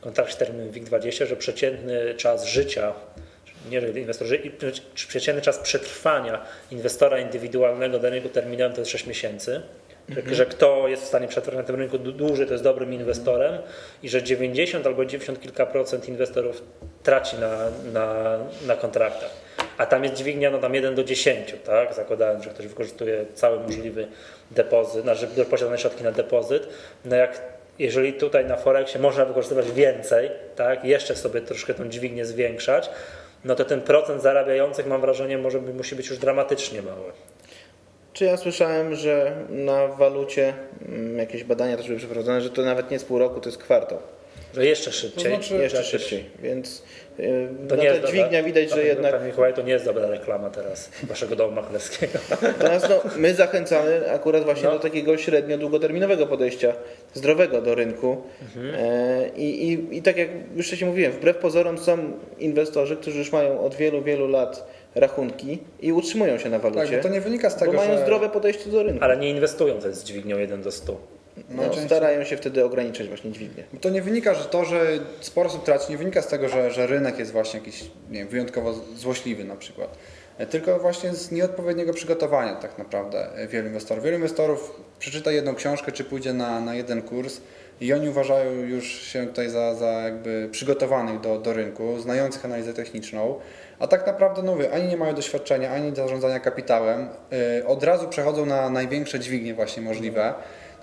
kontrakcie 0.01 0.35
terminowym 0.35 0.83
WIG20, 0.83 1.25
że 1.25 1.35
przeciętny 1.35 2.15
czas 2.15 2.45
życia, 2.45 2.93
nie 3.69 3.81
że 4.21 4.37
przeciętny 4.95 5.41
czas 5.41 5.57
przetrwania 5.57 6.45
inwestora 6.71 7.19
indywidualnego 7.19 7.99
na 7.99 8.09
rynku 8.09 8.29
terminowym 8.29 8.75
to 8.75 8.81
jest 8.81 8.91
6 8.91 9.07
miesięcy. 9.07 9.61
Że, 10.09 10.35
że 10.35 10.45
kto 10.45 10.87
jest 10.87 11.03
w 11.03 11.07
stanie 11.07 11.27
przetrwać 11.27 11.57
na 11.57 11.63
tym 11.63 11.75
rynku 11.75 11.97
dłu- 11.97 12.11
dłużej, 12.13 12.45
to 12.45 12.51
jest 12.51 12.63
dobrym 12.63 12.93
inwestorem 12.93 13.57
i 14.03 14.09
że 14.09 14.23
90 14.23 14.87
albo 14.87 15.05
90 15.05 15.41
kilka 15.41 15.65
procent 15.65 16.09
inwestorów 16.09 16.61
traci 17.03 17.37
na, 17.37 17.57
na, 17.93 18.37
na 18.67 18.75
kontraktach. 18.75 19.29
A 19.77 19.85
tam 19.85 20.03
jest 20.03 20.15
dźwignia 20.15 20.51
no 20.51 20.57
tam 20.57 20.75
1 20.75 20.95
do 20.95 21.03
10, 21.03 21.55
tak? 21.65 21.93
Zakładając, 21.93 22.43
że 22.43 22.49
ktoś 22.49 22.67
wykorzystuje 22.67 23.25
cały 23.33 23.59
możliwy 23.59 24.07
depozyt, 24.51 25.03
znaczy 25.03 25.27
posiadane 25.49 25.77
środki 25.77 26.03
na 26.03 26.11
depozyt. 26.11 26.67
No 27.05 27.15
jak 27.15 27.41
jeżeli 27.79 28.13
tutaj 28.13 28.45
na 28.45 28.57
Forexie 28.57 28.99
można 28.99 29.25
wykorzystywać 29.25 29.71
więcej, 29.71 30.31
tak? 30.55 30.85
Jeszcze 30.85 31.15
sobie 31.15 31.41
troszkę 31.41 31.73
tą 31.73 31.89
dźwignię 31.89 32.25
zwiększać, 32.25 32.89
no 33.45 33.55
to 33.55 33.65
ten 33.65 33.81
procent 33.81 34.21
zarabiających 34.21 34.85
mam 34.85 35.01
wrażenie 35.01 35.37
może 35.37 35.59
musi 35.59 35.95
być 35.95 36.09
już 36.09 36.17
dramatycznie 36.17 36.81
mały. 36.81 37.11
Czy 38.13 38.25
ja 38.25 38.37
słyszałem, 38.37 38.95
że 38.95 39.35
na 39.49 39.87
walucie 39.87 40.53
mm, 40.89 41.17
jakieś 41.17 41.43
badania 41.43 41.77
też 41.77 41.85
były 41.87 41.97
przeprowadzone, 41.99 42.41
że 42.41 42.49
to 42.49 42.61
nawet 42.61 42.89
nie 42.91 42.95
jest 42.95 43.07
pół 43.07 43.19
roku, 43.19 43.39
to 43.41 43.49
jest 43.49 43.57
kwartał. 43.61 43.97
Że 44.53 44.65
jeszcze 44.65 44.91
szybciej. 44.91 45.23
To 45.23 45.29
znaczy- 45.29 45.63
Jeszcze 45.63 45.83
szybciej, 45.83 46.25
więc 46.43 46.83
yy, 47.17 47.47
To 47.69 47.75
na 47.75 47.83
nie 47.83 47.89
te 47.89 47.95
jest 47.95 48.07
dźwignia 48.07 48.25
dobra. 48.25 48.43
widać, 48.43 48.69
że 48.69 48.75
Panie- 48.75 48.87
jednak 48.87 49.13
Panie 49.15 49.25
Mikołaj, 49.27 49.53
to 49.53 49.61
nie 49.61 49.71
jest 49.73 49.85
dobra 49.85 50.07
reklama 50.07 50.49
teraz 50.49 50.89
waszego 51.03 51.35
domu 51.35 51.55
maklerskiego. 51.55 52.19
Natomiast 52.41 52.89
no, 52.89 53.01
my 53.17 53.33
zachęcamy 53.33 54.11
akurat 54.11 54.43
właśnie 54.43 54.63
No. 54.63 54.71
do 54.71 54.79
takiego 54.79 55.17
średnio 55.17 55.57
długoterminowego 55.57 56.27
podejścia, 56.27 56.73
zdrowego 57.13 57.61
do 57.61 57.75
rynku. 57.75 58.21
Mhm. 58.41 58.75
E, 58.77 59.29
i, 59.37 59.71
i, 59.71 59.97
I 59.97 60.01
tak 60.01 60.17
jak 60.17 60.29
już 60.55 60.67
wcześniej 60.67 60.89
mówiłem, 60.89 61.11
wbrew 61.11 61.37
pozorom 61.37 61.77
są 61.77 61.97
inwestorzy, 62.39 62.97
którzy 62.97 63.17
już 63.19 63.31
mają 63.31 63.59
od 63.65 63.75
wielu, 63.75 64.01
wielu 64.01 64.27
lat 64.27 64.67
rachunki 64.95 65.59
i 65.81 65.93
utrzymują 65.93 66.37
się 66.37 66.49
na 66.49 66.59
Tak, 66.59 66.73
walucie, 66.73 66.97
bo 66.97 67.03
to 67.03 67.09
nie 67.09 67.21
wynika 67.21 67.49
z 67.49 67.53
bo 67.53 67.59
tego, 67.59 67.73
mają 67.73 67.91
że... 67.97 68.01
zdrowe 68.03 68.29
podejście 68.29 68.69
do 68.69 68.83
rynku. 68.83 69.03
Ale 69.03 69.17
nie 69.17 69.29
inwestują 69.29 69.79
też 69.79 69.95
z 69.95 70.03
dźwignią 70.03 70.37
1 70.37 70.61
do 70.61 70.71
100. 70.71 70.97
No, 71.37 71.43
Najczęściej- 71.61 71.85
starają 71.85 72.23
się 72.23 72.37
wtedy 72.37 72.65
ograniczać 72.65 73.07
właśnie 73.07 73.31
dźwignię. 73.31 73.63
To 73.81 73.89
nie 73.89 74.01
wynika, 74.01 74.33
że 74.33 74.45
to, 74.45 74.65
że 74.65 74.81
sporo 75.19 75.49
osób 75.49 75.63
traci, 75.63 75.91
nie 75.91 75.97
wynika 75.97 76.21
z 76.21 76.27
tego, 76.27 76.49
że, 76.49 76.71
że 76.71 76.87
rynek 76.87 77.19
jest 77.19 77.31
właśnie 77.31 77.59
jakiś 77.59 77.81
nie 78.11 78.19
wiem, 78.19 78.27
wyjątkowo 78.27 78.73
złośliwy 78.95 79.43
na 79.43 79.55
przykład. 79.55 79.97
E, 80.37 80.45
Tylko 80.47 80.79
właśnie 80.79 81.13
z 81.13 81.31
nieodpowiedniego 81.31 81.93
przygotowania 81.93 82.55
tak 82.55 82.77
naprawdę 82.77 83.35
e, 83.35 83.47
wielu 83.47 83.67
inwestorów. 83.67 84.03
Wielu 84.03 84.15
inwestorów 84.17 84.81
przeczyta 84.99 85.31
jedną 85.31 85.55
książkę, 85.55 85.91
czy 85.91 86.03
pójdzie 86.03 86.33
na, 86.33 86.59
na 86.59 86.75
jeden 86.75 87.01
kurs 87.01 87.41
i 87.81 87.93
oni 87.93 88.09
uważają 88.09 88.51
już 88.51 88.85
się 89.01 89.27
tutaj 89.27 89.49
za, 89.49 89.75
za 89.75 89.87
jakby 89.91 90.49
przygotowanych 90.51 91.19
do, 91.21 91.37
do 91.39 91.53
rynku, 91.53 91.99
znających 91.99 92.45
analizę 92.45 92.73
techniczną, 92.73 93.39
a 93.83 93.87
tak 93.87 94.07
naprawdę 94.07 94.43
no 94.43 94.51
mówię, 94.51 94.73
ani 94.73 94.87
nie 94.87 94.97
mają 94.97 95.15
doświadczenia, 95.15 95.71
ani 95.71 95.95
zarządzania 95.95 96.39
kapitałem, 96.39 97.09
e, 97.59 97.67
od 97.67 97.83
razu 97.83 98.07
przechodzą 98.07 98.45
na 98.45 98.69
największe 98.69 99.19
dźwignie 99.19 99.53
właśnie 99.53 99.83
możliwe. 99.83 100.33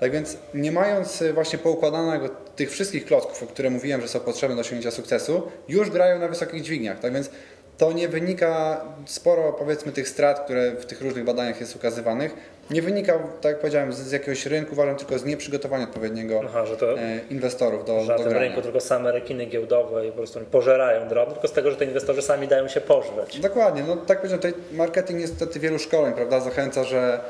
Tak 0.00 0.12
więc 0.12 0.36
nie 0.54 0.72
mając 0.72 1.22
y, 1.22 1.32
właśnie 1.32 1.58
poukładanego 1.58 2.28
tych 2.28 2.70
wszystkich 2.70 3.04
klocków, 3.04 3.42
o 3.42 3.46
które 3.46 3.70
mówiłem, 3.70 4.00
że 4.00 4.08
są 4.08 4.20
potrzebne 4.20 4.56
do 4.56 4.60
osiągnięcia 4.60 4.90
sukcesu, 4.90 5.42
już 5.68 5.90
grają 5.90 6.18
na 6.18 6.28
wysokich 6.28 6.62
dźwigniach. 6.62 6.98
Tak 6.98 7.12
więc 7.12 7.30
to 7.78 7.92
nie 7.92 8.08
wynika, 8.08 8.84
sporo 9.06 9.52
powiedzmy 9.52 9.92
tych 9.92 10.08
strat, 10.08 10.40
które 10.40 10.70
w 10.70 10.86
tych 10.86 11.00
różnych 11.00 11.24
badaniach 11.24 11.60
jest 11.60 11.76
ukazywanych, 11.76 12.34
nie 12.70 12.83
wynika, 12.83 13.12
tak 13.12 13.52
jak 13.52 13.61
powiedziałem, 13.61 13.92
z, 13.92 13.96
z 13.96 14.12
jakiegoś 14.12 14.46
rynku, 14.46 14.72
uważam 14.72 14.96
tylko 14.96 15.18
z 15.18 15.24
nieprzygotowania 15.24 15.85
odpowiedniego 15.85 16.40
Aha, 16.44 16.64
e, 16.96 17.20
inwestorów 17.30 17.85
do, 17.85 18.00
że 18.00 18.06
na 18.06 18.16
do 18.16 18.22
tym 18.22 18.33
grania. 18.33 18.46
rynku 18.46 18.62
tylko 18.62 18.80
same 18.80 19.12
rekiny 19.12 19.46
giełdowe 19.46 20.06
i 20.06 20.11
po 20.11 20.16
prostu 20.16 20.40
pożerają 20.40 21.09
dron, 21.09 21.30
tylko 21.33 21.48
z 21.48 21.52
tego, 21.52 21.70
że 21.70 21.76
te 21.76 21.85
inwestorzy 21.85 22.22
sami 22.22 22.48
dają 22.48 22.68
się 22.68 22.80
pożreć. 22.80 23.40
Dokładnie, 23.40 23.83
no 23.83 23.96
tak 23.96 24.18
powiedziałem, 24.18 24.42
tutaj 24.42 24.62
marketing 24.72 25.20
niestety 25.20 25.61
wielu 25.61 25.78
szkoleń, 25.78 26.12
prawda, 26.14 26.40
zachęca, 26.40 26.85
że 26.85 27.20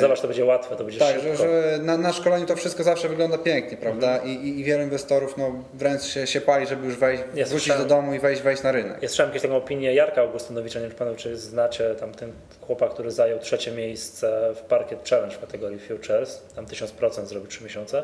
Zobacz, 0.00 0.20
to 0.20 0.26
będzie 0.26 0.44
łatwe, 0.44 0.76
to 0.76 0.84
będzie 0.84 0.98
Tak, 0.98 1.14
szybko. 1.14 1.36
że, 1.36 1.36
że 1.36 1.78
na, 1.82 1.96
na 1.96 2.12
szkoleniu 2.12 2.46
to 2.46 2.56
wszystko 2.56 2.82
zawsze 2.82 3.08
wygląda 3.08 3.38
pięknie, 3.38 3.76
prawda? 3.76 4.12
Mhm. 4.12 4.30
I, 4.30 4.32
i, 4.48 4.60
I 4.60 4.64
wielu 4.64 4.82
inwestorów 4.82 5.36
no, 5.36 5.52
wręcz 5.74 6.02
się, 6.02 6.26
się 6.26 6.40
pali, 6.40 6.66
żeby 6.66 6.86
już 6.86 6.96
wejść, 6.96 7.22
Ja 7.34 7.46
wrócić 7.46 7.76
do 7.76 7.84
domu 7.84 8.14
i 8.14 8.18
wejść, 8.18 8.42
wejść 8.42 8.62
na 8.62 8.72
rynek. 8.72 9.02
Ja 9.02 9.08
słyszałem 9.08 9.30
jakąś 9.30 9.42
taką 9.42 9.56
opinię 9.56 9.94
Jarka 9.94 10.20
Augustynowicza, 10.20 10.78
nie 10.78 10.82
wiem 10.82 10.90
czy 10.92 10.98
panu, 10.98 11.14
czy 11.16 11.36
znacie, 11.36 11.94
tam 11.94 12.12
ten 12.14 12.32
chłopak, 12.60 12.90
który 12.90 13.10
zajął 13.10 13.38
trzecie 13.38 13.70
miejsce 13.72 14.52
w 14.54 14.60
Parkiet 14.60 15.08
Challenge 15.08 15.34
w 15.36 15.40
kategorii 15.40 15.78
Futures, 15.78 16.42
tam 16.56 16.66
1000% 16.66 17.24
zrobił 17.26 17.48
3 17.48 17.64
miesiące. 17.64 18.02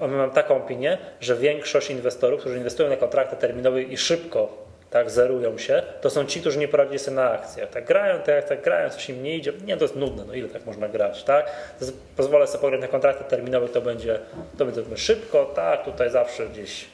On 0.00 0.12
mam 0.12 0.30
taką 0.30 0.56
opinię, 0.56 0.98
że 1.20 1.36
większość 1.36 1.90
inwestorów, 1.90 2.40
którzy 2.40 2.56
inwestują 2.56 2.88
na 2.88 2.96
kontrakty 2.96 3.36
terminowe 3.36 3.82
i 3.82 3.96
szybko 3.96 4.63
tak 4.94 5.10
zerują 5.10 5.58
się, 5.58 5.82
to 6.00 6.10
są 6.10 6.24
ci, 6.24 6.40
którzy 6.40 6.58
nie 6.58 6.68
poradzili 6.68 6.98
sobie 6.98 7.14
na 7.14 7.30
akcjach. 7.30 7.70
Tak 7.70 7.84
grają, 7.84 8.22
tak, 8.22 8.48
tak 8.48 8.62
grają, 8.62 8.90
coś 8.90 9.08
im 9.08 9.22
nie 9.22 9.36
idzie. 9.36 9.52
Nie, 9.66 9.76
to 9.76 9.84
jest 9.84 9.96
nudne, 9.96 10.24
no 10.24 10.34
ile 10.34 10.48
tak 10.48 10.66
można 10.66 10.88
grać, 10.88 11.24
tak? 11.24 11.46
To 11.80 11.86
Pozwolę 12.16 12.46
sobie 12.46 12.62
pograć 12.62 12.80
na 12.80 12.88
kontrakty 12.88 13.24
terminowe, 13.24 13.68
to 13.68 13.80
będzie, 13.80 14.18
to 14.58 14.64
będzie 14.64 14.96
szybko, 14.96 15.44
tak, 15.44 15.84
tutaj 15.84 16.10
zawsze 16.10 16.46
gdzieś 16.46 16.84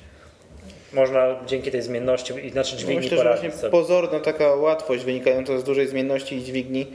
można 0.93 1.37
dzięki 1.47 1.71
tej 1.71 1.83
zmienności 1.83 2.47
i 2.47 2.51
znaczy 2.51 2.77
dźwigni 2.77 3.03
myślę, 3.03 3.19
że 3.19 3.25
właśnie 3.25 3.51
sobie. 3.51 3.71
pozorna 3.71 4.21
taka 4.21 4.55
łatwość 4.55 5.05
wynikająca 5.05 5.59
z 5.59 5.65
dużej 5.65 5.89
zmienności 5.89 6.37
i 6.37 6.45
dźwigni 6.45 6.87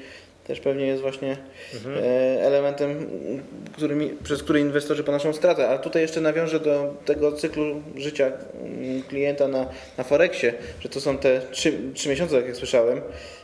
też 0.48 0.60
pewnie 0.60 0.88
jest 0.88 1.02
właśnie 1.02 1.38
e, 1.98 2.42
elementem, 2.42 3.08
którymi, 3.74 4.10
przez 4.24 4.44
który 4.44 4.60
inwestorzy 4.60 5.04
ponoszą 5.04 5.34
stratę. 5.34 5.70
A 5.70 5.78
tutaj 5.78 6.02
jeszcze 6.02 6.22
nawiążę 6.22 6.60
do 6.60 6.94
tego 7.06 7.32
cyklu 7.32 7.82
życia 7.96 8.26
mm, 8.64 9.02
klienta 9.04 9.48
na, 9.48 9.66
na 9.98 10.04
Forexie, 10.04 10.54
że 10.80 10.90
to 10.90 11.02
są 11.02 11.18
te 11.18 11.42
trzy, 11.52 11.74
miesiące, 12.10 12.36
tak 12.38 12.46
jak 12.48 12.56
słyszałem. 12.56 13.02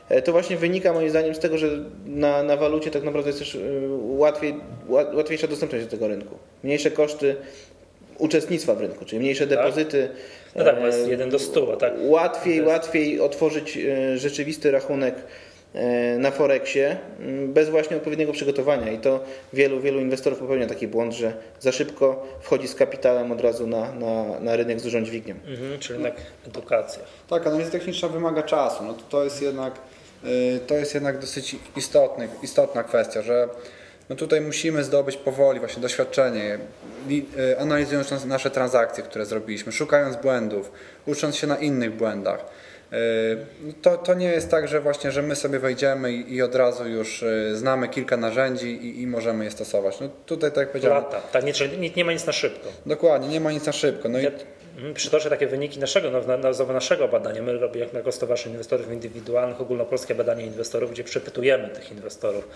E, 0.10 0.22
To 0.22 0.32
właśnie 0.32 0.58
wynika 0.58 0.94
moim 0.94 1.10
zdaniem 1.10 1.36
z 1.36 1.40
tego, 1.40 1.58
że 1.58 1.68
na, 2.06 2.44
na 2.44 2.58
walucie 2.58 2.92
tak 2.92 3.04
naprawdę 3.04 3.30
jest 3.30 3.40
też 3.40 3.56
e, 3.56 3.60
łatwiej, 4.02 4.56
ła- 4.90 5.16
łatwiejsza 5.16 5.48
dostępność 5.48 5.86
do 5.86 5.92
tego 5.92 6.08
rynku. 6.08 6.38
Mniejsze 6.64 6.92
koszty 6.92 7.36
uczestnictwa 8.18 8.76
w 8.76 8.82
rynku, 8.82 9.06
czyli 9.06 9.20
mniejsze 9.20 9.48
depozyty. 9.48 10.10
No 10.56 10.64
tak, 10.64 10.80
bo 10.80 10.86
jest 10.88 11.08
1 11.08 11.30
do 11.30 11.40
100, 11.40 11.78
tak? 11.78 11.94
Łatwiej, 12.02 12.56
jest- 12.56 12.68
łatwiej 12.68 13.20
otworzyć 13.20 13.78
rzeczywisty 14.16 14.72
rachunek 14.72 15.16
na 16.20 16.32
Forexie 16.32 16.98
bez 17.48 17.70
właśnie 17.70 17.98
odpowiedniego 17.98 18.32
przygotowania 18.32 18.92
i 18.92 18.98
to 19.00 19.24
wielu, 19.54 19.80
wielu 19.80 20.00
inwestorów 20.00 20.40
popełnia 20.40 20.68
taki 20.68 20.88
błąd, 20.88 21.14
że 21.14 21.34
za 21.60 21.72
szybko 21.72 22.28
wchodzi 22.42 22.68
z 22.68 22.76
kapitałem 22.76 23.32
od 23.32 23.42
razu 23.42 23.68
na, 23.68 23.92
na, 23.92 24.40
na 24.40 24.56
rynek 24.56 24.80
z 24.80 24.84
dużą 24.84 25.04
dźwignią. 25.04 25.36
Mhm, 25.48 25.80
czyli 25.80 26.00
jednak 26.04 26.22
edukacja. 26.48 27.04
Tak, 27.30 27.48
analiza 27.48 27.72
techniczna 27.72 28.08
wymaga 28.08 28.44
czasu. 28.44 28.84
No 28.84 28.94
to, 28.94 29.02
to 29.10 29.24
jest 29.24 29.42
jednak 29.42 29.74
y, 30.26 30.60
to 30.68 30.76
jest 30.76 30.94
jednak 30.94 31.20
dosyć 31.20 31.56
istotny, 31.76 32.28
istotna 32.44 32.84
kwestia, 32.84 33.22
że 33.22 33.50
no 34.10 34.16
tutaj 34.16 34.42
musimy 34.42 34.84
zdobyć 34.84 35.18
powoli 35.18 35.60
właśnie 35.60 35.82
doświadczenie, 35.82 36.60
y, 37.38 37.60
analizując 37.60 38.12
nas- 38.12 38.26
nasze 38.26 38.52
transakcje, 38.52 39.04
które 39.04 39.26
zrobiliśmy, 39.26 39.72
szukając 39.72 40.16
błędów, 40.16 40.72
ucząc 41.06 41.36
się 41.36 41.48
na 41.48 41.58
innych 41.58 41.96
błędach. 41.96 42.46
No 43.62 43.74
To, 43.82 43.98
to 43.98 44.14
nie 44.14 44.28
jest 44.28 44.52
tak, 44.52 44.68
że 44.68 44.82
właśnie, 44.82 45.12
że 45.12 45.22
my 45.22 45.36
sobie 45.36 45.60
wejdziemy 45.60 46.12
i, 46.14 46.36
i 46.36 46.42
od 46.42 46.56
razu 46.56 46.88
już 46.88 47.24
y, 47.24 47.58
znamy 47.58 47.90
kilka 47.90 48.18
narzędzi 48.18 48.68
i, 48.68 49.02
i 49.02 49.08
możemy 49.08 49.44
je 49.46 49.52
stosować. 49.52 50.00
No 50.00 50.10
tutaj 50.26 50.50
tak 50.52 50.58
jak 50.58 50.70
powiedziałem, 50.72 51.04
Lata. 51.04 51.22
Tak, 51.22 51.44
nie, 51.46 51.54
nie, 51.78 51.90
nie 51.90 52.06
ma 52.06 52.14
nic 52.14 52.26
na 52.26 52.34
szybko. 52.34 52.70
dokładnie, 52.86 53.28
nie 53.28 53.40
ma 53.40 53.52
nic 53.52 53.66
na 53.66 53.72
szybko. 53.72 54.10
No 54.10 54.20
i 54.20 54.24
Ja 54.24 54.32
mhm, 54.76 54.94
przytoczę 54.94 55.30
takie 55.30 55.48
wyniki 55.48 55.80
naszego, 55.80 56.12
no, 56.12 56.22
na, 56.22 56.38
na, 56.38 56.74
naszego 56.74 57.08
badania. 57.08 57.42
My 57.42 57.54
robimy 57.58 57.88
jako 57.94 58.12
Stowarzyszenie 58.12 58.54
Inwestorów 58.54 58.92
Indywidualnych 58.92 59.62
ogólnopolskie 59.62 60.16
badanie 60.16 60.46
inwestorów, 60.46 60.92
gdzie 60.92 61.04
przepytujemy 61.04 61.70
tych 61.70 61.92
inwestorów. 61.92 62.48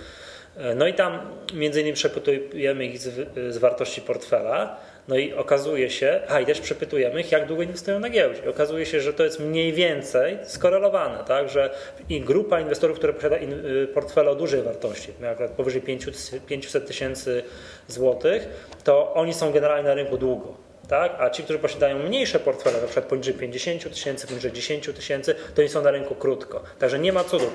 E, 0.58 0.76
No 0.76 0.88
i 0.88 0.93
tam 0.93 1.19
między 1.54 1.82
innymi 1.82 1.95
przepytujemy 1.95 2.86
ich 2.86 3.00
z, 3.00 3.28
z 3.56 3.58
wartości 3.58 4.02
portfela, 4.02 4.78
no 5.08 5.18
i 5.18 5.34
okazuje 5.34 5.89
się, 5.89 6.22
a 6.28 6.39
i 6.39 6.46
też 6.46 6.62
przepytujemy 6.62 7.22
ich, 7.22 7.32
jak 7.32 7.48
długo 7.48 7.63
inwestują 7.63 8.00
na 8.00 8.10
giełdzie. 8.10 8.41
I 8.46 8.48
okazuje 8.48 8.86
się, 8.86 9.02
że 9.02 9.13
to 9.13 9.24
jest 9.24 9.39
mniej 9.39 9.74
więcej 9.74 10.38
skorelowane, 10.44 11.24
tak, 11.24 11.50
że 11.50 11.70
i 12.10 12.22
grupa 12.22 12.60
inwestorów, 12.60 12.98
która 12.98 13.13
posiada 13.13 13.38
in, 13.38 13.54
y, 13.54 13.88
portfele 13.88 14.32
o 14.32 14.36
dużej 14.36 14.62
wartości, 14.62 15.10
na 15.20 15.36
powyżej 15.48 15.82
500 15.82 16.46
500 16.46 16.88
tysięcy 16.88 17.44
złotych, 17.88 18.48
to 18.84 19.13
oni 19.13 19.34
są 19.34 19.52
generalnie 19.52 19.89
na 19.89 19.94
rynku 19.94 20.18
długo. 20.18 20.64
Tak? 20.89 21.15
A 21.19 21.30
ci, 21.30 21.43
którzy 21.43 21.60
posiadają 21.60 22.00
mniejsze 22.00 22.39
portfele, 22.39 22.78
na 22.82 22.86
przykład 22.88 23.06
poniżej 23.06 23.34
50 23.34 23.93
tysięcy, 23.93 24.28
poniżej 24.28 24.52
10 24.52 24.89
tysięcy, 24.95 25.36
to 25.56 25.62
oni 25.62 25.69
są 25.69 25.82
na 25.82 25.91
rynku 25.91 26.15
krótko. 26.15 26.63
Także 26.80 27.00
nie 27.00 27.13
ma 27.13 27.24
cudów. 27.24 27.50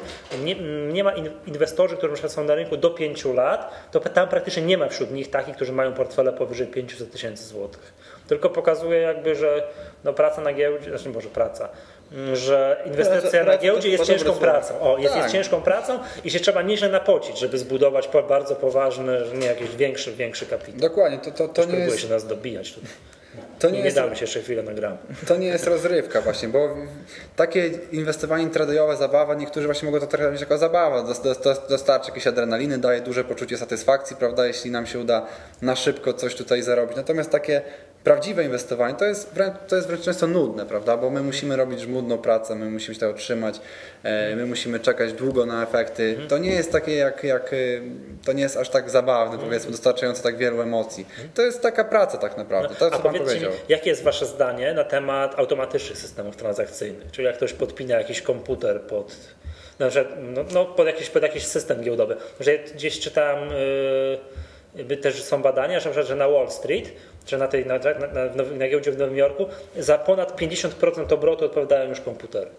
Nie, 0.45 0.55
nie 0.93 1.05
ma 1.05 1.13
in- 1.13 1.31
inwestorzy, 1.47 1.97
którzy 1.97 2.09
na 2.11 2.15
przykład 2.15 2.33
są 2.33 2.45
na 2.45 2.55
rynku 2.55 2.77
do 2.77 2.91
5 2.91 3.25
lat, 3.25 3.71
to 3.91 4.01
tam 4.01 4.29
praktycznie 4.29 4.63
nie 4.63 4.79
ma 4.79 4.89
wśród 4.89 5.11
nich 5.11 5.31
takich, 5.31 5.57
którzy 5.57 5.73
mają 5.73 5.93
portfele 5.93 6.33
powyżej 6.33 6.67
500 6.67 7.13
tysięcy 7.13 7.45
złotych. 7.45 7.93
Tylko 8.29 8.51
pokazuje 8.51 9.01
jakby, 9.01 9.35
że 9.35 9.63
no 10.05 10.13
praca 10.13 10.41
na 10.41 10.53
giełdzie, 10.53 10.91
znaczy 10.91 11.09
może 11.09 11.29
praca, 11.29 11.69
mm, 12.13 12.37
że 12.37 12.83
inwestycja 12.87 13.45
na 13.45 13.59
giełdzie 13.59 13.89
jest 13.89 14.05
ciężką 14.05 14.33
pracą. 14.33 14.81
O, 14.81 14.99
jest, 14.99 15.15
Tak. 15.15 15.23
jest 15.23 15.35
ciężką 15.35 15.63
pracą 15.63 15.99
i 16.25 16.31
się 16.31 16.41
trzeba 16.41 16.63
nieźle 16.63 16.89
napocić, 16.89 17.39
żeby 17.39 17.59
zbudować 17.59 18.09
bardzo 18.29 18.57
poważny, 18.57 19.19
nie 19.35 19.47
jakiś 19.47 19.77
większy, 19.77 20.13
większy 20.13 20.47
kapitał. 20.47 20.81
dokładnie, 20.81 21.19
to, 21.19 21.31
to, 21.31 21.49
to 21.49 21.65
nie 21.65 21.79
jest... 21.79 22.01
się 22.01 22.09
nas 22.09 22.27
dobijać 22.27 22.73
tutaj. 22.73 22.91
Yeah. 23.37 23.50
To 23.61 23.67
Nie, 23.67 23.73
nie 23.73 23.79
nie 23.79 23.85
jest, 23.85 23.97
damy 23.97 24.17
się 24.17 24.21
jeszcze 24.25 24.41
chwilę 24.41 24.63
nagramy. 24.63 24.97
to 25.29 25.37
nie 25.37 25.47
jest 25.47 25.67
rozrywka 25.67 26.21
właśnie, 26.21 26.49
bo 26.49 26.77
takie 27.37 27.71
inwestowanie 27.93 28.43
intradejowe, 28.45 28.97
zabawa, 28.97 29.35
niektórzy 29.35 29.67
właśnie 29.67 29.87
mogą 29.87 30.01
to 30.01 30.07
traktować 30.07 30.41
jako 30.41 30.59
zabawa, 30.59 31.03
Dos- 31.03 31.21
dos- 31.23 31.41
dos- 31.41 31.61
dostarczy 31.69 32.09
jakiejś 32.09 32.27
adrenaliny, 32.27 32.79
daje 32.79 33.01
duże 33.01 33.25
poczucie 33.25 33.59
satysfakcji, 33.59 34.17
prawda, 34.17 34.47
jeśli 34.47 34.71
nam 34.71 34.87
się 34.87 34.99
uda 34.99 35.27
na 35.63 35.77
szybko 35.77 36.13
coś 36.13 36.35
tutaj 36.35 36.63
zarobić. 36.63 36.97
Natomiast 36.97 37.31
takie 37.31 37.63
prawdziwe 38.05 38.45
inwestowanie 38.45 38.95
to 38.95 39.05
jest 39.05 39.35
wręcz, 39.35 39.55
to 39.69 39.77
jest 39.77 39.89
wręcz 39.89 40.03
często 40.03 40.27
nudne, 40.27 40.67
prawda, 40.67 40.97
bo 40.97 41.11
my 41.11 41.23
musimy 41.23 41.57
robić 41.57 41.81
żmudną 41.81 42.19
pracę, 42.19 42.55
my 42.55 42.71
musimy 42.71 42.95
się 42.95 43.01
tego 43.01 43.13
trzymać, 43.15 43.61
e, 44.03 44.37
my 44.37 44.47
musimy 44.47 44.81
czekać 44.81 45.13
długo 45.13 45.47
na 45.47 45.63
efekty. 45.63 46.17
To 46.29 46.39
nie 46.39 46.51
jest 46.55 46.73
takie 46.73 46.95
jak, 46.97 47.25
jak 47.25 47.53
e, 47.53 47.57
to 48.25 48.33
nie 48.33 48.43
jest 48.43 48.57
aż 48.57 48.69
tak 48.71 48.91
zabawne, 48.91 49.39
powiedzmy, 49.39 49.71
dostarczające 49.71 50.23
tak 50.23 50.37
wielu 50.37 50.61
emocji. 50.63 51.07
To 51.35 51.43
jest 51.43 51.63
taka 51.63 51.85
praca 51.85 52.19
tak 52.19 52.37
naprawdę, 52.37 52.75
to 52.75 52.87
A 52.87 52.91
co 52.91 52.99
Pan 52.99 53.03
powiedzcie 53.03 53.35
mi, 53.35 53.41
powiedział. 53.41 53.50
Jakie 53.69 53.91
jest 53.91 54.03
Wasze 54.03 54.27
zdanie 54.27 54.75
na 54.75 54.85
temat 54.85 55.39
automatycznych 55.39 55.99
systemów 55.99 56.37
transakcyjnych? 56.37 57.11
Czyli 57.11 57.27
jak 57.27 57.37
ktoś 57.37 57.53
podpina 57.53 57.95
jakiś 57.99 58.23
komputer 58.23 58.81
pod, 58.81 59.17
na 59.79 59.89
przykład, 59.89 60.15
no, 60.23 60.45
no, 60.53 60.65
pod, 60.65 60.87
jakiś, 60.87 61.11
pod 61.11 61.23
jakiś 61.23 61.47
system 61.47 61.83
giełdowy. 61.83 62.17
Że 62.41 62.59
gdzieś 62.59 63.01
czytałem, 63.01 63.51
yy, 64.87 64.97
też 64.97 65.23
są 65.23 65.43
badania, 65.43 65.81
że, 65.81 65.91
na 65.91 66.03
że 66.03 66.17
na 66.17 66.29
Wall 66.29 66.51
Street, 66.51 66.93
czy 67.27 67.39
na, 67.39 67.49
tej, 67.49 67.67
na, 67.67 67.79
na, 67.79 68.25
na, 68.35 68.43
na 68.43 68.69
giełdzie 68.69 68.93
w 68.93 68.99
Nowym 68.99 69.17
Jorku, 69.17 69.47
za 69.79 69.99
ponad 69.99 70.41
50% 70.41 71.15
obrotu 71.15 71.45
odpowiadają 71.45 71.89
już 71.89 72.01
komputery. 72.01 72.51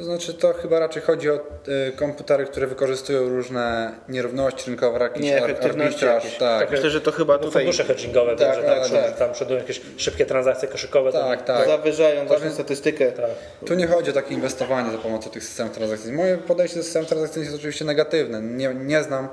To 0.00 0.04
znaczy 0.04 0.34
to 0.34 0.52
chyba 0.52 0.78
raczej 0.78 1.02
chodzi 1.02 1.30
o 1.30 1.34
y, 1.34 1.92
komputery, 1.96 2.44
które 2.46 2.66
wykorzystują 2.66 3.28
różne 3.28 3.92
nierówności 4.08 4.70
rynkowe, 4.70 4.98
jakiś 4.98 5.16
ar- 5.16 5.22
Nieefektywności 5.22 6.06
arbitraż. 6.06 6.24
jakieś. 6.24 6.38
Tak, 6.38 6.70
Myślę, 6.70 6.90
że 6.90 7.00
to 7.00 7.12
chyba 7.12 7.32
No, 7.32 7.38
tutaj 7.38 7.62
Fundusze 7.62 7.84
hedgingowe, 7.84 8.36
Tak, 8.36 8.38
wiem, 8.38 8.54
że 8.54 8.62
tam, 8.62 8.90
tak, 8.90 9.04
tak. 9.04 9.16
tam 9.18 9.32
przodują 9.32 9.58
jakieś 9.60 9.80
szybkie 9.96 10.26
transakcje 10.26 10.68
koszykowe. 10.68 11.12
to- 11.12 11.18
tak, 11.20 11.44
tak. 11.44 11.66
zawyżają 11.68 12.26
właśnie 12.26 12.50
statystykę. 12.50 13.12
tak. 13.12 13.30
Tu 13.66 13.74
nie 13.74 13.86
chodzi 13.86 14.10
o 14.10 14.12
takie 14.12 14.34
inwestowanie 14.34 14.90
za 14.92 14.98
pomocą 14.98 15.30
tych 15.30 15.44
systemów 15.44 15.72
transakcyjnych. 15.76 16.16
Moje 16.20 16.38
podejście 16.38 16.76
do 16.76 16.82
systemów 16.82 17.08
transakcyjnych 17.08 17.48
jest 17.50 17.58
oczywiście 17.60 17.84
negatywne. 17.84 18.42
Nie, 18.42 18.74
nie 18.74 19.02
znam 19.02 19.28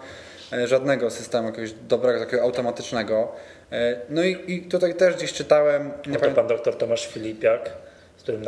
e, 0.53 0.67
żadnego 0.67 1.09
systemu 1.09 1.47
jakiegoś 1.47 1.71
dobrego, 1.73 2.19
takiego 2.19 2.43
automatycznego. 2.43 3.31
E, 3.71 3.99
No 4.09 4.23
i, 4.23 4.37
i 4.47 4.61
tutaj 4.61 4.95
też 4.95 5.15
gdzieś 5.15 5.33
czytałem, 5.33 5.91
nie 6.07 6.13
No 6.13 6.19
to 6.19 6.31
pan 6.31 6.47
doktor 6.47 6.75
Tomasz 6.77 7.07
Filipiak, 7.07 7.69
z 8.17 8.23
którym 8.23 8.43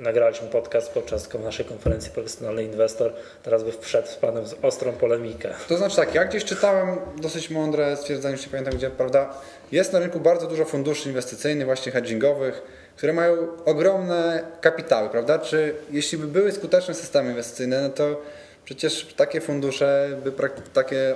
nagraliśmy 0.00 0.48
podcast 0.48 0.90
podczas 0.90 1.34
naszej 1.34 1.66
konferencji 1.66 2.10
Profesjonalny 2.10 2.64
Inwestor, 2.64 3.12
teraz 3.42 3.64
by 3.64 3.72
wszedł 3.80 4.08
z 4.08 4.14
panem 4.14 4.44
w 4.46 4.64
ostrą 4.64 4.92
polemikę. 4.92 5.54
To 5.68 5.76
znaczy 5.76 5.96
tak, 5.96 6.14
ja 6.14 6.24
gdzieś 6.24 6.44
czytałem 6.44 6.96
dosyć 7.16 7.50
mądre 7.50 7.96
stwierdzenie, 7.96 8.32
już 8.32 8.42
nie 8.42 8.50
pamiętam 8.50 8.74
gdzie, 8.74 8.90
prawda? 8.90 9.34
Jest 9.72 9.92
na 9.92 9.98
rynku 9.98 10.20
bardzo 10.20 10.46
dużo 10.46 10.64
funduszy 10.64 11.08
inwestycyjnych, 11.08 11.66
właśnie 11.66 11.92
hedgingowych, 11.92 12.62
które 12.96 13.12
mają 13.12 13.36
ogromne 13.64 14.42
kapitały, 14.60 15.08
prawda? 15.08 15.38
Czy 15.38 15.74
jeśli 15.90 16.18
by 16.18 16.26
były 16.26 16.52
skuteczne 16.52 16.94
systemy 16.94 17.30
inwestycyjne, 17.30 17.82
no 17.82 17.88
to 17.88 18.22
przecież 18.70 19.06
takie 19.16 19.40
fundusze 19.40 20.08
by 20.24 20.32
takie 20.72 21.14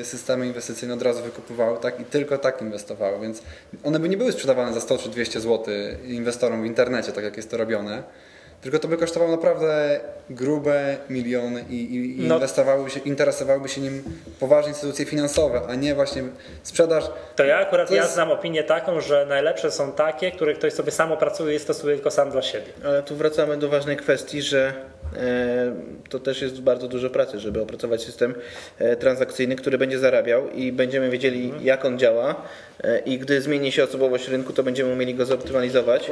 y, 0.00 0.04
systemy 0.04 0.46
inwestycyjne 0.46 0.94
od 0.94 1.02
razu 1.02 1.22
wykupywały 1.22 1.78
tak 1.80 2.00
i 2.00 2.04
tylko 2.04 2.38
tak 2.38 2.62
inwestowały, 2.62 3.20
więc 3.20 3.42
one 3.84 4.00
by 4.00 4.08
nie 4.08 4.16
były 4.16 4.32
sprzedawane 4.32 4.74
za 4.74 4.80
100 4.80 4.98
czy 4.98 5.08
200 5.08 5.40
zł 5.40 5.74
inwestorom 6.06 6.62
w 6.62 6.66
internecie, 6.66 7.12
tak 7.12 7.24
jak 7.24 7.36
jest 7.36 7.50
to 7.50 7.56
robione. 7.56 8.02
Tylko 8.64 8.78
to 8.78 8.88
by 8.88 8.96
kosztowało 8.96 9.30
naprawdę 9.30 10.00
grube 10.30 10.96
miliony 11.10 11.64
i, 11.70 11.74
i, 11.74 12.20
i 12.20 12.28
No. 12.28 12.34
inwestowałyby 12.34 12.90
się, 12.90 13.00
interesowałyby 13.00 13.68
się 13.68 13.80
nim 13.80 14.02
poważne 14.40 14.68
instytucje 14.70 15.04
finansowe, 15.06 15.60
a 15.68 15.74
nie 15.74 15.94
właśnie 15.94 16.22
sprzedaż. 16.62 17.04
To 17.36 17.44
ja 17.44 17.58
akurat 17.58 17.88
To 17.88 17.94
ja 17.94 18.02
jest- 18.02 18.14
znam 18.14 18.30
opinię 18.30 18.64
taką, 18.64 19.00
że 19.00 19.26
najlepsze 19.28 19.70
są 19.70 19.92
takie, 19.92 20.30
które 20.30 20.54
ktoś 20.54 20.72
sobie 20.72 20.90
sam 20.90 21.12
opracuje 21.12 21.56
i 21.56 21.58
stosuje 21.58 21.94
tylko 21.96 22.10
sam 22.10 22.30
dla 22.30 22.42
siebie. 22.42 22.66
Ale 22.84 23.02
tu 23.02 23.16
wracamy 23.16 23.56
do 23.56 23.68
ważnej 23.68 23.96
kwestii, 23.96 24.42
że 24.42 24.72
e, 25.16 25.72
to 26.10 26.18
też 26.18 26.42
jest 26.42 26.60
bardzo 26.60 26.88
dużo 26.88 27.10
pracy, 27.10 27.38
żeby 27.40 27.60
opracować 27.62 28.02
system 28.02 28.34
e, 28.78 28.96
transakcyjny, 28.96 29.56
który 29.56 29.78
będzie 29.78 29.98
zarabiał 29.98 30.50
i 30.50 30.72
będziemy 30.72 31.10
wiedzieli, 31.10 31.52
jak 31.62 31.84
on 31.84 31.98
działa. 31.98 32.34
E, 32.84 32.98
I 32.98 33.18
gdy 33.18 33.40
zmieni 33.40 33.72
się 33.72 33.84
osobowość 33.84 34.28
rynku, 34.28 34.52
to 34.52 34.62
będziemy 34.62 34.92
umieli 34.92 35.14
go 35.14 35.24
zoptymalizować, 35.26 36.10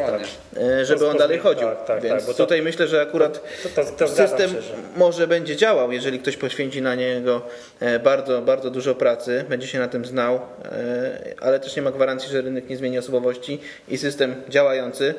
e, 0.56 0.84
żeby 0.84 1.06
on 1.08 1.16
dalej 1.16 1.38
chodził. 1.38 1.68
tak, 1.68 1.84
tak, 1.84 2.02
Więc 2.02 2.14
tak, 2.16 2.26
bo 2.26 2.34
to- 2.34 2.41
tutaj 2.42 2.62
myślę, 2.62 2.88
że 2.88 3.00
akurat 3.00 3.42
To, 3.62 3.68
to, 3.68 3.90
to 3.90 4.08
system 4.08 4.50
się, 4.50 4.62
że... 4.62 4.74
może 4.96 5.26
będzie 5.26 5.56
działał, 5.56 5.92
jeżeli 5.92 6.18
ktoś 6.18 6.36
poświęci 6.36 6.82
na 6.82 6.94
niego 6.94 7.42
e, 7.80 7.98
bardzo, 7.98 8.42
bardzo 8.42 8.70
dużo 8.70 8.94
pracy, 8.94 9.44
będzie 9.48 9.66
się 9.66 9.78
na 9.78 9.88
tym 9.88 10.04
znał, 10.04 10.34
e, 10.64 11.34
ale 11.40 11.60
też 11.60 11.76
nie 11.76 11.82
ma 11.82 11.90
gwarancji, 11.90 12.30
że 12.30 12.42
rynek 12.42 12.68
nie 12.68 12.76
zmieni 12.76 12.98
osobowości 12.98 13.60
i 13.88 13.98
system 13.98 14.34
działający 14.48 15.14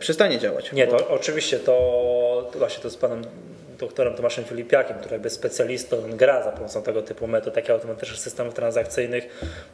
przestanie 0.00 0.38
działać. 0.38 0.72
Nie, 0.72 0.86
to 0.86 1.08
oczywiście 1.08 1.58
to 1.58 2.50
właśnie 2.58 2.82
to 2.82 2.90
z 2.90 2.96
panem 2.96 3.24
doktorem 3.82 4.14
Tomaszem 4.14 4.44
Filipiakiem, 4.44 4.96
który 4.98 5.12
jakby 5.12 5.30
specjalistą, 5.30 6.04
on 6.04 6.16
gra 6.16 6.42
za 6.42 6.50
pomocą 6.52 6.82
tego 6.82 7.02
typu 7.02 7.26
metod, 7.26 7.54
takich 7.54 7.70
automatycznych 7.70 8.20
systemów 8.20 8.54
transakcyjnych, 8.54 9.28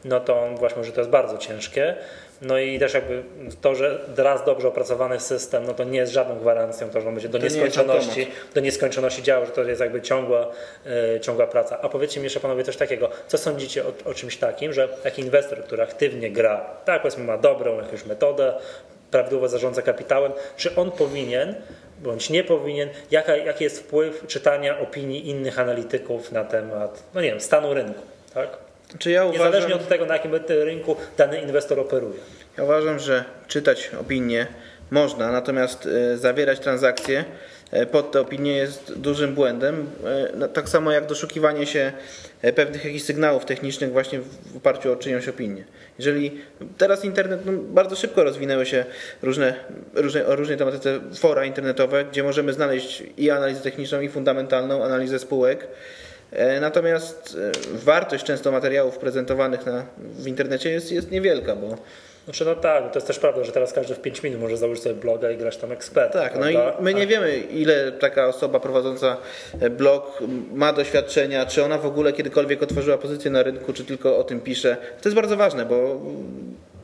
no 0.05 0.19
to 0.19 0.41
on 0.43 0.55
właśnie 0.55 0.83
że 0.83 0.91
to 0.91 1.01
jest 1.01 1.11
bardzo 1.11 1.37
ciężkie. 1.37 1.95
No 2.41 2.59
i 2.59 2.79
też 2.79 2.93
jakby 2.93 3.23
to, 3.61 3.75
że 3.75 3.99
raz 4.17 4.45
dobrze 4.45 4.67
opracowany 4.67 5.19
system, 5.19 5.63
no 5.67 5.73
to 5.73 5.83
nie 5.83 5.99
jest 5.99 6.13
żadną 6.13 6.39
gwarancją, 6.39 6.89
to, 6.89 7.01
że 7.01 7.07
on 7.07 7.13
będzie 7.13 7.29
do 7.29 7.39
To 7.39 7.43
nie 7.43 7.49
nieskończoności, 7.49 8.21
automat. 8.21 8.53
do 8.53 8.61
nieskończoności 8.61 9.23
działał, 9.23 9.45
że 9.45 9.51
to 9.51 9.63
jest 9.63 9.81
jakby 9.81 10.01
ciągła, 10.01 10.51
e, 11.15 11.19
ciągła 11.19 11.47
praca. 11.47 11.81
A 11.81 11.89
powiedzcie 11.89 12.19
mi 12.19 12.23
jeszcze 12.23 12.39
panowie 12.39 12.63
coś 12.63 12.77
takiego, 12.77 13.09
co 13.27 13.37
sądzicie 13.37 13.83
o, 13.85 14.09
o 14.09 14.13
czymś 14.13 14.37
takim, 14.37 14.73
że 14.73 14.87
taki 14.87 15.21
inwestor, 15.21 15.63
który 15.63 15.83
aktywnie 15.83 16.31
gra, 16.31 16.65
tak 16.85 17.01
powiedzmy 17.01 17.23
ma 17.23 17.37
dobrą 17.37 17.77
jakąś 17.77 18.05
metodę, 18.05 18.53
prawidłowo 19.11 19.47
zarządza 19.47 19.81
kapitałem, 19.81 20.31
czy 20.57 20.75
on 20.75 20.91
powinien 20.91 21.55
bądź 22.03 22.29
nie 22.29 22.43
powinien, 22.43 22.89
jaka, 23.11 23.35
jaki 23.35 23.63
jest 23.63 23.79
wpływ 23.79 24.27
czytania 24.27 24.79
opinii 24.79 25.29
innych 25.29 25.59
analityków 25.59 26.31
na 26.31 26.43
temat, 26.43 27.03
no 27.13 27.21
nie 27.21 27.29
wiem, 27.29 27.41
stanu 27.41 27.73
rynku, 27.73 28.01
tak? 28.33 28.49
Czy 28.99 29.11
ja 29.11 29.25
uważam, 29.25 29.45
Niezależnie 29.45 29.75
od 29.75 29.87
tego, 29.87 30.05
na 30.05 30.13
jakim 30.13 30.31
rynku 30.47 30.95
dany 31.17 31.41
inwestor 31.41 31.79
operuje. 31.79 32.19
ja 32.57 32.63
uważam, 32.63 32.99
że 32.99 33.23
czytać 33.47 33.91
opinie 34.01 34.47
można, 34.91 35.31
natomiast 35.31 35.85
e, 35.85 36.17
zawierać 36.17 36.59
transakcje 36.59 37.25
pod 37.91 38.11
te 38.11 38.21
opinie 38.21 38.55
jest 38.55 38.93
dużym 38.93 39.35
błędem. 39.35 39.85
E, 40.05 40.31
no, 40.35 40.47
tak 40.47 40.69
samo 40.69 40.91
jak 40.91 41.05
doszukiwanie 41.05 41.65
się 41.65 41.91
e, 42.41 42.53
pewnych 42.53 42.85
jakichś 42.85 43.05
sygnałów 43.05 43.45
technicznych 43.45 43.91
właśnie 43.91 44.19
w 44.19 44.57
oparciu 44.57 44.91
o 44.91 44.95
czyjąś 44.95 45.27
opinię. 45.27 45.63
Jeżeli 45.97 46.41
teraz 46.77 47.05
internet, 47.05 47.45
no, 47.45 47.51
bardzo 47.51 47.95
szybko 47.95 48.23
rozwinęły 48.23 48.65
się 48.65 48.85
różne, 49.21 49.53
różne, 49.93 50.25
o 50.25 50.57
tematyce 50.57 50.99
fora 51.15 51.45
internetowe, 51.45 52.05
gdzie 52.05 52.23
możemy 52.23 52.53
znaleźć 52.53 53.03
i 53.17 53.29
analizę 53.29 53.61
techniczną, 53.61 54.01
i 54.01 54.09
fundamentalną, 54.09 54.83
analizę 54.83 55.19
spółek. 55.19 55.67
E, 56.31 56.59
Natomiast 56.59 57.37
e, 57.75 57.77
wartość 57.77 58.25
często 58.25 58.51
materiałów 58.51 58.97
prezentowanych 58.97 59.65
na, 59.65 59.85
w 59.97 60.27
internecie 60.27 60.69
jest, 60.69 60.91
jest 60.91 61.11
niewielka, 61.11 61.55
bo 61.55 61.77
Znaczy 62.29 62.45
no 62.45 62.55
tak, 62.55 62.91
to 62.91 62.97
jest 62.97 63.07
też 63.07 63.19
prawda, 63.19 63.43
że 63.43 63.51
teraz 63.51 63.73
każdy 63.73 63.95
w 63.95 63.99
5 63.99 64.23
minut 64.23 64.41
może 64.41 64.57
założyć 64.57 64.83
sobie 64.83 64.95
bloga 64.95 65.31
i 65.31 65.37
grać 65.37 65.57
tam 65.57 65.71
eksperta. 65.71 66.19
tak, 66.19 66.39
no 66.39 66.49
i 66.49 66.53
prawda? 66.53 66.81
my 66.81 66.93
nie 66.93 67.07
wiemy, 67.07 67.37
ile 67.37 67.91
taka 67.91 68.27
osoba 68.27 68.59
prowadząca 68.59 69.17
e, 69.61 69.69
blog 69.69 70.19
ma 70.53 70.73
doświadczenia, 70.73 71.45
czy 71.45 71.63
ona 71.63 71.77
w 71.77 71.85
ogóle 71.85 72.13
kiedykolwiek 72.13 72.63
otworzyła 72.63 72.97
pozycję 72.97 73.31
na 73.31 73.43
rynku, 73.43 73.73
czy 73.73 73.85
tylko 73.85 74.17
o 74.17 74.23
tym 74.23 74.41
pisze. 74.41 74.77
To 75.01 75.09
jest 75.09 75.15
bardzo 75.15 75.37
ważne, 75.37 75.65
bo 75.65 76.01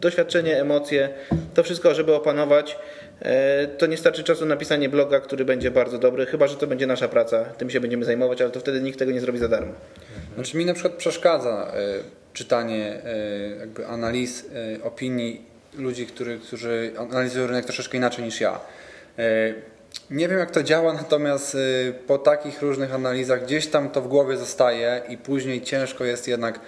doświadczenie, 0.02 0.62
emocje, 0.62 1.10
to 1.54 1.64
wszystko, 1.64 1.96
żeby 1.96 2.16
opanować, 2.16 2.78
e, 3.22 3.68
to 3.68 3.86
nie 3.86 3.98
starczy 3.98 4.24
czasu 4.24 4.46
na 4.46 4.56
napisanie 4.56 4.90
bloga, 4.90 5.20
który 5.20 5.46
będzie 5.46 5.72
bardzo 5.72 5.98
dobry, 5.98 6.26
chyba 6.26 6.48
że 6.48 6.56
to 6.56 6.68
będzie 6.68 6.88
nasza 6.88 7.08
praca, 7.08 7.44
tym 7.44 7.70
się 7.70 7.80
będziemy 7.80 8.06
zajmować, 8.06 8.42
ale 8.42 8.52
to 8.52 8.60
wtedy 8.60 8.82
nikt 8.82 9.00
tego 9.00 9.12
nie 9.12 9.20
zrobi 9.20 9.40
za 9.40 9.48
darmo. 9.48 9.74
Znaczy 10.36 10.58
mi 10.58 10.66
na 10.66 10.74
przykład 10.74 10.94
przeszkadza 10.94 11.74
y, 12.02 12.25
czytanie 12.36 12.94
y, 13.54 13.58
jakby 13.60 13.88
analiz, 13.88 14.44
y, 14.44 14.84
opinii 14.84 15.46
ludzi, 15.74 16.08
który, 16.08 16.40
którzy 16.40 16.92
analizują 17.12 17.48
rynek 17.48 17.66
troszeczkę 17.66 17.98
inaczej 17.98 18.26
niż 18.26 18.42
ja. 18.42 18.60
Y, 19.20 19.56
nie 20.10 20.28
wiem 20.28 20.40
jak 20.40 20.52
to 20.52 20.64
działa, 20.64 20.94
natomiast 20.94 21.58
po 22.08 22.18
takich 22.18 22.62
różnych 22.62 22.94
analizach 22.94 23.44
gdzieś 23.44 23.68
tam 23.68 23.90
to 23.90 24.02
w 24.02 24.08
głowie 24.08 24.38
zostaje 24.38 25.02
i 25.10 25.18
później 25.18 25.62
ciężko 25.62 26.06
jest 26.06 26.28
jednak 26.28 26.60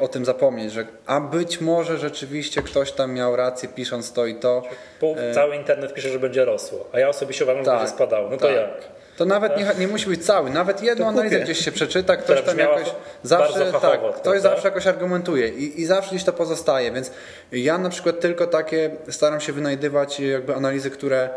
o 0.00 0.08
tym 0.08 0.24
zapomnieć, 0.24 0.72
że 0.72 0.86
a 1.06 1.20
być 1.20 1.60
może 1.60 1.98
rzeczywiście 1.98 2.62
ktoś 2.62 2.92
tam 2.92 3.14
miał 3.14 3.36
rację 3.36 3.68
pisząc 3.68 4.12
to 4.12 4.26
i 4.26 4.34
to. 4.34 4.62
Pół, 5.00 5.16
cały 5.34 5.56
internet 5.56 5.94
pisze, 5.94 6.08
że 6.08 6.18
będzie 6.18 6.44
rosło, 6.44 6.88
a 6.92 6.98
ja 6.98 7.08
osobiście 7.08 7.44
uważam, 7.44 7.64
że 7.64 7.70
Tak, 7.70 7.78
będzie 7.78 7.94
spadało. 7.94 8.30
No 8.30 8.36
to 8.36 8.46
tak. 8.46 8.56
jak? 8.56 8.99
To 9.20 9.26
nawet 9.26 9.56
nie, 9.56 9.66
nie 9.78 9.88
musi 9.88 10.08
być 10.08 10.26
cały, 10.26 10.50
nawet 10.50 10.82
jedną 10.82 11.08
analizę 11.08 11.40
gdzieś 11.40 11.64
się 11.64 11.72
przeczyta, 11.72 12.16
ktoś 12.16 12.42
tam 12.42 12.58
jakoś 12.58 12.94
zawsze, 13.22 13.72
tak, 13.72 14.00
ktoś 14.16 14.40
zawsze 14.40 14.68
jakoś 14.68 14.86
argumentuje 14.86 15.48
i, 15.48 15.80
i 15.80 15.86
zawsze 15.86 16.10
gdzieś 16.10 16.24
to 16.24 16.32
pozostaje, 16.32 16.92
więc 16.92 17.10
ja 17.52 17.78
na 17.78 17.90
przykład 17.90 18.20
tylko 18.20 18.46
takie 18.46 18.90
staram 19.08 19.40
się 19.40 19.52
wynajdywać 19.52 20.20
jakby 20.20 20.54
analizy, 20.54 20.90
które 20.90 21.30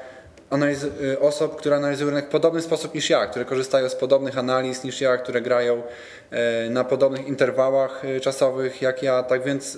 analizy, 0.54 0.91
y, 1.01 1.20
osób, 1.20 1.56
które 1.56 1.76
analizują 1.76 2.10
rynek 2.10 2.26
w 2.26 2.30
podobny 2.30 2.62
sposób 2.62 2.95
niż 2.95 3.10
ja, 3.10 3.28
które 3.28 3.45
korzystają 3.45 3.89
z 3.89 3.95
podobnych 3.95 4.38
analiz 4.38 4.84
niż 4.84 5.01
ja, 5.01 5.18
które 5.18 5.41
grają 5.41 5.84
e, 6.32 6.70
na 6.70 6.84
podobnych 6.84 7.28
interwałach 7.28 8.06
e, 8.06 8.20
czasowych 8.20 8.82
jak 8.82 9.04
ja, 9.04 9.24
tak 9.24 9.43
więc 9.43 9.78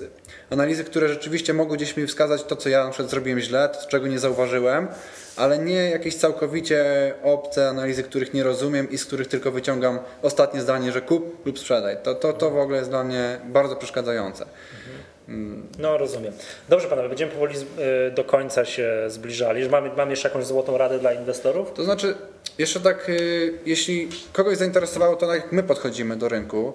analizy, 0.49 0.83
które 0.83 1.09
rzeczywiście 1.09 1.53
mogą 1.53 1.75
gdzieś 1.75 1.97
mi 1.97 2.07
wskazać 2.07 2.43
to, 2.43 2.55
co 2.55 2.69
ja 2.69 2.83
na 2.83 2.89
przykład 2.89 3.11
zrobiłem 3.11 3.39
źle, 3.39 3.69
to, 3.69 3.89
czego 3.89 4.07
nie 4.07 4.19
zauważyłem, 4.19 4.87
ale 5.35 5.59
nie 5.59 5.89
jakieś 5.89 6.15
całkowicie 6.15 6.85
obce 7.23 7.69
analizy, 7.69 8.03
których 8.03 8.33
nie 8.33 8.43
rozumiem 8.43 8.91
i 8.91 8.97
z 8.97 9.05
których 9.05 9.27
tylko 9.27 9.51
wyciągam 9.51 9.99
ostatnie 10.21 10.61
zdanie, 10.61 10.91
że 10.91 11.01
kup 11.01 11.45
lub 11.45 11.59
sprzedaj. 11.59 11.97
To, 12.03 12.15
to, 12.15 12.33
to 12.33 12.51
w 12.51 12.57
ogóle 12.57 12.77
jest 12.77 12.89
dla 12.89 13.03
mnie 13.03 13.39
bardzo 13.45 13.75
przeszkadzające. 13.75 14.45
No 15.79 15.97
rozumiem. 15.97 16.33
Dobrze 16.69 16.87
panowie, 16.87 17.09
będziemy 17.09 17.31
powoli 17.31 17.55
y, 17.57 18.11
do 18.11 18.23
końca 18.23 18.65
się 18.65 18.91
zbliżali. 19.07 19.63
Że 19.63 19.69
mamy, 19.69 20.09
jeszcze 20.09 20.27
jakąś 20.27 20.45
złotą 20.45 20.77
radę 20.77 20.99
dla 20.99 21.13
inwestorów? 21.13 21.73
To 21.73 21.83
znaczy, 21.83 22.15
jeszcze 22.57 22.79
tak, 22.79 23.09
y, 23.09 23.53
jeśli 23.65 24.09
kogoś 24.33 24.57
zainteresowało 24.57 25.15
to, 25.15 25.35
jak 25.35 25.51
my 25.51 25.63
podchodzimy 25.63 26.15
do 26.15 26.29
rynku, 26.29 26.73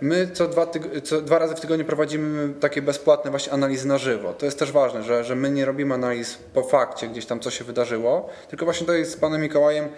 my 0.00 0.28
co 0.32 0.48
dwa, 0.48 0.66
co 1.04 1.22
dwa 1.22 1.38
razy 1.38 1.54
w 1.54 1.60
tygodniu 1.60 1.84
prowadzimy 1.84 2.54
takie 2.60 2.82
bezpłatne 2.82 3.30
właśnie 3.30 3.52
analizy 3.52 3.88
na 3.88 3.98
żywo. 3.98 4.32
To 4.32 4.46
jest 4.46 4.58
też 4.58 4.72
ważne, 4.72 5.02
że, 5.02 5.24
że 5.24 5.36
my 5.36 5.50
nie 5.50 5.64
robimy 5.64 5.94
analiz 5.94 6.38
po 6.54 6.62
fakcie, 6.62 7.08
gdzieś 7.08 7.26
tam 7.26 7.40
co 7.40 7.50
się 7.50 7.64
wydarzyło, 7.64 8.28
tylko 8.48 8.64
właśnie 8.64 8.86
tutaj 8.86 9.04
z 9.04 9.16
panem 9.16 9.42
Mikołajem 9.42 9.88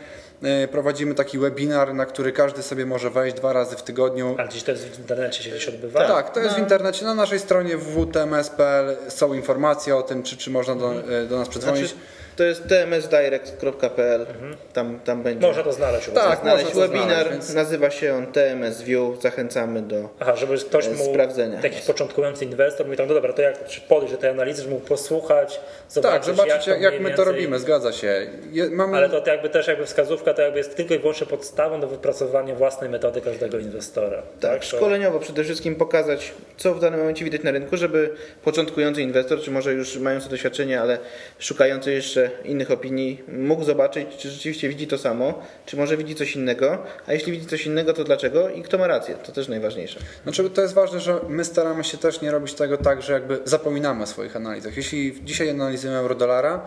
e, 0.43 0.69
prowadzimy 0.69 1.15
taki 1.15 1.39
webinar, 1.39 1.95
na 1.95 2.07
który 2.07 2.33
każdy 2.33 2.63
sobie 2.63 2.87
może 2.87 3.11
wejść 3.11 3.37
dwa 3.37 3.53
razy 3.53 3.77
w 3.77 3.83
tygodniu. 3.83 4.35
Ale 4.39 4.49
gdzieś 4.49 4.63
to 4.63 4.71
jest 4.71 4.85
w 4.85 4.99
internecie 4.99 5.43
się 5.43 5.51
gdzieś 5.51 5.69
odbywa? 5.69 6.09
Tak, 6.09 6.33
to 6.33 6.41
jest 6.41 6.55
w 6.55 6.59
internecie. 6.59 7.05
Na 7.05 7.15
naszej 7.15 7.39
stronie 7.39 7.77
www.tms.pl 7.77 8.97
są 9.09 9.35
informacje 9.35 9.97
o 9.97 10.03
tym, 10.03 10.23
czy, 10.23 10.37
czy 10.37 10.51
można 10.51 10.75
do, 10.75 10.93
e, 10.93 11.27
do 11.27 11.39
nas 11.39 11.49
przedzwonić. 11.49 11.81
Znaczy, 11.81 11.97
to 12.37 12.45
jest 12.45 12.63
tmsdirect.pl, 12.69 14.27
tam, 14.73 15.01
tam 15.01 15.23
będzie. 15.23 15.47
Można 15.47 15.63
to 15.63 15.73
znaleźć. 15.73 16.09
Tak, 16.15 16.41
znaleźć 16.41 16.65
można 16.65 16.83
to 16.83 16.89
webinar, 16.89 17.09
znaleźć, 17.09 17.31
więc- 17.31 17.55
nazywa 17.55 17.91
się 17.91 18.15
on 18.15 18.27
TMS 18.27 18.83
View, 18.83 19.23
zachęcamy 19.23 19.83
do... 19.83 20.09
Aha, 20.21 20.37
żeby 20.37 20.59
ktoś 20.59 20.87
e, 20.87 20.91
mógł, 20.91 21.11
sprawdzenia. 21.11 21.61
jakiś 21.63 21.81
początkujący 21.81 22.45
inwestor 22.45 22.87
mówi 22.87 22.97
tam, 22.99 23.09
no 23.09 23.15
dobra, 23.15 23.33
to 23.33 23.43
jak 23.43 23.65
czy 23.67 23.81
podejść 23.81 24.15
do 24.15 24.21
tej 24.21 24.31
analizy, 24.31 24.63
żeby 24.63 24.75
mógł 24.75 24.87
posłuchać, 24.87 25.61
zobaczyć, 25.89 26.27
Tak, 26.27 26.37
zobaczyć 26.37 26.67
jak, 26.67 26.77
to 26.79 26.83
jak, 26.83 26.93
jak 26.93 27.03
my 27.03 27.11
to 27.15 27.25
robimy, 27.25 27.59
zgadza 27.59 27.93
się. 27.93 28.27
Je, 28.53 28.71
mamy, 28.71 28.97
Ale 28.97 29.09
to 29.09 29.31
jakby 29.31 29.49
też 29.49 29.67
jakby 29.67 29.87
wskazówka 29.87 30.35
to 30.35 30.43
jakby 30.43 30.59
jest 30.59 30.77
tylko 30.77 30.95
i 30.95 30.99
wyłącznie 30.99 31.27
podstawą 31.27 31.81
do 31.81 31.87
wypracowania 31.89 32.55
własnej 32.55 32.91
metody 32.91 33.21
każdego 33.21 33.59
inwestora. 33.59 34.23
Tak, 34.41 34.61
To- 34.61 34.67
szkoleniowo 34.67 35.19
przede 35.21 35.45
wszystkim 35.45 35.75
pokazać, 35.77 36.33
co 36.57 36.75
w 36.75 36.81
danym 36.81 37.01
momencie 37.01 37.25
widać 37.25 37.43
na 37.43 37.51
rynku, 37.51 37.77
żeby 37.77 38.11
początkujący 38.45 39.03
inwestor, 39.03 39.41
czy 39.41 39.51
może 39.51 39.73
już 39.73 39.97
mający 39.97 40.29
doświadczenie, 40.29 40.81
ale 40.81 40.99
szukający 41.39 41.93
jeszcze 41.93 42.26
innych 42.45 42.71
opinii, 42.71 43.23
mógł 43.29 43.65
zobaczyć, 43.65 44.09
czy 44.19 44.31
rzeczywiście 44.31 44.69
widzi 44.69 44.87
to 44.87 44.99
samo, 44.99 45.43
czy 45.67 45.77
może 45.77 45.97
widzi 45.97 46.15
coś 46.15 46.37
innego, 46.37 46.79
a 47.07 47.13
jeśli 47.13 47.33
widzi 47.33 47.47
coś 47.47 47.67
innego, 47.67 47.93
to 47.93 48.05
dlaczego 48.05 48.51
i 48.51 48.63
kto 48.63 48.79
ma 48.79 48.87
rację. 48.87 49.15
To 49.15 49.33
też 49.33 49.49
najważniejsze. 49.49 50.01
Znaczy, 50.23 50.51
to 50.51 50.63
jest 50.63 50.75
ważne, 50.75 51.01
że 51.01 51.21
my 51.29 51.45
staramy 51.45 51.85
się 51.85 51.99
też 51.99 52.21
nie 52.21 52.31
robić 52.31 52.55
tego 52.55 52.77
tak, 52.77 53.03
że 53.03 53.13
jakby 53.13 53.41
zapominamy 53.45 54.03
o 54.03 54.07
swoich 54.07 54.37
analizach. 54.37 54.77
Jeśli 54.77 55.21
dzisiaj 55.25 55.51
analizujemy 55.51 55.99
euro-dolara, 55.99 56.67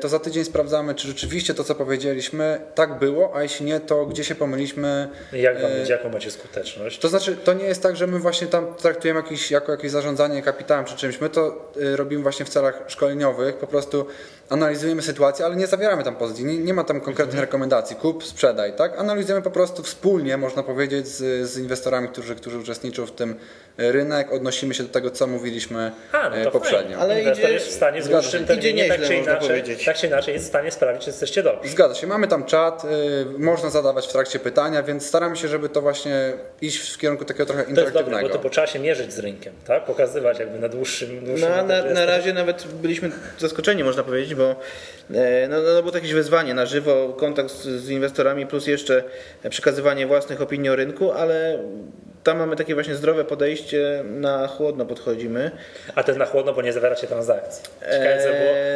to 0.00 0.08
za 0.08 0.18
tydzień 0.18 0.44
sprawdzamy, 0.44 0.94
czy 0.94 1.08
rzeczywiście 1.08 1.54
to, 1.54 1.64
co 1.64 1.74
powiedzieliśmy, 1.74 2.60
tak 2.74 2.98
było, 2.98 3.36
a 3.36 3.42
jeśli 3.42 3.66
nie, 3.66 3.80
to 3.80 4.06
gdzie 4.06 4.24
się 4.24 4.34
pomyliśmy. 4.34 5.08
Jak 5.32 5.62
wam 5.62 5.70
E, 5.70 5.82
idzie, 5.82 5.92
jaką 5.92 6.08
macie 6.08 6.30
skuteczność? 6.30 6.98
To 6.98 7.08
znaczy, 7.08 7.36
to 7.36 7.52
nie 7.52 7.64
jest 7.64 7.82
tak, 7.82 7.96
że 7.96 8.06
my 8.06 8.18
właśnie 8.18 8.46
tam 8.46 8.74
traktujemy 8.74 9.20
jakiś, 9.20 9.50
jako 9.50 9.72
jakieś 9.72 9.90
zarządzanie 9.90 10.42
kapitałem 10.42 10.84
czy 10.84 10.96
czymś. 10.96 11.20
My 11.20 11.28
to 11.28 11.72
y, 11.76 11.96
robimy 11.96 12.22
właśnie 12.22 12.46
w 12.46 12.48
celach 12.48 12.82
szkoleniowych, 12.86 13.56
po 13.56 13.66
prostu 13.66 14.06
analizujemy 14.48 15.02
sytuację, 15.02 15.44
ale 15.44 15.56
nie 15.56 15.66
zawieramy 15.66 16.04
tam 16.04 16.16
pozycji. 16.16 16.44
Nie, 16.44 16.58
nie 16.58 16.74
ma 16.74 16.84
tam 16.84 17.00
konkretnych 17.00 17.40
rekomendacji, 17.40 17.96
kup, 17.96 18.24
sprzedaj, 18.24 18.76
tak? 18.76 18.98
Analizujemy 18.98 19.42
po 19.42 19.50
prostu 19.50 19.82
wspólnie, 19.82 20.36
można 20.36 20.62
powiedzieć, 20.62 21.08
z, 21.08 21.50
z 21.50 21.58
inwestorami, 21.58 22.08
którzy, 22.08 22.34
którzy 22.34 22.58
uczestniczą 22.58 23.06
w 23.06 23.12
tym 23.12 23.34
rynek, 23.78 24.32
odnosimy 24.32 24.74
się 24.74 24.82
do 24.82 24.88
tego, 24.88 25.10
co 25.10 25.26
mówiliśmy 25.26 25.92
A, 26.12 26.30
no 26.30 26.44
to 26.44 26.50
poprzednio. 26.50 26.78
fajnie. 26.80 26.96
Ale 26.98 27.18
Inwestor 27.20 27.44
idzie- 27.44 27.54
jest 27.54 27.66
w 27.66 27.70
stanie 27.72 28.02
zgadza 28.02 28.20
dłuższym 28.20 28.44
terminie, 28.46 28.88
tak, 28.88 29.02
czy 29.02 29.14
inaczej, 29.16 29.62
tak 29.86 29.96
czy 29.96 30.06
inaczej 30.06 30.34
jest 30.34 30.46
w 30.46 30.48
stanie 30.48 30.70
sprawić, 30.70 31.02
czy 31.02 31.10
jesteście 31.10 31.42
dobrzy. 31.42 31.70
Zgadza 31.70 31.94
się, 31.94 32.06
mamy 32.06 32.28
tam 32.28 32.44
czat, 32.44 32.84
y, 32.84 32.88
można 33.38 33.70
zadawać 33.70 34.06
w 34.06 34.12
trakcie 34.12 34.38
pytania, 34.38 34.82
więc 34.82 35.06
staramy 35.06 35.36
się, 35.36 35.48
żeby 35.48 35.68
to 35.68 35.82
właśnie 35.82 36.32
iść 36.60 36.94
w 36.94 36.98
kierunku 36.98 37.24
takiego 37.24 37.46
trochę 37.46 37.62
To 37.62 37.68
jest 37.70 37.76
dobre, 37.82 37.88
interaktywnego. 37.90 38.34
bo 38.38 38.42
to 38.44 38.50
trzeba 38.50 38.66
się 38.66 38.78
mierzyć 38.78 39.12
z 39.12 39.18
rynkiem, 39.18 39.52
tak? 39.66 39.84
Pokazywać 39.84 40.38
jakby 40.38 40.58
na 40.58 40.68
dłuższym, 40.68 41.24
dłuższym 41.24 41.48
No, 41.56 41.62
na, 41.64 41.74
etapie 41.78 41.94
na 41.94 42.06
razie 42.06 42.32
nawet 42.32 42.66
byliśmy 42.82 43.10
zaskoczeni, 43.38 43.84
można 43.84 44.02
powiedzieć, 44.02 44.34
bo 44.34 44.56
e, 45.14 45.48
no, 45.48 45.56
no, 45.62 45.80
było 45.80 45.90
to 45.90 45.96
jakieś 45.98 46.12
wyzwanie 46.12 46.54
na 46.54 46.66
żywo, 46.66 47.12
kontakt 47.18 47.50
z, 47.50 47.62
z 47.66 47.90
inwestorami, 47.90 48.46
plus 48.46 48.66
jeszcze 48.66 49.04
przekazywanie 49.50 50.06
własnych 50.06 50.42
opinii 50.42 50.70
o 50.70 50.76
rynku, 50.76 51.12
ale 51.12 51.58
tam 52.24 52.38
mamy 52.38 52.56
takie 52.56 52.74
właśnie 52.74 52.94
zdrowe 52.94 53.24
podejście, 53.24 54.04
na 54.04 54.46
chłodno 54.48 54.84
podchodzimy. 54.86 55.50
A 55.94 56.02
to 56.02 56.10
jest 56.10 56.18
na 56.18 56.26
chłodno, 56.26 56.52
bo 56.52 56.62
nie 56.62 56.72
zawieracie 56.72 57.06
transakcji. 57.06 57.62
Ciekawe, 57.80 58.30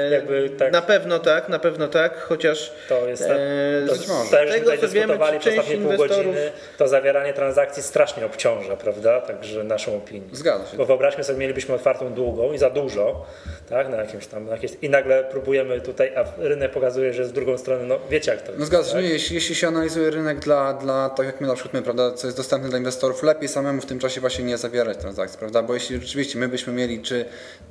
Eee, 0.07 0.13
jakby 0.13 0.51
tak, 0.51 0.73
Na 0.73 0.83
pewno 0.83 1.19
tak, 1.19 1.49
na 1.49 1.59
pewno 1.59 1.89
tak, 1.89 2.21
chociaż 2.21 2.73
to 2.89 3.09
jest, 3.09 3.23
eee, 3.23 3.89
to, 3.89 3.95
z 3.95 4.07
to, 4.07 4.13
tak, 4.31 4.41
jak 4.41 4.49
tego, 4.59 4.71
tutaj 4.71 4.79
dyskutowali 4.79 5.39
przez 5.39 5.59
ostatnie 5.59 5.77
pół 5.77 5.97
godziny, 5.97 6.51
to 6.79 6.89
zawieranie 6.89 7.33
transakcji 7.33 7.83
strasznie 7.83 8.27
obciąża, 8.27 8.77
prawda? 8.77 9.21
Także 9.21 9.65
naszą 9.65 9.97
opinię. 9.97 10.29
Zgadza 10.33 10.67
się. 10.67 10.77
Bo 10.77 10.87
wyobraźmy 10.87 11.25
sobie, 11.25 11.39
mielibyśmy 11.39 11.75
otwartą 11.75 12.15
długą 12.15 12.53
i 12.53 12.59
za 12.59 12.71
dużo, 12.71 13.27
tak, 13.69 13.89
na 13.89 13.97
jakimś 13.97 14.27
tam, 14.27 14.47
na 14.47 14.53
jakieś, 14.53 14.71
i 14.83 14.91
nagle 14.91 15.25
próbujemy 15.25 15.81
tutaj, 15.81 16.13
a 16.17 16.25
rynek 16.39 16.71
pokazuje, 16.73 17.13
że 17.13 17.25
z 17.25 17.33
drugą 17.33 17.59
stronę, 17.59 17.85
no 17.85 17.99
wiecie 18.11 18.31
jak 18.31 18.43
to 18.43 18.53
No 18.53 18.59
jest. 18.59 18.67
zgadza 18.67 18.89
się, 18.89 18.95
tak? 18.97 19.05
jeśli, 19.05 19.35
jeśli 19.35 19.55
się 19.55 19.69
analizuje 19.69 20.11
rynek 20.11 20.39
dla, 20.39 20.73
dla, 20.75 21.11
tak 21.11 21.27
jak 21.27 21.41
my 21.41 21.47
na 21.47 21.55
przykład 21.55 21.75
my, 21.75 21.83
prawda, 21.83 22.13
co 22.13 22.27
jest 22.27 22.37
dostępne 22.37 22.69
dla 22.69 22.79
inwestorów, 22.79 23.23
lepiej 23.23 23.36
samemu 23.49 23.81
w 23.83 23.87
tym 23.87 23.99
czasie 23.99 24.21
właśnie 24.21 24.45
nie 24.45 24.59
zawierać 24.59 24.99
transakcji, 24.99 25.39
prawda, 25.39 25.63
bo 25.63 25.75
jeśli 25.75 26.01
rzeczywiście 26.01 26.39
my 26.39 26.49
byśmy 26.49 26.73
mieli 26.73 27.03
czy, 27.03 27.25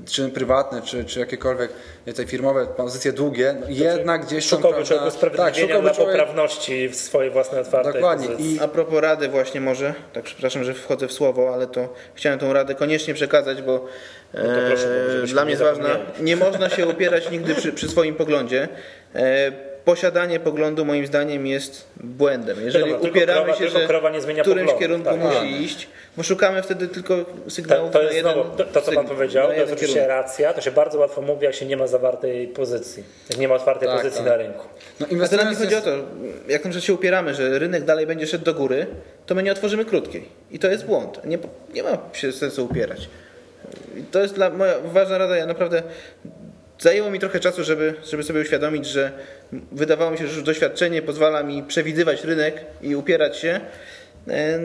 czy 0.06 0.30
prywatne, 0.30 0.82
czy, 0.82 1.06
czy 1.06 1.20
jakiekolwiek 1.20 1.72
te 2.16 2.26
firmowe 2.28 2.66
pozycje 2.66 3.14
długie, 3.14 3.56
no 3.62 3.66
jednak 3.70 4.26
gdzieś 4.26 4.50
tam, 4.50 4.60
Szukałby 4.60 4.84
człowiek 4.88 5.06
usprawiedliwienia 5.08 5.54
szukałby 5.68 5.82
dla 5.88 5.94
człowiek- 5.96 6.18
poprawności 6.18 6.90
w 6.90 6.96
swojej 6.96 7.32
własnej 7.32 7.62
otwartej 7.62 7.94
Dokładnie. 7.94 8.28
pozycji. 8.28 8.56
I 8.56 8.60
A 8.60 8.68
propos 8.68 9.02
rady 9.02 9.28
właśnie 9.30 9.62
może, 9.62 9.94
tak 10.14 10.24
przepraszam, 10.24 10.64
że 10.64 10.74
wchodzę 10.74 11.08
w 11.08 11.14
słowo, 11.14 11.54
ale 11.54 11.68
to 11.68 11.94
chciałem 12.16 12.40
tą 12.40 12.54
radę 12.54 12.76
koniecznie 12.76 13.14
przekazać, 13.14 13.62
bo 13.62 13.80
to 14.32 14.38
proszę, 14.68 14.88
e, 15.24 15.28
dla 15.28 15.46
mnie 15.46 15.54
nie 15.56 15.60
jest 15.60 15.64
ważna. 15.64 15.90
Nie 16.20 16.36
można 16.36 16.70
się 16.70 16.88
upierać 16.88 17.32
nigdy 17.32 17.56
przy, 17.56 17.74
przy 17.74 17.88
swoim 17.90 18.16
poglądzie. 18.16 18.68
E, 19.16 19.75
posiadanie 19.86 20.40
poglądu 20.40 20.86
moim 20.86 21.08
zdaniem 21.08 21.48
jest 21.48 21.86
błędem. 22.04 22.58
Jeżeli 22.66 22.86
tylko 22.92 23.08
upieramy 23.08 23.52
krowa- 23.52 23.58
się, 23.58 23.70
że 23.70 23.88
krowa 23.88 24.10
nie 24.10 24.22
zmienia 24.22 24.44
w 24.44 24.46
którymś 24.46 24.72
poglądu, 24.72 25.04
kierunku 25.04 25.10
tak. 25.10 25.20
musi 25.40 25.52
Tak. 25.54 25.62
iść, 25.62 25.88
bo 26.18 26.24
szukamy 26.24 26.62
wtedy 26.64 26.88
tylko 26.88 27.18
To, 27.18 27.50
sygnałów 27.52 27.92
to 27.92 27.98
na 28.00 28.04
jest 28.04 28.16
jeden 28.16 28.34
znowu, 28.34 28.58
to, 28.58 28.64
to 28.66 28.82
co 28.82 28.92
Pan 28.92 29.08
powiedział, 29.08 29.48
na 29.48 29.54
to 29.54 29.60
jest 29.60 29.74
oczywiście 29.74 29.96
kierunek. 30.00 30.10
racja, 30.24 30.54
to 30.54 30.62
się 30.62 30.72
bardzo 30.72 31.00
łatwo 31.00 31.22
mówi, 31.22 31.46
jak 31.46 31.56
się 31.56 31.66
nie 31.66 31.78
ma 31.78 31.88
zawartej 31.88 32.48
pozycji, 32.48 33.04
jak 33.30 33.40
nie 33.40 33.48
ma 33.48 33.56
otwartej 33.56 33.88
Tak, 33.90 33.98
pozycji 33.98 34.18
tak. 34.20 34.28
na 34.30 34.38
rynku. 34.38 34.66
no, 35.00 35.08
A 35.26 35.28
teraz 35.28 35.50
nie 35.50 35.56
chodzi 35.66 35.76
o 35.76 35.82
to, 35.82 35.90
jak 36.48 36.66
na 36.66 36.70
przykład 36.70 36.84
się 36.84 36.94
upieramy, 36.94 37.34
że 37.34 37.60
rynek 37.60 37.84
dalej 37.84 38.08
będzie 38.08 38.28
szedł 38.28 38.46
do 38.46 38.54
góry, 38.54 38.88
to 39.26 39.36
my 39.36 39.44
nie 39.44 39.52
otworzymy 39.52 39.86
krótkiej. 39.86 40.26
I 40.52 40.60
to 40.60 40.68
jest 40.68 40.86
błąd. 40.86 41.22
Nie, 41.26 41.38
nie 41.74 41.84
ma 41.84 41.98
się 42.14 42.32
sensu 42.32 42.66
upierać. 42.66 43.10
I 43.98 44.04
to 44.04 44.22
jest 44.22 44.34
dla 44.36 44.50
moja 44.50 44.74
ważna 44.86 45.18
rada. 45.18 45.38
Ja 45.38 45.46
naprawdę 45.46 45.84
zajęło 46.80 47.10
mi 47.12 47.20
trochę 47.20 47.40
czasu, 47.40 47.64
żeby, 47.64 47.94
żeby 48.10 48.24
sobie 48.24 48.42
uświadomić, 48.42 48.86
że 48.86 49.12
wydawało 49.72 50.12
mi 50.12 50.18
się, 50.18 50.28
że 50.28 50.36
już 50.36 50.44
doświadczenie 50.44 51.02
pozwala 51.02 51.44
mi 51.44 51.64
przewidywać 51.64 52.24
rynek 52.24 52.66
i 52.82 52.96
upierać 52.96 53.38
się. 53.38 53.62
E, 54.28 54.60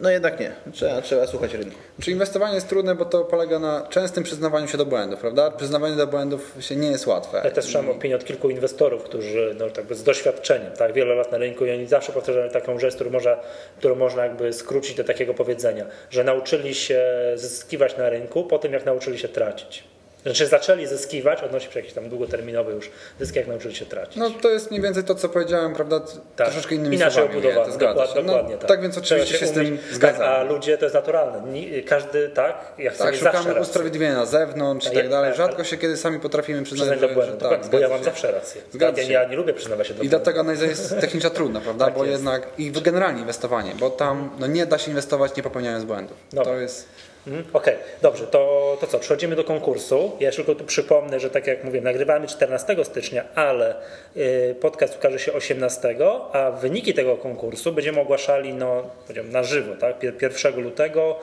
No 0.00 0.10
jednak 0.10 0.40
nie. 0.40 0.52
Trzeba, 0.72 1.02
trzeba 1.02 1.26
słuchać 1.26 1.54
rynku. 1.54 1.76
Czy 2.00 2.10
inwestowanie 2.10 2.54
jest 2.54 2.68
trudne, 2.68 2.94
bo 2.94 3.04
to 3.04 3.24
polega 3.24 3.58
na 3.58 3.86
częstym 3.90 4.24
przyznawaniu 4.24 4.68
się 4.68 4.78
do 4.78 4.86
błędów, 4.86 5.20
prawda? 5.20 5.50
Przyznawanie 5.50 5.96
do 5.96 6.06
błędów 6.06 6.56
się 6.60 6.76
nie 6.76 6.90
jest 6.90 7.06
łatwe. 7.06 7.40
Ja 7.44 7.50
też 7.50 7.64
słyszałem 7.64 7.90
opinię 7.90 8.16
od 8.16 8.24
kilku 8.24 8.50
inwestorów, 8.50 9.02
którzy 9.02 9.56
no, 9.58 9.70
tak 9.70 9.94
z 9.94 10.02
doświadczeniem, 10.02 10.72
tak, 10.72 10.92
wiele 10.92 11.14
lat 11.14 11.32
na 11.32 11.38
rynku 11.38 11.66
i 11.66 11.70
oni 11.70 11.86
zawsze 11.86 12.12
powtarzają 12.12 12.50
taką 12.50 12.78
rzecz, 12.78 12.94
którą 12.94 13.10
można, 13.10 13.36
którą 13.78 13.94
można 13.94 14.24
jakby 14.24 14.52
skrócić 14.52 14.96
do 14.96 15.04
takiego 15.04 15.34
powiedzenia, 15.34 15.86
że 16.10 16.24
nauczyli 16.24 16.74
się 16.74 17.02
zyskiwać 17.34 17.96
na 17.96 18.08
rynku 18.10 18.44
po 18.44 18.58
tym, 18.58 18.72
jak 18.72 18.86
nauczyli 18.86 19.18
się 19.18 19.28
tracić. 19.28 19.84
Znaczy 20.26 20.46
zaczęli 20.46 20.86
zyskiwać, 20.86 21.42
odnosi 21.42 21.72
się 21.72 21.80
jakieś 21.80 21.92
tam 21.94 22.08
długoterminowe 22.08 22.72
już 22.72 22.90
zyski, 23.20 23.38
jak 23.38 23.48
nauczyli 23.48 23.74
się 23.74 23.86
tracić. 23.86 24.16
No 24.16 24.30
to 24.30 24.50
jest 24.50 24.70
mniej 24.70 24.82
więcej 24.82 25.04
to, 25.04 25.14
co 25.14 25.28
powiedziałem, 25.28 25.74
prawda? 25.74 26.00
Tak. 26.36 26.46
Troszeczkę 26.48 26.74
innymi 26.74 26.96
Inaczej 26.96 27.12
słowami. 27.12 27.32
obudowane, 27.34 27.60
ujęte, 27.60 27.74
zgadza 27.78 27.94
dokładnie, 27.94 28.14
się. 28.20 28.26
No, 28.26 28.32
dokładnie 28.32 28.56
tak. 28.58 28.68
tak 28.68 28.82
więc 28.82 28.98
oczywiście 28.98 29.38
się 29.38 29.46
z 29.46 29.52
tym 29.52 29.66
umieć- 29.66 29.80
zgadzam. 29.92 30.18
Tak, 30.18 30.28
a 30.28 30.42
ludzie 30.42 30.78
to 30.78 30.84
jest 30.84 30.94
naturalne. 30.94 31.42
Każdy 31.86 32.28
tak, 32.28 32.72
jak 32.78 32.94
chce 32.94 33.04
Tak, 33.04 33.12
mieć 33.12 33.22
szukamy 33.22 33.60
usprawiedliwienia 33.60 34.14
na 34.14 34.26
zewnątrz 34.26 34.86
i 34.86 34.88
Tak, 34.88 34.94
tak 34.96 35.04
ja- 35.04 35.10
dalej. 35.10 35.30
tak, 35.30 35.36
Rzadko 35.38 35.64
się 35.64 35.76
kiedy 35.76 35.96
sami 35.96 36.20
potrafimy 36.20 36.62
przyznać, 36.62 36.80
Przyznać 36.88 37.00
do 37.00 37.08
że, 37.08 37.14
błędu, 37.14 37.32
że 37.32 37.38
dokładnie, 37.38 37.62
tak, 37.64 37.72
bo 37.72 37.78
ja 37.78 37.88
mam 37.88 37.98
się. 37.98 38.04
zawsze 38.04 38.32
rację. 38.32 38.62
Zgadza 38.72 38.96
Tak, 38.96 39.04
się. 39.06 39.12
ja, 39.12 39.22
ja 39.22 39.28
nie 39.28 39.36
lubię 39.36 39.54
przyznawać 39.54 39.86
się 39.86 39.94
do 39.94 40.02
I 40.02 40.08
błędu. 40.08 40.16
dlatego 40.24 40.40
analiza 40.40 40.66
jest 40.66 40.94
technicza 41.00 41.30
trudna, 41.30 41.60
prawda? 41.60 41.84
Tak 41.84 41.94
bo 41.94 42.04
jednak 42.04 42.46
i 42.58 42.70
generalnie 42.72 43.20
inwestowanie, 43.20 43.72
bo 43.80 43.90
tam 43.90 44.30
no, 44.38 44.46
nie 44.46 44.66
da 44.66 44.78
się 44.78 44.90
inwestować 44.90 45.36
nie 45.36 45.42
popełniając 45.42 45.84
błędów. 45.84 46.16
Dobra. 46.32 46.44
To 46.44 46.56
jest 46.60 46.88
Mhm, 47.26 47.44
Okej, 47.52 47.74
dobrze, 48.02 48.26
to, 48.26 48.76
to 48.80 48.86
co, 48.86 48.98
przechodzimy 48.98 49.36
do 49.36 49.44
konkursu. 49.44 50.12
Ja 50.20 50.30
tylko 50.32 50.54
tu 50.54 50.64
przypomnę, 50.64 51.20
że 51.20 51.30
tak 51.30 51.46
jak 51.46 51.64
mówię, 51.64 51.80
nagrywamy 51.80 52.26
14 52.26 52.84
stycznia, 52.84 53.24
ale 53.34 53.74
y, 54.16 54.54
podcast 54.60 54.96
ukaże 54.96 55.18
się 55.18 55.32
18, 55.32 55.96
a 56.32 56.50
wyniki 56.50 56.94
tego 56.94 57.16
konkursu 57.16 57.72
będziemy 57.72 58.00
ogłaszali 58.00 58.52
no, 58.54 58.82
na 59.30 59.42
żywo, 59.42 59.74
tak? 59.76 59.98
Pier- 59.98 60.22
1 60.22 60.62
lutego, 60.62 61.20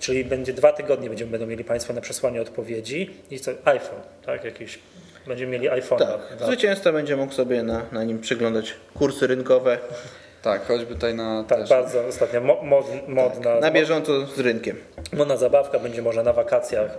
czyli 0.00 0.24
będzie 0.24 0.52
dwa 0.52 0.72
tygodnie 0.72 1.08
będziemy, 1.08 1.30
będą 1.30 1.46
mieli 1.46 1.64
Państwo 1.64 1.92
na 1.92 2.00
przesłanie 2.00 2.42
odpowiedzi 2.42 3.10
i 3.30 3.40
co, 3.40 3.50
iPhone, 3.64 4.00
tak? 4.26 4.44
Jakiś, 4.44 4.78
będziemy 5.26 5.52
mieli 5.52 5.68
iPhone. 5.68 5.98
Tak, 5.98 6.20
zwycięzca 6.46 6.92
będzie 6.92 7.16
mógł 7.16 7.32
sobie 7.32 7.62
na, 7.62 7.82
na 7.92 8.04
nim 8.04 8.18
przyglądać 8.20 8.74
kursy 8.94 9.26
rynkowe 9.26 9.78
tak, 10.44 10.66
choćby 10.66 10.94
tutaj 10.94 11.14
na 11.14 11.44
Tak, 11.48 11.58
też, 11.58 11.68
bardzo 11.68 12.06
ostatnio 12.06 12.40
mod, 12.40 12.58
modna, 13.08 13.60
na 13.60 13.70
bieżąco 13.70 14.26
z 14.26 14.38
rynkiem. 14.40 14.76
modna 15.12 15.36
zabawka, 15.36 15.78
będzie 15.78 16.02
można 16.02 16.22
na 16.22 16.32
wakacjach 16.32 16.90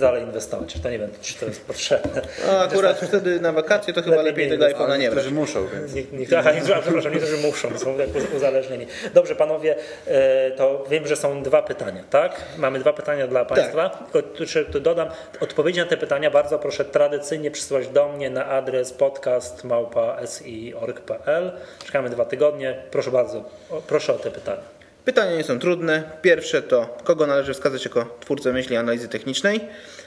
dalej 0.00 0.22
inwestować. 0.22 0.80
To 0.82 0.90
nie 0.90 0.98
wiem, 0.98 1.10
czy 1.20 1.34
to 1.34 1.46
jest 1.46 1.66
potrzebne. 1.66 2.22
A 2.50 2.64
akurat 2.64 3.00
wtedy 3.00 3.40
na 3.40 3.52
wakacje 3.52 3.94
to 3.94 4.02
chyba 4.02 4.16
Lepiej 4.16 4.30
lepiej 4.32 4.50
nie 4.50 4.58
tego 4.58 4.78
iPhone'a 4.84 4.98
nie 4.98 5.10
brać. 5.10 5.24
którzy 5.24 5.34
muszą, 5.34 5.66
więc 5.74 5.94
Nie, 5.94 6.02
nie, 6.12 6.26
aha, 6.38 6.52
nie, 6.52 6.60
przepraszam, 6.60 7.12
niektórzy 7.12 7.36
muszą, 7.36 7.78
są 7.78 7.98
tak 7.98 8.08
uz- 8.16 8.34
uzależnieni. 8.36 8.86
Dobrze, 9.14 9.36
panowie, 9.36 9.76
e, 10.06 10.50
to 10.50 10.84
wiem, 10.90 11.06
że 11.06 11.16
są 11.16 11.42
dwa 11.42 11.62
pytania, 11.62 12.04
tak? 12.10 12.36
Mamy 12.58 12.78
dwa 12.78 12.92
pytania 12.92 13.26
dla 13.26 13.44
Państwa. 13.44 13.90
Tylko 14.12 14.28
tu, 14.28 14.42
jeszcze 14.42 14.64
tu 14.64 14.80
dodam, 14.80 15.08
odpowiedzi 15.40 15.80
na 15.80 15.86
te 15.86 15.96
pytania 15.96 16.30
bardzo 16.30 16.58
proszę 16.58 16.84
tradycyjnie 16.84 17.50
przysyłać 17.50 17.88
do 17.88 18.08
mnie 18.08 18.30
na 18.30 18.46
adres 18.46 18.92
podcast.si.org.pl. 18.92 21.52
Czekamy 21.86 22.10
dwa 22.10 22.24
tygodnie. 22.24 22.81
Proszę 22.90 23.10
bardzo, 23.10 23.44
o, 23.70 23.82
proszę 23.86 24.14
o 24.14 24.18
te 24.18 24.30
pytania. 24.30 24.62
Pytania 25.04 25.36
nie 25.36 25.44
są 25.44 25.58
trudne. 25.58 26.02
Pierwsze 26.22 26.62
to, 26.62 26.96
kogo 27.04 27.26
należy 27.26 27.54
wskazać 27.54 27.84
jako 27.84 28.18
twórcę 28.20 28.52
myśli 28.52 28.76
analizy 28.76 29.08
technicznej. 29.08 29.60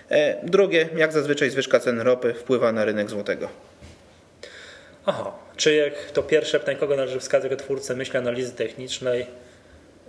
E, 0.10 0.48
drugie, 0.48 0.90
jak 0.96 1.14
zazwyczaj 1.14 1.50
zwyżka 1.50 1.80
cen 1.80 2.02
ropy 2.02 2.34
wpływa 2.34 2.72
na 2.72 2.86
rynek 2.86 3.10
złotego. 3.10 3.50
Aha, 5.06 5.32
czy 5.58 5.76
jak 5.76 6.12
to 6.12 6.24
pierwsze 6.24 6.60
pytanie, 6.60 6.78
kogo 6.78 6.96
należy 6.96 7.20
wskazać 7.20 7.52
jako 7.52 7.64
twórcę 7.64 7.96
myśli 7.96 8.18
analizy 8.18 8.52
technicznej 8.52 9.28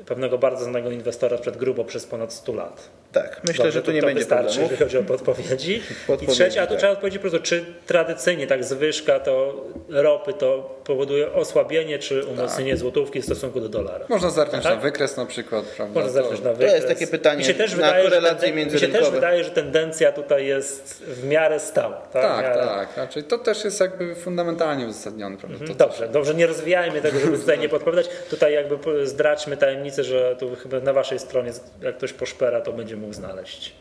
pewnego 0.07 0.39
bardzo 0.39 0.65
znanego 0.65 0.91
inwestora 0.91 1.39
przed 1.39 1.57
grubo 1.57 1.85
przez 1.85 2.07
ponad 2.07 2.33
100 2.33 2.53
lat? 2.55 2.89
Tak, 3.23 3.41
myślę, 3.49 3.65
Dobrze, 3.65 3.73
że 3.73 3.81
tu 3.81 3.87
to, 3.87 3.93
nie 3.93 4.01
to 4.01 4.07
będzie 4.07 4.19
wystarczy, 4.21 4.45
problemu. 4.59 4.71
jeżeli 4.71 4.85
chodzi 4.85 4.99
o 4.99 5.03
podpowiedzi. 5.03 5.77
I 5.77 5.83
Podpowiedzi, 6.07 6.33
trzecie, 6.33 6.63
a 6.63 6.67
tu 6.67 6.71
tak. 6.71 6.79
trzeba 6.79 6.93
odpowiedzieć 6.93 7.19
po 7.23 7.29
prostu, 7.31 7.39
czy 7.49 7.65
tradycyjnie 7.87 8.47
tak 8.47 8.65
zwyżka 8.65 9.21
to 9.21 9.65
ropy 9.89 10.33
to 10.33 10.77
powoduje 10.85 11.33
osłabienie 11.33 11.99
czy 11.99 12.25
umocnienie 12.27 12.71
Tak. 12.71 12.81
złotówki 12.81 13.21
w 13.21 13.25
stosunku 13.25 13.61
do 13.61 13.69
dolara? 13.69 14.07
można 14.09 14.31
zerknąć 14.31 14.65
Tak? 14.65 14.75
na 14.75 14.81
wykres 14.81 15.17
na 15.17 15.27
przykład, 15.27 15.65
prawda? 15.65 15.95
Można 15.95 16.13
zerknąć 16.13 16.41
na 16.43 16.51
to 16.51 16.57
wykres. 16.57 16.75
jest 16.75 16.89
takie 16.89 17.07
pytanie 17.07 17.39
Mi 17.39 17.45
się 17.45 17.55
też 17.55 17.71
na 17.71 17.77
wydaje, 17.77 18.05
że 18.05 18.11
korelacje 18.11 18.49
tenden- 18.53 18.73
Mi 18.75 18.81
się 18.81 18.89
też 18.89 19.11
wydaje, 19.11 19.45
że 19.45 19.51
tendencja 19.51 20.13
tutaj 20.13 20.47
jest 20.47 21.05
w 21.07 21.25
miarę 21.29 21.61
stała. 21.61 21.97
Tak, 21.97 22.23
Tak, 22.23 22.43
miarę... 22.45 22.65
tak. 22.67 22.97
Raczej 22.97 23.25
to 23.25 23.39
też 23.39 23.65
jest 23.65 23.81
jakby 23.81 24.15
fundamentalnie 24.15 24.87
uzasadnione, 24.87 25.37
prawda? 25.37 25.67
To 25.67 25.75
Dobrze, 25.75 26.09
dobrze, 26.09 26.35
nie 26.35 26.47
rozwijajmy 26.47 27.01
tego, 27.03 27.19
żeby 27.21 27.39
tutaj 27.39 27.59
nie 27.59 27.69
podpowiadać. 27.69 28.09
Tutaj 28.31 28.53
jakby 28.55 29.07
zdradźmy 29.07 29.57
tajemnicę, 29.57 30.05
że 30.05 30.37
tu 30.41 30.57
chyba 30.57 30.81
na 30.81 30.93
waszej 30.93 31.19
stronie, 31.19 31.53
jak 31.83 31.97
ktoś 31.97 32.13
poszpera, 32.13 32.61
to 32.61 32.73
będzie 32.73 32.97
mógł 32.97 33.06
znaleźć 33.15 33.73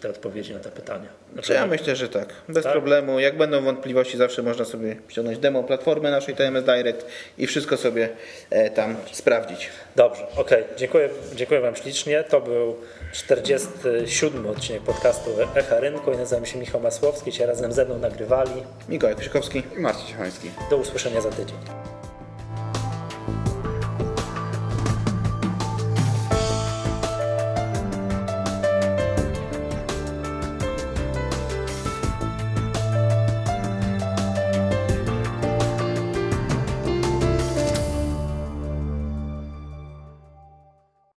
te 0.00 0.08
odpowiedzi 0.10 0.54
na 0.54 0.60
te 0.60 0.70
pytania. 0.70 1.08
Znaczy, 1.32 1.52
Ja 1.52 1.66
myślę, 1.66 1.96
że 1.96 2.08
tak. 2.08 2.28
Bez 2.48 2.64
Tak? 2.64 2.72
problemu. 2.72 3.20
Jak 3.20 3.36
będą 3.36 3.62
wątpliwości, 3.62 4.16
zawsze 4.16 4.42
można 4.42 4.64
sobie 4.64 4.96
ściągnąć 5.08 5.38
demo 5.38 5.62
platformy 5.62 6.10
naszej 6.10 6.34
TMS 6.34 6.64
Direct 6.64 7.06
i 7.38 7.46
wszystko 7.46 7.76
sobie 7.76 8.08
e, 8.50 8.70
tam 8.70 8.96
sprawdzić. 9.12 9.68
Dobrze, 9.96 10.26
okej, 10.36 10.64
dziękuję, 10.76 11.08
dziękuję 11.34 11.60
wam 11.60 11.76
ślicznie. 11.76 12.24
To 12.24 12.40
był 12.40 12.76
47 13.12 14.46
odcinek 14.46 14.82
podcastu 14.82 15.30
Echa 15.54 15.80
Rynku. 15.80 16.10
Ja 16.10 16.18
nazywam 16.18 16.46
się 16.46 16.58
Michał 16.58 16.80
Masłowski, 16.80 17.30
dzisiaj 17.30 17.46
razem 17.46 17.72
ze 17.72 17.84
mną 17.84 17.98
nagrywali. 17.98 18.62
Mikołaj 18.88 19.16
Krzykowski. 19.16 19.62
I 19.76 19.80
Marcin 19.80 20.06
Ciechański. 20.06 20.50
Do 20.70 20.76
usłyszenia 20.76 21.20
za 21.20 21.30
tydzień. 21.30 21.56